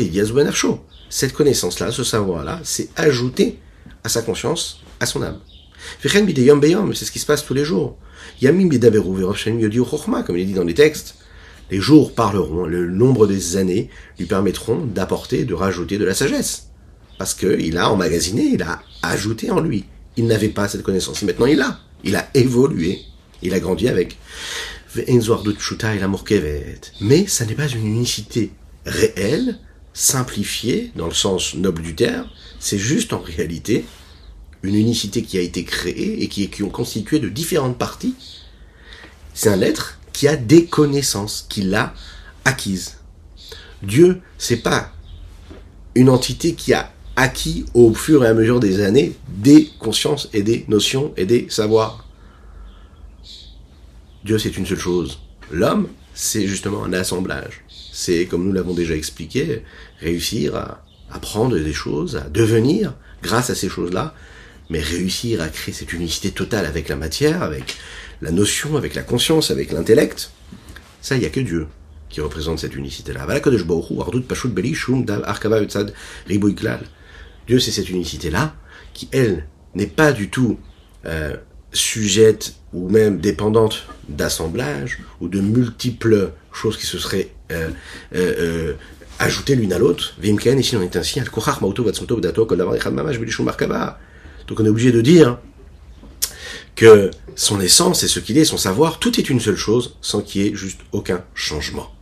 chaud. 0.51 0.79
Cette 1.09 1.33
connaissance-là, 1.33 1.91
ce 1.91 2.03
savoir-là, 2.03 2.59
c'est 2.63 2.89
ajouté 2.95 3.59
à 4.03 4.09
sa 4.09 4.21
conscience, 4.21 4.81
à 4.99 5.05
son 5.05 5.21
âme. 5.23 5.39
C'est 6.01 6.09
ce 6.09 7.11
qui 7.11 7.19
se 7.19 7.25
passe 7.25 7.45
tous 7.45 7.53
les 7.53 7.65
jours. 7.65 7.97
Comme 8.41 8.59
il 8.59 8.75
est 8.75 10.45
dit 10.45 10.53
dans 10.53 10.63
les 10.63 10.73
textes, 10.73 11.15
les 11.71 11.79
jours 11.79 12.13
parleront, 12.13 12.65
le 12.65 12.87
nombre 12.87 13.27
des 13.27 13.57
années 13.57 13.89
lui 14.17 14.25
permettront 14.25 14.85
d'apporter, 14.85 15.45
de 15.45 15.53
rajouter 15.53 15.97
de 15.97 16.05
la 16.05 16.13
sagesse. 16.13 16.69
Parce 17.17 17.33
qu'il 17.33 17.77
a 17.77 17.91
emmagasiné, 17.91 18.43
il 18.53 18.61
a 18.63 18.81
ajouté 19.01 19.51
en 19.51 19.59
lui. 19.59 19.85
Il 20.17 20.27
n'avait 20.27 20.49
pas 20.49 20.67
cette 20.67 20.83
connaissance. 20.83 21.21
Maintenant 21.23 21.45
il 21.45 21.57
l'a. 21.57 21.79
Il 22.03 22.15
a 22.15 22.29
évolué. 22.33 22.99
Il 23.41 23.53
a 23.53 23.59
grandi 23.59 23.87
avec. 23.87 24.17
Mais 27.01 27.27
ça 27.27 27.45
n'est 27.45 27.55
pas 27.55 27.67
une 27.67 27.85
unicité 27.85 28.51
réelle, 28.85 29.59
simplifiée, 29.93 30.91
dans 30.95 31.07
le 31.07 31.13
sens 31.13 31.55
noble 31.55 31.81
du 31.81 31.95
terme. 31.95 32.27
C'est 32.59 32.79
juste 32.79 33.13
en 33.13 33.19
réalité 33.19 33.85
une 34.63 34.75
unicité 34.75 35.21
qui 35.23 35.37
a 35.37 35.41
été 35.41 35.63
créée 35.63 36.23
et 36.23 36.27
qui 36.27 36.43
est 36.43 36.47
qui 36.47 36.63
ont 36.63 36.69
constitué 36.69 37.19
de 37.19 37.29
différentes 37.29 37.77
parties. 37.77 38.15
C'est 39.33 39.49
un 39.49 39.61
être 39.61 39.99
qui 40.11 40.27
a 40.27 40.35
des 40.35 40.65
connaissances, 40.65 41.45
qu'il 41.49 41.73
a 41.75 41.93
acquises. 42.43 42.97
Dieu, 43.83 44.21
c'est 44.37 44.57
pas 44.57 44.91
une 45.95 46.09
entité 46.09 46.53
qui 46.53 46.73
a 46.73 46.91
acquis 47.15 47.65
au 47.73 47.93
fur 47.93 48.23
et 48.23 48.27
à 48.27 48.33
mesure 48.33 48.59
des 48.59 48.81
années 48.81 49.15
des 49.27 49.69
consciences 49.79 50.29
et 50.33 50.43
des 50.43 50.65
notions 50.67 51.13
et 51.15 51.25
des 51.25 51.47
savoirs. 51.49 52.08
Dieu, 54.29 54.37
c'est 54.37 54.57
une 54.57 54.65
seule 54.67 54.77
chose. 54.77 55.21
L'homme, 55.49 55.87
c'est 56.13 56.45
justement 56.45 56.83
un 56.83 56.93
assemblage. 56.93 57.63
C'est, 57.67 58.27
comme 58.27 58.45
nous 58.45 58.53
l'avons 58.53 58.75
déjà 58.75 58.95
expliqué, 58.95 59.63
réussir 60.01 60.55
à 60.55 60.85
apprendre 61.09 61.57
des 61.57 61.73
choses, 61.73 62.15
à 62.15 62.29
devenir, 62.29 62.93
grâce 63.23 63.49
à 63.49 63.55
ces 63.55 63.69
choses-là, 63.69 64.13
mais 64.69 64.81
réussir 64.81 65.41
à 65.41 65.49
créer 65.49 65.73
cette 65.73 65.93
unicité 65.93 66.29
totale 66.29 66.67
avec 66.67 66.89
la 66.89 66.95
matière, 66.95 67.41
avec 67.41 67.75
la 68.21 68.29
notion, 68.29 68.77
avec 68.77 68.93
la 68.93 69.01
conscience, 69.01 69.49
avec 69.49 69.71
l'intellect, 69.71 70.29
ça, 71.01 71.15
il 71.15 71.21
n'y 71.21 71.25
a 71.25 71.31
que 71.31 71.39
Dieu 71.39 71.65
qui 72.09 72.21
représente 72.21 72.59
cette 72.59 72.75
unicité-là. 72.75 73.25
Dieu, 77.47 77.59
c'est 77.59 77.71
cette 77.71 77.89
unicité-là, 77.89 78.55
qui, 78.93 79.09
elle, 79.11 79.47
n'est 79.73 79.87
pas 79.87 80.11
du 80.11 80.29
tout 80.29 80.59
euh, 81.07 81.35
sujette 81.71 82.58
ou 82.73 82.89
même 82.89 83.19
dépendante 83.19 83.87
d'assemblage 84.07 84.99
ou 85.21 85.27
de 85.27 85.39
multiples 85.39 86.31
choses 86.51 86.77
qui 86.77 86.85
se 86.85 86.97
seraient 86.97 87.29
euh, 87.51 87.69
euh, 88.15 88.33
euh 88.39 88.73
ajoutées 89.21 89.55
l'une 89.55 89.73
à 89.73 89.79
l'autre. 89.79 90.15
Ici 90.23 90.77
on 90.77 90.81
est 90.81 90.95
ainsi, 90.95 91.19
donc 94.49 94.59
on 94.61 94.65
est 94.65 94.69
obligé 94.69 94.91
de 94.93 95.01
dire 95.01 95.37
que 96.75 97.11
son 97.35 97.61
essence 97.61 98.03
et 98.03 98.07
ce 98.07 98.19
qu'il 98.19 98.37
est, 98.37 98.45
son 98.45 98.57
savoir, 98.57 98.99
tout 98.99 99.19
est 99.19 99.29
une 99.29 99.39
seule 99.39 99.55
chose, 99.57 99.95
sans 100.01 100.21
qu'il 100.21 100.41
y 100.41 100.47
ait 100.47 100.55
juste 100.55 100.79
aucun 100.91 101.23
changement. 101.35 101.93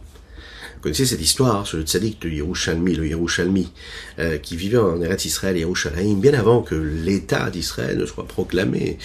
Vous 0.76 0.82
connaissez 0.82 1.05
cette 1.05 1.22
histoire 1.22 1.65
sur 1.65 1.78
le 1.78 1.84
tzaddik 1.84 2.22
de 2.22 2.30
Yerushalmi, 2.30 2.95
le 2.95 3.07
Yerushalmi, 3.07 3.72
euh, 4.20 4.38
qui 4.38 4.55
vivait 4.55 4.78
en 4.78 5.01
Eretz 5.01 5.26
Israël, 5.26 5.57
Yerushalayim, 5.57 6.20
bien 6.20 6.36
avant 6.36 6.61
que 6.61 6.76
l'État 6.76 7.49
d'Israël 7.49 7.97
ne 7.97 8.05
soit 8.05 8.28
proclamé. 8.28 8.97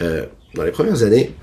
Euh, 0.00 0.26
dans 0.54 0.62
les 0.62 0.70
premières 0.70 1.02
années, 1.02 1.34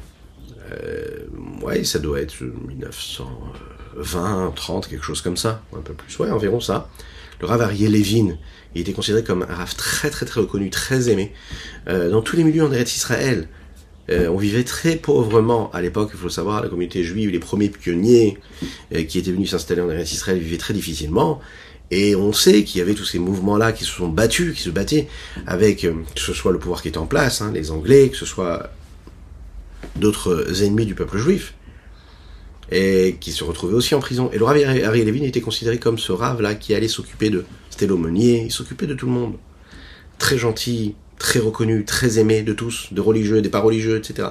euh, 0.72 1.28
ouais, 1.62 1.84
ça 1.84 2.00
doit 2.00 2.22
être 2.22 2.42
1920, 2.42 4.54
30, 4.56 4.88
quelque 4.88 5.04
chose 5.04 5.22
comme 5.22 5.38
ça, 5.38 5.62
un 5.76 5.82
peu 5.82 5.94
plus, 5.94 6.18
ouais, 6.20 6.32
environ 6.32 6.60
ça. 6.60 6.90
Le 7.40 7.48
Rav 7.48 7.62
Arié 7.62 7.90
Levin, 7.90 8.38
il 8.76 8.82
était 8.82 8.94
considéré 8.94 9.24
comme 9.24 9.44
un 9.44 9.54
Rav 9.54 9.76
très 9.76 10.10
très 10.10 10.26
très 10.26 10.42
reconnu, 10.42 10.70
très 10.70 11.10
aimé, 11.10 11.34
euh, 11.88 12.10
dans 12.10 12.22
tous 12.22 12.36
les 12.36 12.44
milieux 12.44 12.64
en 12.64 12.72
Eretz 12.72 12.96
Israël. 12.96 13.48
Euh, 14.10 14.28
on 14.30 14.38
vivait 14.38 14.64
très 14.64 14.96
pauvrement 14.96 15.72
à 15.72 15.82
l'époque, 15.82 16.10
il 16.14 16.20
faut 16.20 16.30
savoir, 16.30 16.62
la 16.62 16.70
communauté 16.70 17.04
juive, 17.04 17.30
les 17.30 17.40
premiers 17.40 17.70
pionniers 17.70 18.38
qui 19.08 19.20
étaient 19.20 19.32
venus 19.32 19.52
s'installer 19.52 19.82
en 19.82 19.90
Eretz 19.90 20.12
Israël 20.12 20.40
vivaient 20.40 20.58
très 20.58 20.74
difficilement. 20.74 21.40
Et 21.92 22.16
on 22.16 22.32
sait 22.32 22.64
qu'il 22.64 22.80
y 22.80 22.82
avait 22.82 22.94
tous 22.94 23.06
ces 23.06 23.20
mouvements-là 23.20 23.74
qui 23.74 23.84
se 23.84 23.92
sont 23.92 24.08
battus, 24.08 24.56
qui 24.56 24.62
se 24.62 24.70
battaient 24.70 25.08
avec, 25.46 25.82
que 25.82 26.22
ce 26.22 26.34
soit 26.34 26.54
le 26.54 26.60
pouvoir 26.60 26.82
qui 26.82 26.88
est 26.88 26.98
en 26.98 27.06
place, 27.06 27.42
hein, 27.42 27.52
les 27.54 27.70
Anglais, 27.70 28.10
que 28.10 28.16
ce 28.16 28.26
soit 28.26 28.72
d'autres 29.96 30.64
ennemis 30.64 30.86
du 30.86 30.96
peuple 30.96 31.18
juif, 31.18 31.54
et 32.72 33.18
qui 33.20 33.32
se 33.32 33.44
retrouvaient 33.44 33.74
aussi 33.74 33.96
en 33.96 34.00
prison. 34.00 34.30
Et 34.32 34.38
le 34.38 34.46
Rav 34.46 34.58
Harry 34.58 35.04
Levin 35.04 35.24
était 35.24 35.42
considéré 35.42 35.78
comme 35.78 35.98
ce 35.98 36.12
Rav-là 36.12 36.56
qui 36.56 36.74
allait 36.74 36.88
s'occuper 36.88 37.30
de... 37.30 37.46
C'était 37.70 37.88
l'aumônier, 37.88 38.44
il 38.46 38.52
s'occupait 38.52 38.88
de 38.88 38.94
tout 38.94 39.06
le 39.06 39.12
monde. 39.12 39.36
Très 40.18 40.38
gentil, 40.38 40.96
très 41.20 41.40
reconnu, 41.40 41.84
très 41.84 42.18
aimé 42.20 42.44
de 42.44 42.54
tous, 42.54 42.94
de 42.94 43.02
religieux, 43.02 43.42
des 43.42 43.50
pas 43.50 43.60
religieux, 43.60 43.98
etc. 43.98 44.30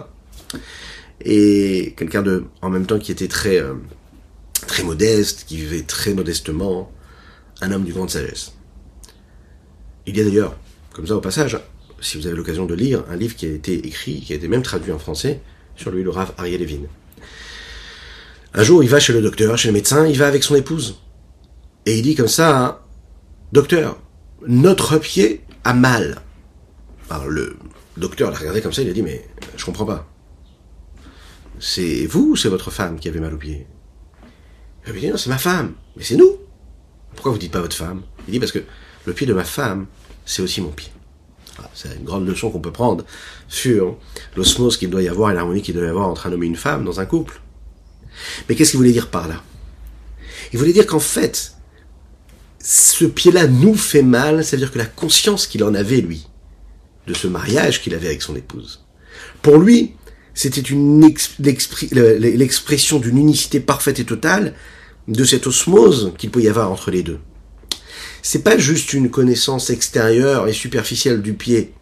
Et 1.22 1.94
quelqu'un 1.96 2.22
de, 2.22 2.44
en 2.62 2.70
même 2.70 2.86
temps, 2.86 2.98
qui 2.98 3.12
était 3.12 3.28
très, 3.28 3.58
euh, 3.58 3.74
très 4.66 4.82
modeste, 4.82 5.44
qui 5.46 5.56
vivait 5.56 5.82
très 5.82 6.14
modestement, 6.14 6.90
un 7.60 7.72
homme 7.72 7.84
du 7.84 7.92
grande 7.92 8.10
sagesse. 8.10 8.54
Il 10.06 10.16
y 10.16 10.20
a 10.20 10.24
d'ailleurs, 10.24 10.56
comme 10.94 11.06
ça 11.06 11.14
au 11.16 11.20
passage, 11.20 11.58
si 12.00 12.18
vous 12.18 12.26
avez 12.26 12.36
l'occasion 12.36 12.66
de 12.66 12.74
lire, 12.74 13.04
un 13.10 13.16
livre 13.16 13.36
qui 13.36 13.46
a 13.46 13.50
été 13.50 13.86
écrit, 13.86 14.20
qui 14.20 14.32
a 14.32 14.36
été 14.36 14.48
même 14.48 14.62
traduit 14.62 14.92
en 14.92 14.98
français, 14.98 15.40
sur 15.76 15.90
lui, 15.90 16.02
le 16.02 16.10
Rav 16.10 16.32
Ariel 16.38 16.60
Levin. 16.60 16.82
Un 18.54 18.62
jour, 18.62 18.82
il 18.82 18.88
va 18.88 18.98
chez 18.98 19.12
le 19.12 19.22
docteur, 19.22 19.56
chez 19.56 19.68
le 19.68 19.74
médecin, 19.74 20.06
il 20.06 20.18
va 20.18 20.26
avec 20.26 20.42
son 20.42 20.54
épouse. 20.56 21.00
Et 21.86 21.98
il 21.98 22.02
dit 22.02 22.14
comme 22.14 22.28
ça, 22.28 22.84
docteur, 23.52 24.00
notre 24.46 24.98
pied 24.98 25.42
a 25.64 25.72
mal. 25.72 26.20
Alors 27.08 27.28
le 27.28 27.56
docteur 27.96 28.30
l'a 28.30 28.38
regardé 28.38 28.60
comme 28.60 28.72
ça, 28.72 28.82
il 28.82 28.90
a 28.90 28.92
dit 28.92 29.02
mais 29.02 29.28
je 29.56 29.64
comprends 29.64 29.86
pas. 29.86 30.08
C'est 31.58 32.06
vous 32.06 32.32
ou 32.32 32.36
c'est 32.36 32.48
votre 32.48 32.70
femme 32.70 32.98
qui 32.98 33.08
avait 33.08 33.20
mal 33.20 33.34
au 33.34 33.36
pied? 33.36 33.66
Il 34.86 34.94
dit 34.94 35.08
non, 35.08 35.16
c'est 35.16 35.30
ma 35.30 35.38
femme. 35.38 35.74
Mais 35.96 36.02
c'est 36.02 36.16
nous. 36.16 36.38
Pourquoi 37.14 37.32
vous 37.32 37.38
dites 37.38 37.52
pas 37.52 37.60
votre 37.60 37.76
femme? 37.76 38.02
Il 38.26 38.32
dit 38.32 38.40
parce 38.40 38.52
que 38.52 38.60
le 39.04 39.12
pied 39.12 39.26
de 39.26 39.34
ma 39.34 39.44
femme, 39.44 39.86
c'est 40.24 40.42
aussi 40.42 40.60
mon 40.60 40.70
pied. 40.70 40.90
C'est 41.74 41.96
une 41.96 42.04
grande 42.04 42.26
leçon 42.26 42.50
qu'on 42.50 42.60
peut 42.60 42.72
prendre 42.72 43.04
sur 43.48 43.96
l'osmose 44.36 44.76
qu'il 44.76 44.90
doit 44.90 45.02
y 45.02 45.08
avoir 45.08 45.30
et 45.30 45.34
l'harmonie 45.34 45.62
qu'il 45.62 45.74
doit 45.74 45.84
y 45.84 45.88
avoir 45.88 46.08
entre 46.08 46.26
un 46.26 46.32
homme 46.32 46.42
et 46.42 46.46
une 46.46 46.56
femme 46.56 46.84
dans 46.84 47.00
un 47.00 47.06
couple. 47.06 47.40
Mais 48.48 48.54
qu'est-ce 48.54 48.70
qu'il 48.70 48.78
voulait 48.78 48.92
dire 48.92 49.08
par 49.08 49.28
là? 49.28 49.42
Il 50.52 50.58
voulait 50.58 50.72
dire 50.72 50.86
qu'en 50.86 51.00
fait, 51.00 51.54
ce 52.62 53.04
pied-là 53.04 53.46
nous 53.46 53.74
fait 53.74 54.02
mal, 54.02 54.44
c'est-à-dire 54.44 54.72
que 54.72 54.78
la 54.78 54.86
conscience 54.86 55.46
qu'il 55.46 55.64
en 55.64 55.74
avait, 55.74 56.00
lui, 56.00 56.26
de 57.06 57.14
ce 57.14 57.26
mariage 57.26 57.82
qu'il 57.82 57.94
avait 57.94 58.08
avec 58.08 58.22
son 58.22 58.36
épouse. 58.36 58.84
Pour 59.42 59.58
lui, 59.58 59.94
c'était 60.34 60.62
l'expression 61.40 62.98
d'une 62.98 63.18
unicité 63.18 63.60
parfaite 63.60 63.98
et 63.98 64.04
totale 64.04 64.54
de 65.08 65.24
cette 65.24 65.46
osmose 65.46 66.12
qu'il 66.18 66.30
peut 66.30 66.42
y 66.42 66.48
avoir 66.48 66.70
entre 66.70 66.90
les 66.90 67.02
deux. 67.02 67.18
C'est 68.22 68.42
pas 68.42 68.58
juste 68.58 68.92
une 68.92 69.10
connaissance 69.10 69.70
extérieure 69.70 70.48
et 70.48 70.52
superficielle 70.52 71.22
du 71.22 71.34
pied. 71.34 71.72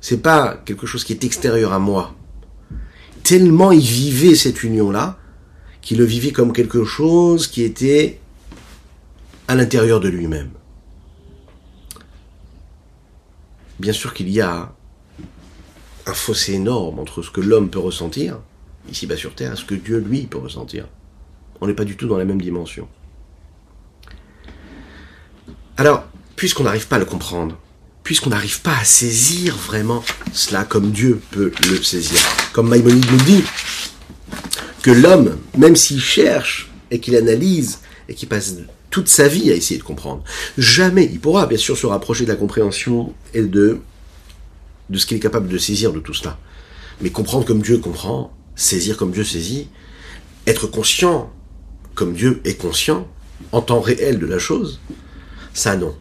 C'est 0.00 0.22
pas 0.22 0.60
quelque 0.64 0.86
chose 0.86 1.04
qui 1.04 1.12
est 1.12 1.24
extérieur 1.24 1.72
à 1.72 1.78
moi. 1.78 2.14
Tellement 3.22 3.72
il 3.72 3.80
vivait 3.80 4.34
cette 4.34 4.62
union-là, 4.62 5.18
qu'il 5.80 5.98
le 5.98 6.04
vivait 6.04 6.32
comme 6.32 6.52
quelque 6.52 6.84
chose 6.84 7.46
qui 7.46 7.62
était 7.62 8.20
à 9.48 9.54
l'intérieur 9.54 10.00
de 10.00 10.08
lui-même. 10.08 10.50
Bien 13.78 13.92
sûr 13.92 14.14
qu'il 14.14 14.28
y 14.28 14.40
a 14.40 14.72
un 16.06 16.14
fossé 16.14 16.54
énorme 16.54 16.98
entre 16.98 17.22
ce 17.22 17.30
que 17.30 17.40
l'homme 17.40 17.68
peut 17.68 17.78
ressentir, 17.78 18.38
ici-bas 18.90 19.16
sur 19.16 19.34
Terre, 19.34 19.52
et 19.52 19.56
ce 19.56 19.64
que 19.64 19.74
Dieu, 19.74 19.98
lui, 19.98 20.26
peut 20.26 20.38
ressentir. 20.38 20.86
On 21.60 21.66
n'est 21.66 21.74
pas 21.74 21.84
du 21.84 21.96
tout 21.96 22.06
dans 22.06 22.16
la 22.16 22.24
même 22.24 22.40
dimension. 22.40 22.88
Alors, 25.78 26.04
puisqu'on 26.36 26.64
n'arrive 26.64 26.88
pas 26.88 26.96
à 26.96 26.98
le 26.98 27.04
comprendre, 27.04 27.58
puisqu'on 28.02 28.30
n'arrive 28.30 28.62
pas 28.62 28.78
à 28.78 28.84
saisir 28.84 29.56
vraiment 29.56 30.02
cela 30.32 30.64
comme 30.64 30.90
Dieu 30.90 31.20
peut 31.30 31.52
le 31.68 31.82
saisir, 31.82 32.18
comme 32.54 32.68
Maïmonide 32.68 33.04
nous 33.10 33.24
dit, 33.24 33.44
que 34.82 34.90
l'homme, 34.90 35.36
même 35.58 35.76
s'il 35.76 36.00
cherche 36.00 36.70
et 36.90 36.98
qu'il 36.98 37.14
analyse 37.14 37.80
et 38.08 38.14
qu'il 38.14 38.28
passe 38.28 38.54
toute 38.88 39.08
sa 39.08 39.28
vie 39.28 39.50
à 39.50 39.54
essayer 39.54 39.78
de 39.78 39.84
comprendre, 39.84 40.24
jamais 40.56 41.04
il 41.12 41.20
pourra 41.20 41.46
bien 41.46 41.58
sûr 41.58 41.76
se 41.76 41.86
rapprocher 41.86 42.24
de 42.24 42.30
la 42.30 42.36
compréhension 42.36 43.12
et 43.34 43.42
de 43.42 43.80
de 44.88 44.98
ce 44.98 45.04
qu'il 45.04 45.16
est 45.16 45.20
capable 45.20 45.48
de 45.48 45.58
saisir 45.58 45.92
de 45.92 45.98
tout 45.98 46.14
cela. 46.14 46.38
Mais 47.00 47.10
comprendre 47.10 47.44
comme 47.44 47.60
Dieu 47.60 47.78
comprend, 47.78 48.32
saisir 48.54 48.96
comme 48.96 49.10
Dieu 49.10 49.24
saisit, 49.24 49.68
être 50.46 50.68
conscient 50.68 51.32
comme 51.96 52.12
Dieu 52.14 52.40
est 52.44 52.54
conscient, 52.54 53.08
en 53.52 53.62
temps 53.62 53.80
réel 53.80 54.18
de 54.18 54.26
la 54.26 54.38
chose, 54.38 54.80
ça 55.56 55.76
non. 55.76 55.96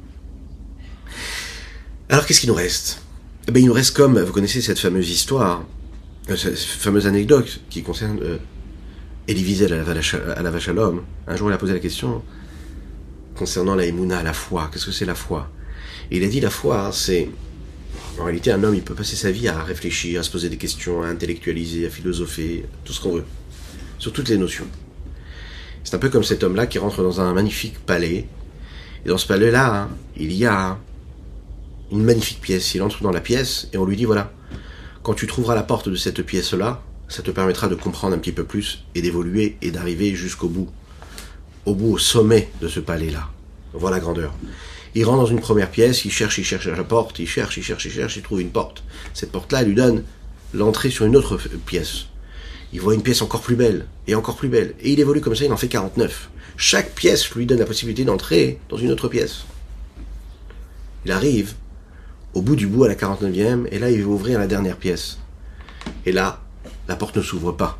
Alors 2.10 2.26
qu'est-ce 2.26 2.41
qu'il 2.41 2.49
nous 2.49 2.56
reste? 2.56 3.01
Eh 3.47 3.51
bien, 3.51 3.64
Il 3.64 3.68
nous 3.68 3.74
reste 3.74 3.95
comme, 3.95 4.20
vous 4.20 4.34
connaissez 4.34 4.62
cette 4.62 4.80
fameuse 4.80 5.10
histoire, 5.10 5.64
euh, 6.30 6.36
cette 6.36 6.58
fameuse 6.58 7.08
anecdote 7.08 7.62
qui 7.70 7.82
concerne 7.82 8.20
euh, 8.22 8.38
Elie 9.28 9.43
Wiesel 9.43 9.74
à 9.74 9.78
la, 9.78 9.84
vache 10.51 10.68
à 10.68 10.74
l'homme. 10.74 11.03
Un 11.28 11.36
jour, 11.36 11.49
il 11.49 11.53
a 11.53 11.58
posé 11.58 11.74
la 11.74 11.80
question 11.80 12.22
concernant 13.36 13.76
la 13.76 13.86
émouna, 13.86 14.24
la 14.24 14.34
foi. 14.34 14.70
Qu'est-ce 14.72 14.88
que 14.88 14.91
c'est 14.91 15.06
la 15.06 15.16
foi? 15.16 15.49
Et 16.12 16.18
il 16.18 16.24
a 16.24 16.28
dit 16.28 16.41
la 16.41 16.49
foi, 16.49 16.91
c'est 16.91 17.30
en 18.20 18.24
réalité, 18.26 18.51
un 18.51 18.64
homme, 18.64 18.76
il 18.76 18.84
peut 18.84 18.93
passer 18.93 19.16
sa 19.16 19.32
vie 19.32 19.47
à 19.47 19.64
réfléchir, 19.64 20.20
à 20.20 20.24
se 20.24 20.32
poser 20.32 20.49
des 20.49 20.58
questions, 20.58 21.01
à 21.01 21.08
intellectualiser, 21.08 21.86
à 21.86 21.89
philosopher, 21.89 22.66
tout 22.84 22.93
ce 22.93 23.01
qu'on 23.01 23.14
veut, 23.14 23.26
sur 23.99 24.14
toutes 24.14 24.30
les 24.30 24.38
notions. 24.38 24.68
C'est 25.84 25.95
un 25.95 25.99
peu 25.99 26.10
comme 26.10 26.24
cet 26.24 26.43
homme-là 26.43 26.68
qui 26.68 26.78
rentre 26.78 27.03
dans 27.03 27.22
un 27.22 27.34
magnifique 27.34 27.80
palais. 27.80 28.28
Et 29.06 29.10
dans 29.10 29.18
ce 29.18 29.28
palais-là, 29.28 29.88
il 30.18 30.34
y 30.34 30.45
a 30.45 30.80
une 31.91 32.03
magnifique 32.03 32.41
pièce. 32.41 32.74
Il 32.74 32.82
entre 32.82 33.03
dans 33.03 33.12
la 33.12 33.22
pièce 33.22 33.68
et 33.72 33.78
on 33.78 33.86
lui 33.86 33.95
dit, 33.95 34.06
voilà, 34.06 34.32
quand 35.03 35.14
tu 35.14 35.28
trouveras 35.28 35.53
la 35.53 35.64
porte 35.64 35.89
de 35.89 35.95
cette 35.95 36.24
pièce-là, 36.24 36.82
ça 37.08 37.22
te 37.22 37.30
permettra 37.30 37.68
de 37.68 37.76
comprendre 37.76 38.16
un 38.16 38.20
petit 38.20 38.32
peu 38.32 38.43
plus 38.43 38.84
et 38.95 39.01
d'évoluer 39.01 39.58
et 39.62 39.70
d'arriver 39.70 40.16
jusqu'au 40.16 40.49
bout. 40.49 40.70
Au 41.66 41.76
bout, 41.76 41.93
au 41.93 41.97
sommet 41.99 42.49
de 42.62 42.68
ce 42.68 42.80
palais-là. 42.80 43.30
Voilà 43.74 43.97
la 43.97 44.01
grandeur. 44.01 44.34
Il 44.95 45.06
rentre 45.06 45.20
dans 45.20 45.26
une 45.26 45.41
première 45.41 45.70
pièce, 45.70 46.06
il 46.06 46.12
cherche, 46.12 46.38
il 46.38 46.45
cherche 46.45 46.68
la 46.68 46.84
porte, 46.84 47.20
il 47.20 47.28
cherche, 47.28 47.58
il 47.58 47.64
cherche, 47.64 47.86
il 47.86 47.91
cherche, 47.91 48.16
il 48.16 48.24
trouve 48.24 48.41
une 48.41 48.49
porte. 48.49 48.84
Cette 49.14 49.32
porte-là 49.32 49.64
lui 49.64 49.76
donne 49.76 50.03
l'entrée 50.53 50.89
sur 50.89 51.06
une 51.06 51.16
autre 51.16 51.38
pièce. 51.66 52.06
Il 52.72 52.82
voit 52.82 52.93
une 52.93 53.03
pièce 53.03 53.22
encore 53.22 53.41
plus 53.41 53.56
belle, 53.56 53.86
et 54.08 54.16
encore 54.16 54.38
plus 54.38 54.47
belle. 54.47 54.74
Et 54.80 54.93
il 54.93 54.99
évolue 54.99 55.22
comme 55.22 55.36
ça, 55.36 55.45
il 55.45 55.51
en 55.51 55.58
fait 55.58 55.68
49. 55.68 56.30
Chaque 56.58 56.93
pièce 56.95 57.30
lui 57.32 57.45
donne 57.45 57.60
la 57.60 57.66
possibilité 57.66 58.06
d'entrer 58.06 58.60
dans 58.70 58.78
une 58.78 58.91
autre 58.91 59.08
pièce. 59.08 59.45
Il 61.06 61.12
arrive 61.12 61.53
au 62.34 62.41
bout 62.41 62.56
du 62.56 62.68
bout 62.68 62.84
à 62.84 62.88
la 62.88 62.95
49e, 62.95 63.68
et 63.72 63.80
là 63.80 63.91
il 63.91 63.99
veut 63.99 64.08
ouvrir 64.08 64.39
la 64.39 64.47
dernière 64.47 64.78
pièce. 64.78 65.20
Et 66.06 66.12
là, 66.12 66.41
la 66.88 66.95
porte 66.95 67.18
ne 67.18 67.22
s'ouvre 67.22 67.51
pas. 67.51 67.80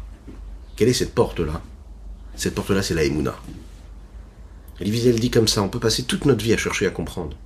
Quelle 0.76 0.90
est 0.90 0.94
cette 0.94 1.14
porte-là? 1.14 1.62
Cette 2.36 2.56
porte-là, 2.56 2.84
c'est 2.84 2.94
la 2.94 3.04
Emouna. 3.04 3.36
Wiesel 4.82 5.20
dit 5.20 5.32
comme 5.32 5.48
ça, 5.48 5.62
on 5.62 5.70
peut 5.70 5.80
passer 5.80 6.04
toute 6.04 6.26
notre 6.26 6.44
vie 6.44 6.54
à 6.54 6.58
chercher 6.58 6.86
à 6.86 6.90
comprendre. 6.90 7.38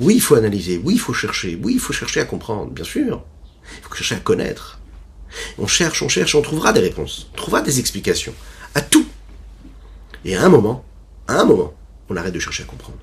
Oui, 0.00 0.16
il 0.16 0.20
faut 0.20 0.34
analyser, 0.34 0.80
oui, 0.82 0.94
il 0.94 1.00
faut 1.00 1.14
chercher, 1.14 1.58
oui, 1.62 1.74
il 1.74 1.80
faut 1.80 1.92
chercher 1.92 2.20
à 2.20 2.24
comprendre, 2.24 2.70
bien 2.70 2.84
sûr. 2.84 3.24
Il 3.78 3.88
faut 3.88 3.94
chercher 3.94 4.16
à 4.16 4.20
connaître. 4.20 4.80
On 5.58 5.66
cherche, 5.66 6.02
on 6.02 6.08
cherche, 6.08 6.34
on 6.34 6.42
trouvera 6.42 6.72
des 6.72 6.80
réponses, 6.80 7.28
on 7.32 7.36
trouvera 7.36 7.62
des 7.62 7.78
explications 7.78 8.34
à 8.74 8.80
tout. 8.80 9.06
Et 10.26 10.34
à 10.34 10.44
un 10.44 10.48
moment, 10.48 10.84
à 11.28 11.40
un 11.40 11.44
moment, 11.44 11.72
on 12.08 12.16
arrête 12.16 12.34
de 12.34 12.40
chercher 12.40 12.64
à 12.64 12.66
comprendre. 12.66 12.98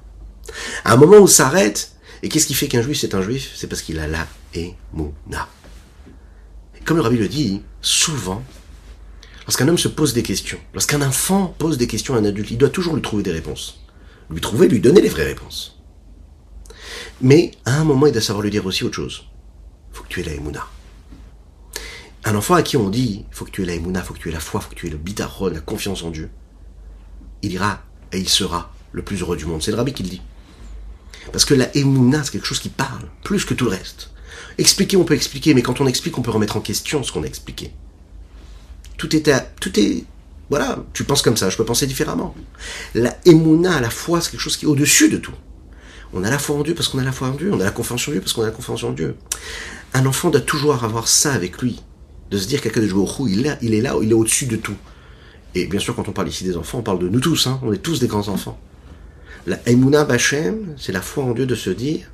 À 0.83 0.93
un 0.93 0.97
moment 0.97 1.17
où 1.17 1.27
s'arrête 1.27 1.95
Et 2.21 2.29
qu'est-ce 2.29 2.45
qui 2.45 2.53
fait 2.53 2.67
qu'un 2.67 2.81
juif 2.81 2.99
c'est 2.99 3.15
un 3.15 3.21
juif? 3.21 3.53
C'est 3.55 3.67
parce 3.67 3.81
qu'il 3.81 3.97
a 3.99 4.07
la 4.07 4.27
émouna. 4.53 5.47
Comme 6.85 6.97
le 6.97 7.03
rabbi 7.03 7.17
le 7.17 7.29
dit, 7.29 7.61
souvent, 7.81 8.43
lorsqu'un 9.45 9.67
homme 9.69 9.77
se 9.77 9.87
pose 9.87 10.13
des 10.13 10.21
questions, 10.21 10.59
lorsqu'un 10.73 11.01
enfant 11.01 11.55
pose 11.57 11.77
des 11.77 11.87
questions 11.87 12.13
à 12.15 12.17
un 12.17 12.25
adulte, 12.25 12.51
il 12.51 12.57
doit 12.57 12.69
toujours 12.69 12.93
lui 12.93 13.01
trouver 13.01 13.23
des 13.23 13.31
réponses. 13.31 13.81
Lui 14.29 14.41
trouver, 14.41 14.67
lui 14.67 14.81
donner 14.81 15.01
les 15.01 15.09
vraies 15.09 15.23
réponses. 15.23 15.81
Mais 17.21 17.51
à 17.63 17.79
un 17.79 17.85
moment, 17.85 18.07
il 18.07 18.11
doit 18.11 18.21
savoir 18.21 18.43
lui 18.43 18.51
dire 18.51 18.65
aussi 18.65 18.83
autre 18.83 18.95
chose. 18.95 19.23
Faut 19.93 20.03
que 20.03 20.09
tu 20.09 20.19
aies 20.19 20.25
la 20.25 20.33
émouna. 20.33 20.65
Un 22.25 22.35
enfant 22.35 22.55
à 22.55 22.63
qui 22.63 22.75
on 22.75 22.89
dit, 22.89 23.25
faut 23.31 23.45
que 23.45 23.51
tu 23.51 23.63
aies 23.63 23.67
la 23.67 23.75
émouna, 23.75 24.01
faut 24.01 24.13
que 24.13 24.19
tu 24.19 24.27
aies 24.27 24.33
la 24.33 24.41
foi, 24.41 24.59
faut 24.59 24.69
que 24.69 24.75
tu 24.75 24.87
aies 24.87 24.91
le 24.91 24.97
bitachon, 24.97 25.47
la 25.47 25.61
confiance 25.61 26.03
en 26.03 26.09
Dieu, 26.09 26.29
il 27.43 27.51
ira 27.53 27.83
et 28.11 28.17
il 28.17 28.29
sera 28.29 28.73
le 28.91 29.03
plus 29.03 29.21
heureux 29.21 29.37
du 29.37 29.45
monde. 29.45 29.61
C'est 29.61 29.71
le 29.71 29.77
rabbi 29.77 29.93
qui 29.93 30.03
le 30.03 30.09
dit. 30.09 30.21
Parce 31.31 31.45
que 31.45 31.53
la 31.53 31.75
émouna, 31.75 32.23
c'est 32.23 32.31
quelque 32.31 32.45
chose 32.45 32.59
qui 32.59 32.69
parle, 32.69 33.03
plus 33.23 33.45
que 33.45 33.53
tout 33.53 33.65
le 33.65 33.71
reste. 33.71 34.09
Expliquer, 34.57 34.97
on 34.97 35.03
peut 35.03 35.13
expliquer, 35.13 35.53
mais 35.53 35.61
quand 35.61 35.81
on 35.81 35.87
explique, 35.87 36.17
on 36.17 36.21
peut 36.21 36.31
remettre 36.31 36.57
en 36.57 36.61
question 36.61 37.03
ce 37.03 37.11
qu'on 37.11 37.23
a 37.23 37.27
expliqué. 37.27 37.71
Tout 38.97 39.15
est, 39.15 39.27
à, 39.27 39.39
tout 39.39 39.79
est, 39.79 40.05
voilà, 40.49 40.83
tu 40.93 41.03
penses 41.03 41.21
comme 41.21 41.37
ça, 41.37 41.49
je 41.49 41.57
peux 41.57 41.65
penser 41.65 41.87
différemment. 41.87 42.35
La 42.93 43.17
émouna, 43.25 43.81
la 43.81 43.89
foi, 43.89 44.21
c'est 44.21 44.31
quelque 44.31 44.41
chose 44.41 44.57
qui 44.57 44.65
est 44.65 44.67
au-dessus 44.67 45.09
de 45.09 45.17
tout. 45.17 45.33
On 46.13 46.23
a 46.23 46.29
la 46.29 46.37
foi 46.37 46.55
en 46.55 46.61
Dieu 46.61 46.75
parce 46.75 46.89
qu'on 46.89 46.99
a 46.99 47.03
la 47.03 47.11
foi 47.11 47.29
en 47.29 47.33
Dieu, 47.33 47.51
on 47.51 47.59
a 47.59 47.63
la 47.63 47.71
confiance 47.71 48.07
en 48.07 48.11
Dieu 48.11 48.21
parce 48.21 48.33
qu'on 48.33 48.43
a 48.43 48.47
la 48.47 48.51
confiance 48.51 48.83
en 48.83 48.91
Dieu. 48.91 49.15
Un 49.95 50.05
enfant 50.05 50.29
doit 50.29 50.41
toujours 50.41 50.83
avoir 50.83 51.07
ça 51.07 51.33
avec 51.33 51.61
lui, 51.61 51.81
de 52.29 52.37
se 52.37 52.47
dire 52.47 52.61
au 52.95 53.27
il 53.27 53.47
est, 53.47 53.57
il 53.61 53.73
est 53.73 53.81
là, 53.81 53.95
il 54.01 54.11
est 54.11 54.13
au-dessus 54.13 54.45
de 54.45 54.57
tout. 54.57 54.75
Et 55.55 55.67
bien 55.67 55.79
sûr, 55.79 55.95
quand 55.95 56.07
on 56.07 56.11
parle 56.13 56.29
ici 56.29 56.43
des 56.43 56.57
enfants, 56.57 56.79
on 56.79 56.83
parle 56.83 56.99
de 56.99 57.09
nous 57.09 57.19
tous, 57.19 57.47
hein, 57.47 57.59
on 57.63 57.71
est 57.73 57.77
tous 57.77 57.99
des 57.99 58.07
grands 58.07 58.27
enfants. 58.27 58.59
La 59.45 59.59
Emouna 59.67 60.05
Bachem, 60.05 60.73
c'est 60.77 60.91
la 60.91 61.01
foi 61.01 61.23
en 61.23 61.33
Dieu 61.33 61.45
de 61.45 61.55
se 61.55 61.69
dire 61.69 62.11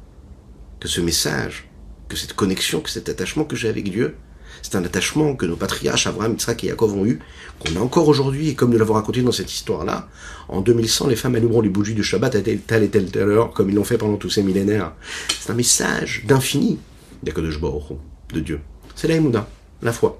que 0.79 0.87
ce 0.87 0.99
message, 0.99 1.69
que 2.07 2.17
cette 2.17 2.33
connexion, 2.33 2.81
que 2.81 2.89
cet 2.89 3.07
attachement 3.07 3.43
que 3.43 3.55
j'ai 3.55 3.69
avec 3.69 3.89
Dieu, 3.89 4.15
c'est 4.61 4.75
un 4.75 4.83
attachement 4.83 5.35
que 5.35 5.45
nos 5.45 5.55
patriarches, 5.55 6.07
Abraham, 6.07 6.33
Yitzhak 6.33 6.63
et 6.63 6.67
Yaakov 6.67 6.93
ont 6.93 7.05
eu, 7.05 7.19
qu'on 7.59 7.75
a 7.75 7.79
encore 7.79 8.07
aujourd'hui, 8.07 8.49
et 8.49 8.55
comme 8.55 8.71
nous 8.71 8.77
l'avons 8.77 8.95
raconté 8.95 9.21
dans 9.21 9.31
cette 9.31 9.53
histoire-là, 9.53 10.09
en 10.47 10.61
2100, 10.61 11.07
les 11.07 11.15
femmes 11.15 11.35
allumeront 11.35 11.61
les 11.61 11.69
bougies 11.69 11.95
de 11.95 12.01
Shabbat 12.01 12.35
à 12.35 12.41
telle, 12.41 12.83
et 12.83 12.89
telle, 12.89 13.09
telle 13.11 13.29
heure, 13.29 13.53
comme 13.53 13.69
ils 13.69 13.75
l'ont 13.75 13.83
fait 13.83 13.97
pendant 13.97 14.17
tous 14.17 14.29
ces 14.29 14.43
millénaires. 14.43 14.93
C'est 15.39 15.51
un 15.51 15.55
message 15.55 16.23
d'infini, 16.27 16.79
de 17.23 18.39
Dieu. 18.39 18.59
C'est 18.95 19.07
la 19.07 19.15
Emouna, 19.15 19.47
la 19.81 19.93
foi. 19.93 20.19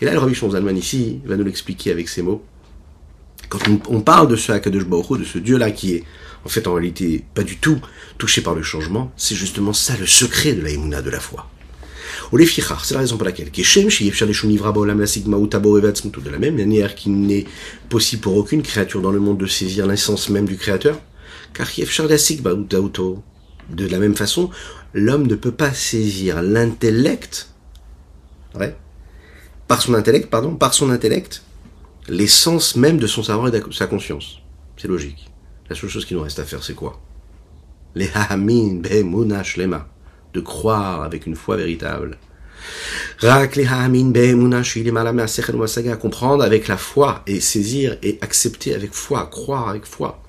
Et 0.00 0.04
là, 0.04 0.12
le 0.12 0.18
Rabbi 0.18 0.34
Zalman 0.34 0.76
ici 0.76 1.20
va 1.24 1.36
nous 1.36 1.44
l'expliquer 1.44 1.90
avec 1.90 2.08
ces 2.08 2.22
mots. 2.22 2.44
Quand 3.48 3.60
on, 3.88 4.00
parle 4.00 4.28
de 4.28 4.36
ce 4.36 4.52
Hakadosh 4.52 4.84
Baruch 4.84 5.20
de 5.20 5.24
ce 5.24 5.38
Dieu-là 5.38 5.70
qui 5.70 5.94
est 5.94 6.04
en 6.44 6.48
fait 6.48 6.66
en 6.66 6.74
réalité 6.74 7.24
pas 7.34 7.44
du 7.44 7.58
tout 7.58 7.78
touché 8.18 8.40
par 8.40 8.54
le 8.54 8.62
changement, 8.62 9.12
c'est 9.16 9.36
justement 9.36 9.72
ça 9.72 9.96
le 9.96 10.06
secret 10.06 10.54
de 10.54 10.62
la 10.62 10.70
Emouna, 10.70 11.00
de 11.00 11.10
la 11.10 11.20
foi. 11.20 11.48
C'est 12.82 12.94
la 12.94 13.00
raison 13.00 13.16
pour 13.16 13.24
laquelle 13.24 13.50
de 13.50 16.30
la 16.30 16.38
même 16.38 16.56
manière 16.56 16.94
qu'il 16.94 17.20
n'est 17.20 17.44
possible 17.88 18.22
pour 18.22 18.36
aucune 18.36 18.62
créature 18.62 19.00
dans 19.00 19.12
le 19.12 19.20
monde 19.20 19.38
de 19.38 19.46
saisir 19.46 19.86
l'essence 19.86 20.28
même 20.28 20.46
du 20.46 20.56
Créateur, 20.56 21.00
car 21.54 21.68
de 23.70 23.86
la 23.86 23.98
même 23.98 24.16
façon, 24.16 24.50
l'homme 24.94 25.26
ne 25.26 25.34
peut 25.34 25.52
pas 25.52 25.72
saisir 25.72 26.42
l'intellect, 26.42 27.50
par 29.68 29.82
son 29.82 29.94
intellect, 29.94 30.30
pardon, 30.30 30.54
par 30.54 30.74
son 30.74 30.90
intellect, 30.90 31.42
l'essence 32.08 32.76
même 32.76 32.98
de 32.98 33.06
son 33.06 33.22
savoir 33.22 33.48
et 33.48 33.60
de 33.60 33.72
sa 33.72 33.86
conscience. 33.86 34.38
C'est 34.76 34.88
logique. 34.88 35.30
La 35.68 35.76
seule 35.76 35.90
chose 35.90 36.04
qui 36.04 36.14
nous 36.14 36.22
reste 36.22 36.38
à 36.38 36.44
faire, 36.44 36.62
c'est 36.62 36.74
quoi? 36.74 37.00
Les 37.94 38.10
hamin 38.14 38.74
be'munash 38.74 39.56
lema. 39.56 39.88
De 40.32 40.40
croire 40.40 41.02
avec 41.02 41.26
une 41.26 41.34
foi 41.34 41.56
véritable. 41.56 42.18
Rak 43.20 43.56
les 43.56 43.66
hamin 43.66 44.12
à 44.12 45.96
comprendre 45.96 46.44
avec 46.44 46.68
la 46.68 46.76
foi 46.76 47.22
et 47.26 47.40
saisir 47.40 47.96
et 48.02 48.18
accepter 48.20 48.74
avec 48.74 48.92
foi, 48.92 49.26
croire 49.26 49.68
avec 49.68 49.86
foi. 49.86 50.22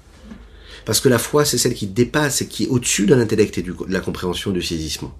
Parce 0.86 1.02
que 1.02 1.10
la 1.10 1.20
foi, 1.20 1.44
c'est 1.44 1.58
celle 1.58 1.74
qui 1.74 1.88
dépasse 1.88 2.42
et 2.42 2.48
qui 2.48 2.64
est 2.64 2.68
au-dessus 2.70 3.06
de 3.06 3.16
l'intellect 3.16 3.58
et 3.58 3.64
de 3.64 3.76
la 3.90 4.00
compréhension 4.00 4.52
du 4.52 4.62
saisissement. 4.62 5.14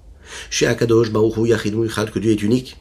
Chez 0.50 0.66
Akadosh, 0.66 1.12
Baruch 1.12 1.36
que 1.36 2.20
Dieu 2.20 2.32
est 2.32 2.42
unique, 2.42 2.78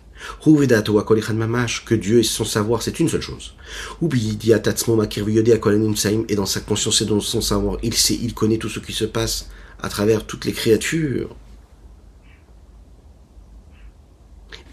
que 1.85 1.95
Dieu 1.95 2.19
et 2.21 2.23
son 2.23 2.45
savoir, 2.45 2.83
c'est 2.83 3.01
une 3.01 3.09
seule 3.09 3.21
chose. 3.21 3.55
Et 6.29 6.35
dans 6.35 6.47
sa 6.47 6.61
conscience 6.61 7.01
et 7.01 7.05
dans 7.05 7.21
son 7.21 7.41
savoir, 7.41 7.79
il 7.83 7.95
sait, 7.95 8.19
il 8.21 8.35
connaît 8.35 8.59
tout 8.59 8.69
ce 8.69 8.81
qui 8.81 8.93
se 8.93 9.05
passe 9.05 9.49
à 9.83 9.89
travers 9.89 10.25
toutes 10.25 10.45
les 10.45 10.53
créatures. 10.53 11.35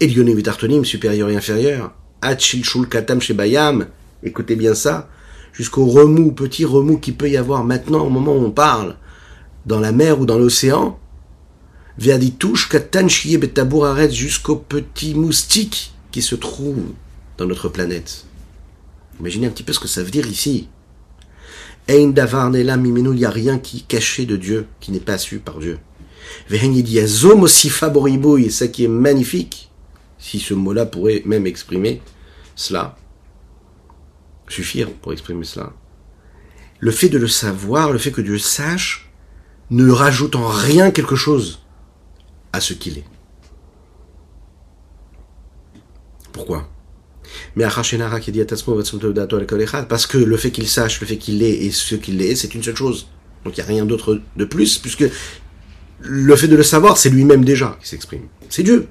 Elionim 0.00 0.34
Vitartonim, 0.34 0.84
supérieur 0.84 1.30
et 1.30 1.36
inférieur. 1.36 1.92
Achilchul 2.20 2.88
Katam 2.88 3.20
Shebayam, 3.20 3.86
écoutez 4.22 4.56
bien 4.56 4.74
ça, 4.74 5.08
jusqu'au 5.52 5.86
remous, 5.86 6.32
petit 6.32 6.64
remous 6.64 6.98
qui 6.98 7.12
peut 7.12 7.28
y 7.28 7.36
avoir 7.36 7.64
maintenant 7.64 8.06
au 8.06 8.10
moment 8.10 8.34
où 8.34 8.44
on 8.44 8.50
parle, 8.50 8.96
dans 9.66 9.78
la 9.78 9.92
mer 9.92 10.20
ou 10.20 10.26
dans 10.26 10.38
l'océan, 10.38 10.98
jusqu'au 14.12 14.56
petit 14.56 15.14
moustique 15.14 15.92
qui 16.10 16.22
se 16.22 16.34
trouve 16.34 16.82
dans 17.38 17.46
notre 17.46 17.68
planète. 17.68 18.26
Imaginez 19.20 19.46
un 19.46 19.50
petit 19.50 19.62
peu 19.62 19.72
ce 19.72 19.78
que 19.78 19.88
ça 19.88 20.02
veut 20.02 20.10
dire 20.10 20.26
ici. 20.26 20.68
Ein 21.88 22.08
Davar 22.08 22.54
il 22.56 22.64
n'y 22.64 23.24
a 23.24 23.30
rien 23.30 23.58
qui 23.58 23.84
est 23.88 24.26
de 24.26 24.36
Dieu, 24.36 24.66
qui 24.80 24.90
n'est 24.90 25.00
pas 25.00 25.18
su 25.18 25.38
par 25.38 25.58
Dieu. 25.58 25.78
Ça 26.48 26.56
qui 28.68 28.84
est 28.84 28.88
magnifique, 28.88 29.70
si 30.18 30.40
ce 30.40 30.54
mot-là 30.54 30.86
pourrait 30.86 31.22
même 31.26 31.46
exprimer 31.46 32.00
cela, 32.56 32.96
suffire 34.48 34.90
pour 34.90 35.12
exprimer 35.12 35.44
cela. 35.44 35.72
Le 36.80 36.90
fait 36.90 37.08
de 37.08 37.18
le 37.18 37.28
savoir, 37.28 37.92
le 37.92 37.98
fait 37.98 38.10
que 38.10 38.20
Dieu 38.20 38.38
sache, 38.38 39.12
ne 39.70 39.88
rajoute 39.90 40.36
en 40.36 40.48
rien 40.48 40.90
quelque 40.90 41.16
chose 41.16 41.63
à 42.54 42.60
ce 42.60 42.72
qu'il 42.72 42.98
est. 42.98 43.04
Pourquoi? 46.32 46.68
Parce 49.88 50.06
que 50.06 50.18
le 50.18 50.36
fait 50.36 50.50
qu'il 50.50 50.68
sache, 50.68 51.00
le 51.00 51.06
fait 51.06 51.16
qu'il 51.16 51.42
est 51.42 51.64
et 51.64 51.70
ce 51.70 51.96
qu'il 51.96 52.22
est, 52.22 52.36
c'est 52.36 52.54
une 52.54 52.62
seule 52.62 52.76
chose. 52.76 53.08
Donc 53.44 53.56
il 53.56 53.60
n'y 53.60 53.64
a 53.64 53.66
rien 53.66 53.84
d'autre 53.84 54.20
de 54.36 54.44
plus, 54.44 54.78
puisque 54.78 55.04
le 56.00 56.36
fait 56.36 56.48
de 56.48 56.56
le 56.56 56.62
savoir, 56.62 56.96
c'est 56.96 57.10
lui-même 57.10 57.44
déjà 57.44 57.76
qui 57.82 57.88
s'exprime. 57.88 58.22
C'est 58.48 58.62
Dieu. 58.62 58.86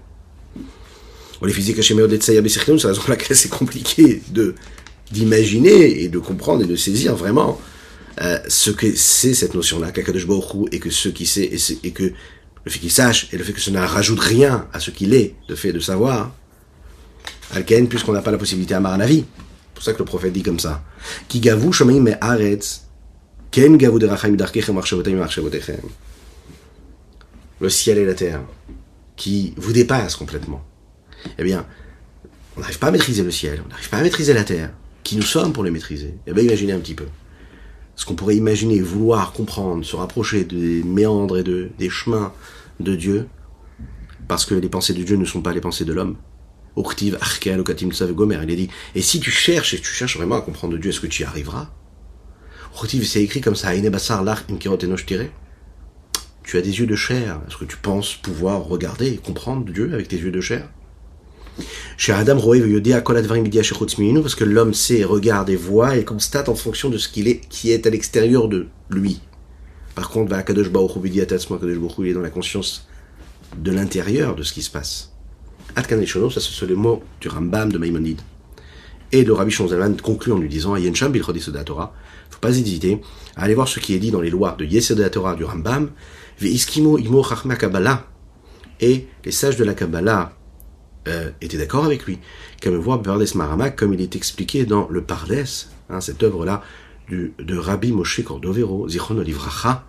les 1.44 1.54
physiques 1.54 1.82
c'est 1.82 1.94
la 1.94 2.42
raison 2.42 3.02
pour 3.02 3.10
laquelle 3.10 3.38
c'est 3.38 3.50
compliqué 3.50 4.22
de 4.30 4.56
d'imaginer 5.12 6.04
et 6.04 6.10
de 6.10 6.18
comprendre 6.18 6.64
et 6.64 6.66
de 6.66 6.76
saisir 6.76 7.16
vraiment 7.16 7.62
euh, 8.22 8.40
ce 8.48 8.72
que 8.72 8.96
c'est 8.96 9.34
cette 9.34 9.54
notion-là, 9.54 9.92
et 10.72 10.80
que 10.80 10.90
ce 10.90 11.10
qui 11.10 11.26
sait 11.26 11.52
et 11.84 11.92
que 11.92 12.14
le 12.66 12.72
fait 12.72 12.80
qu'il 12.80 12.92
sache 12.92 13.28
et 13.34 13.38
le 13.38 13.44
fait 13.44 13.54
que 13.54 13.60
cela 13.60 13.82
ne 13.82 13.88
rajoute 13.88 14.20
rien 14.20 14.68
à 14.74 14.80
ce 14.80 14.92
qu'il 14.92 15.14
est, 15.14 15.36
le 15.48 15.56
fait 15.56 15.74
de 15.74 15.80
savoir, 15.80 16.32
Alken, 17.52 17.88
puisqu'on 17.88 18.14
n'a 18.14 18.22
pas 18.22 18.32
la 18.32 18.38
possibilité 18.38 18.74
à 18.74 18.80
avis. 18.80 19.26
C'est 19.26 19.74
pour 19.76 19.84
ça 19.84 19.94
que 19.94 20.00
le 20.00 20.06
prophète 20.06 20.34
dit 20.34 20.44
comme 20.44 20.60
ça. 20.60 20.84
Gavu 21.30 21.68
me 22.00 22.14
aretz, 22.22 22.88
ken 23.52 23.78
gavu 23.78 24.00
de 24.00 24.10
Le 27.60 27.70
ciel 27.70 27.98
et 27.98 28.06
la 28.06 28.14
terre, 28.14 28.42
qui 29.16 29.54
vous 29.58 29.74
dépassent 29.74 30.16
complètement. 30.16 30.64
Eh 31.38 31.44
bien, 31.44 31.66
on 32.56 32.62
n'arrive 32.62 32.80
pas 32.80 32.88
à 32.88 32.92
maîtriser 32.92 33.24
le 33.24 33.32
ciel, 33.32 33.62
on 33.66 33.70
n'arrive 33.70 33.90
pas 33.90 33.98
à 33.98 34.04
maîtriser 34.04 34.34
la 34.34 34.44
terre. 34.44 34.72
Qui 35.04 35.18
nous 35.18 35.24
sommes 35.24 35.52
pour 35.52 35.64
les 35.64 35.72
maîtriser? 35.72 36.16
Eh 36.26 36.34
bien, 36.34 36.44
imaginez 36.44 36.74
un 36.74 36.80
petit 36.80 36.96
peu. 36.96 37.06
Ce 37.96 38.06
qu'on 38.06 38.16
pourrait 38.16 38.36
imaginer, 38.36 38.80
vouloir 38.80 39.34
comprendre, 39.34 39.86
se 39.86 39.96
rapprocher 39.96 40.44
des 40.46 40.84
méandres 40.84 41.38
et 41.38 41.44
de, 41.44 41.70
des 41.78 41.90
chemins 41.90 42.34
de 42.80 42.96
Dieu, 42.96 43.28
parce 44.28 44.46
que 44.46 44.56
les 44.56 44.70
pensées 44.70 44.94
de 44.94 45.04
Dieu 45.04 45.16
ne 45.16 45.26
sont 45.26 45.42
pas 45.42 45.54
les 45.54 45.62
pensées 45.62 45.86
de 45.86 45.94
l'homme. 45.94 46.18
Il 46.76 46.82
est 47.14 48.56
dit, 48.56 48.70
et 48.96 49.02
si 49.04 49.20
tu 49.20 49.30
cherches, 49.30 49.76
et 49.76 49.80
tu 49.80 49.92
cherches 49.92 50.18
vraiment 50.18 50.38
à 50.38 50.42
comprendre 50.42 50.76
Dieu, 50.78 50.90
est-ce 50.90 51.00
que 51.00 51.08
tu 51.08 51.22
y 51.22 51.26
arriveras? 51.26 51.70
C'est 53.04 53.22
écrit 53.22 53.42
comme 53.42 53.56
ça, 53.56 53.76
tu 56.44 56.58
as 56.58 56.62
des 56.62 56.80
yeux 56.80 56.88
de 56.88 56.96
chair, 56.96 57.42
est-ce 57.48 57.58
que 57.58 57.66
tu 57.66 57.78
penses 57.78 58.16
pouvoir 58.16 58.64
regarder 58.64 59.08
et 59.08 59.18
comprendre 59.18 59.66
Dieu 59.72 59.94
avec 59.94 60.08
tes 60.08 60.18
yeux 60.18 60.32
de 60.32 60.42
chair? 60.42 60.68
Parce 64.22 64.36
que 64.36 64.44
l'homme 64.44 64.74
sait, 64.74 65.04
regarde 65.04 65.50
et 65.50 65.56
voit 65.56 65.98
et 65.98 66.06
constate 66.06 66.50
en 66.50 66.56
fonction 66.56 66.90
de 66.90 66.98
ce 66.98 67.08
qu'il 67.10 67.28
est, 67.28 67.42
qui 67.50 67.72
est 67.72 67.86
à 67.86 67.90
l'extérieur 67.90 68.48
de 68.48 68.68
lui. 68.90 69.22
Par 69.96 70.10
contre, 70.10 70.34
Akadosh 70.34 70.68
il 71.04 71.20
est 72.08 72.14
dans 72.14 72.22
la 72.22 72.30
conscience 72.30 72.88
de 73.58 73.72
l'intérieur 73.72 74.36
de 74.36 74.44
ce 74.44 74.54
qui 74.54 74.62
se 74.64 74.72
passe. 74.72 75.12
Atkan 75.76 76.00
ça 76.06 76.40
ce 76.40 76.52
sont 76.52 76.66
les 76.66 76.76
mots 76.76 77.04
du 77.22 77.28
Rambam 77.30 77.72
de 77.72 77.78
Maïmonide. 77.78 78.22
Et 79.12 79.24
le 79.24 79.34
Rabbi 79.34 79.52
Shonzalman 79.52 79.96
conclut 80.02 80.32
en 80.32 80.40
lui 80.40 80.50
disant, 80.50 80.76
Yensham 80.76 81.14
Torah, 81.66 81.94
faut 82.32 82.40
pas 82.40 82.50
hésiter 82.50 83.00
à 83.36 83.44
aller 83.44 83.54
voir 83.54 83.68
ce 83.68 83.80
qui 83.80 83.94
est 83.94 84.00
dit 84.00 84.10
dans 84.10 84.22
les 84.22 84.32
lois 84.32 84.56
de 84.58 84.66
Yesod 84.66 85.10
Torah 85.12 85.36
du 85.36 85.44
Rambam, 85.44 85.92
Ve'iskimo 86.40 86.98
imo 86.98 87.24
chachma 87.24 87.56
Kabbalah. 87.56 88.08
Et 88.82 89.08
les 89.24 89.32
sages 89.32 89.56
de 89.56 89.64
la 89.64 89.76
Kabbalah 89.76 90.34
euh, 91.08 91.32
étaient 91.42 91.58
d'accord 91.58 91.86
avec 91.86 92.06
lui. 92.06 92.20
Voir 92.66 93.02
Pardes 93.02 93.36
Maramak, 93.36 93.76
comme 93.76 93.94
il 93.94 94.02
est 94.02 94.16
expliqué 94.16 94.66
dans 94.66 94.88
le 94.90 95.04
Pardes, 95.04 95.46
hein, 95.90 96.02
cette 96.02 96.24
œuvre-là 96.24 96.64
de 97.10 97.58
Rabbi 97.58 97.92
Moshe 97.92 98.24
Cordovero, 98.24 98.88
Zichron 98.88 99.18
Olivracha, 99.18 99.86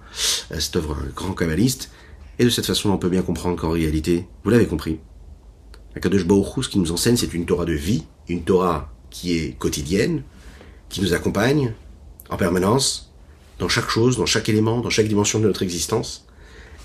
euh, 0.53 0.61
cette 0.61 0.77
œuvre 0.77 0.97
un 1.01 1.09
grand 1.15 1.33
kabbaliste. 1.33 1.91
Et 2.39 2.45
de 2.45 2.51
cette 2.51 2.67
façon, 2.67 2.91
on 2.91 2.99
peut 2.99 3.09
bien 3.09 3.23
comprendre 3.23 3.57
qu'en 3.57 3.71
réalité, 3.71 4.27
vous 4.43 4.51
l'avez 4.51 4.67
compris, 4.67 4.99
Akadosh 5.95 6.27
Baruch 6.27 6.65
ce 6.65 6.69
qui 6.69 6.79
nous 6.79 6.91
enseigne, 6.91 7.17
c'est 7.17 7.33
une 7.33 7.47
Torah 7.47 7.65
de 7.65 7.73
vie, 7.73 8.05
une 8.29 8.43
Torah 8.43 8.93
qui 9.11 9.37
est 9.37 9.57
quotidienne, 9.57 10.23
qui 10.89 11.01
nous 11.01 11.15
accompagne 11.15 11.73
en 12.31 12.37
permanence, 12.37 13.13
dans 13.59 13.69
chaque 13.69 13.89
chose, 13.89 14.17
dans 14.17 14.27
chaque 14.27 14.49
élément, 14.49 14.81
dans 14.81 14.91
chaque 14.91 15.07
dimension 15.07 15.39
de 15.39 15.47
notre 15.47 15.63
existence. 15.63 16.27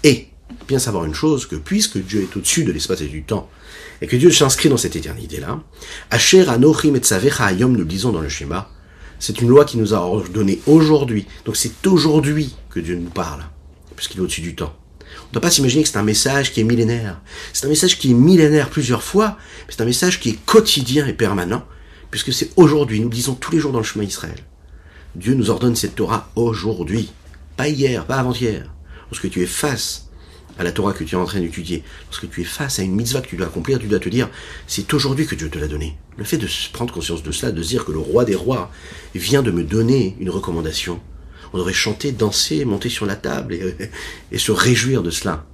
Et 0.04 0.28
bien 0.68 0.80
savoir 0.80 1.06
une 1.06 1.14
chose, 1.14 1.46
que 1.46 1.56
puisque 1.56 1.98
Dieu 1.98 2.22
est 2.22 2.38
au-dessus 2.38 2.64
de 2.64 2.72
l'espace 2.72 3.02
et 3.02 3.08
du 3.08 3.24
temps, 3.24 3.50
et 4.02 4.08
que 4.08 4.16
Dieu 4.16 4.32
s'inscrit 4.32 4.70
dans 4.70 4.78
cette 4.78 4.96
éternité-là, 4.96 5.62
Asher 6.12 6.48
Anochim 6.48 6.96
et 6.96 7.42
Ayom, 7.42 7.72
nous 7.72 7.80
le 7.80 7.86
disons 7.86 8.12
dans 8.12 8.22
le 8.22 8.30
schéma, 8.30 8.70
c'est 9.20 9.42
une 9.42 9.50
loi 9.50 9.66
qui 9.66 9.78
nous 9.78 9.94
a 9.94 9.98
ordonné 9.98 10.60
aujourd'hui. 10.66 11.28
Donc 11.46 11.58
c'est 11.58 11.86
aujourd'hui 11.86 12.56
que 12.70 12.80
Dieu 12.80 12.96
nous 12.96 13.10
parle, 13.10 13.44
puisqu'il 13.96 14.20
est 14.20 14.22
au-dessus 14.22 14.42
du 14.42 14.56
temps. 14.56 14.74
On 15.02 15.28
ne 15.30 15.34
doit 15.34 15.42
pas 15.42 15.52
s'imaginer 15.52 15.84
que 15.84 15.90
c'est 15.90 15.98
un 15.98 16.04
message 16.04 16.54
qui 16.54 16.62
est 16.62 16.64
millénaire. 16.64 17.20
C'est 17.54 17.66
un 17.66 17.70
message 17.70 18.00
qui 18.00 18.12
est 18.12 18.16
millénaire 18.16 18.70
plusieurs 18.70 19.04
fois, 19.04 19.38
mais 19.68 19.74
c'est 19.76 19.82
un 19.82 19.86
message 19.86 20.20
qui 20.20 20.30
est 20.30 20.46
quotidien 20.46 21.06
et 21.08 21.14
permanent, 21.14 21.66
puisque 22.10 22.34
c'est 22.34 22.52
aujourd'hui, 22.56 23.00
nous 23.00 23.10
le 23.10 23.14
disons 23.14 23.36
tous 23.36 23.52
les 23.52 23.60
jours 23.60 23.72
dans 23.72 23.80
le 23.80 23.84
chemin 23.84 24.06
Israël. 24.06 24.40
Dieu 25.16 25.34
nous 25.34 25.50
ordonne 25.50 25.76
cette 25.76 25.96
Torah 25.96 26.32
aujourd'hui, 26.36 27.12
pas 27.58 27.68
hier, 27.68 28.06
pas 28.06 28.18
avant-hier. 28.18 28.74
Lorsque 29.12 29.30
tu 29.30 29.42
es 29.42 29.48
face 29.48 30.09
à 30.60 30.64
la 30.64 30.74
Torah 30.74 30.92
que 30.92 31.06
tu 31.06 31.16
es 31.16 31.18
en 31.18 31.24
train 31.24 31.40
d'étudier, 31.40 31.84
lorsque 32.08 32.30
tu 32.30 32.42
es 32.42 32.44
face 32.44 32.80
à 32.80 32.84
une 32.84 32.94
mitzvah 32.94 33.22
que 33.22 33.28
tu 33.28 33.38
dois 33.38 33.48
accomplir, 33.48 33.80
tu 33.80 33.88
dois 33.88 34.00
te 34.00 34.10
dire, 34.10 34.30
c'est 34.68 34.94
aujourd'hui 34.94 35.26
que 35.26 35.34
Dieu 35.34 35.50
te 35.50 35.58
l'a 35.58 35.70
donné. 35.70 35.98
Le 36.18 36.26
fait 36.26 36.38
de 36.38 36.48
prendre 36.74 36.94
conscience 36.94 37.24
de 37.24 37.32
cela, 37.32 37.54
de 37.54 37.64
dire 37.64 37.86
que 37.86 37.94
le 37.94 37.98
roi 37.98 38.26
des 38.26 38.36
rois 38.36 38.70
vient 39.16 39.42
de 39.42 39.52
me 39.52 39.64
donner 39.64 40.18
une 40.20 40.30
recommandation, 40.30 41.00
on 41.54 41.58
devrait 41.58 41.74
chanter, 41.74 42.12
danser, 42.12 42.66
monter 42.66 42.90
sur 42.90 43.06
la 43.06 43.16
table 43.16 43.58
et, 44.32 44.38
se 44.38 44.52
réjouir 44.52 45.02
de 45.02 45.10
cela. 45.10 45.46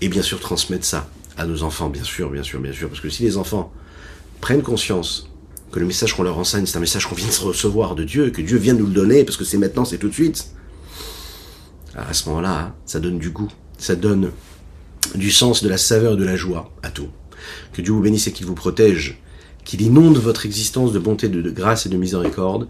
Et 0.00 0.08
bien 0.08 0.22
sûr 0.22 0.38
transmettre 0.38 0.84
ça 0.84 1.10
à 1.36 1.44
nos 1.44 1.64
enfants, 1.64 1.90
bien 1.90 2.04
sûr, 2.04 2.30
bien 2.30 2.44
sûr, 2.44 2.60
bien 2.60 2.72
sûr. 2.72 2.88
Parce 2.88 3.00
que 3.00 3.10
si 3.10 3.24
les 3.24 3.36
enfants 3.36 3.72
prennent 4.40 4.62
conscience 4.62 5.28
que 5.72 5.80
le 5.80 5.86
message 5.86 6.14
qu'on 6.14 6.22
leur 6.22 6.38
enseigne, 6.38 6.64
c'est 6.64 6.76
un 6.76 6.80
message 6.80 7.06
qu'on 7.06 7.16
vient 7.16 7.26
de 7.26 7.44
recevoir 7.44 7.96
de 7.96 8.04
Dieu, 8.04 8.30
que 8.30 8.40
Dieu 8.40 8.56
vient 8.56 8.74
de 8.74 8.78
nous 8.78 8.86
le 8.86 8.94
donner, 8.94 9.24
parce 9.24 9.36
que 9.36 9.44
c'est 9.44 9.58
maintenant, 9.58 9.84
c'est 9.84 9.98
tout 9.98 10.08
de 10.08 10.14
suite, 10.14 10.52
à 11.96 12.14
ce 12.14 12.28
moment-là, 12.28 12.76
ça 12.86 13.00
donne 13.00 13.18
du 13.18 13.30
goût, 13.30 13.50
ça 13.78 13.96
donne 13.96 14.30
du 15.14 15.30
sens, 15.30 15.62
de 15.62 15.68
la 15.68 15.78
saveur, 15.78 16.16
de 16.16 16.24
la 16.24 16.36
joie 16.36 16.70
à 16.82 16.90
tout. 16.90 17.08
Que 17.72 17.80
Dieu 17.80 17.92
vous 17.92 18.00
bénisse 18.00 18.26
et 18.26 18.32
qu'il 18.32 18.46
vous 18.46 18.54
protège, 18.54 19.20
qu'il 19.64 19.80
inonde 19.80 20.18
votre 20.18 20.44
existence 20.44 20.92
de 20.92 20.98
bonté, 20.98 21.28
de, 21.28 21.50
grâce 21.50 21.86
et 21.86 21.88
de 21.88 21.96
miséricorde, 21.96 22.68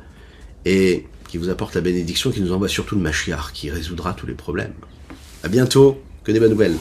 et 0.64 1.06
qui 1.28 1.38
vous 1.38 1.48
apporte 1.48 1.74
la 1.74 1.80
bénédiction, 1.80 2.30
qui 2.30 2.40
nous 2.40 2.52
envoie 2.52 2.68
surtout 2.68 2.94
le 2.94 3.00
Machiar, 3.00 3.52
qui 3.52 3.70
résoudra 3.70 4.12
tous 4.14 4.26
les 4.26 4.34
problèmes. 4.34 4.74
À 5.42 5.48
bientôt, 5.48 6.00
que 6.24 6.32
des 6.32 6.40
bonnes 6.40 6.50
nouvelles. 6.50 6.76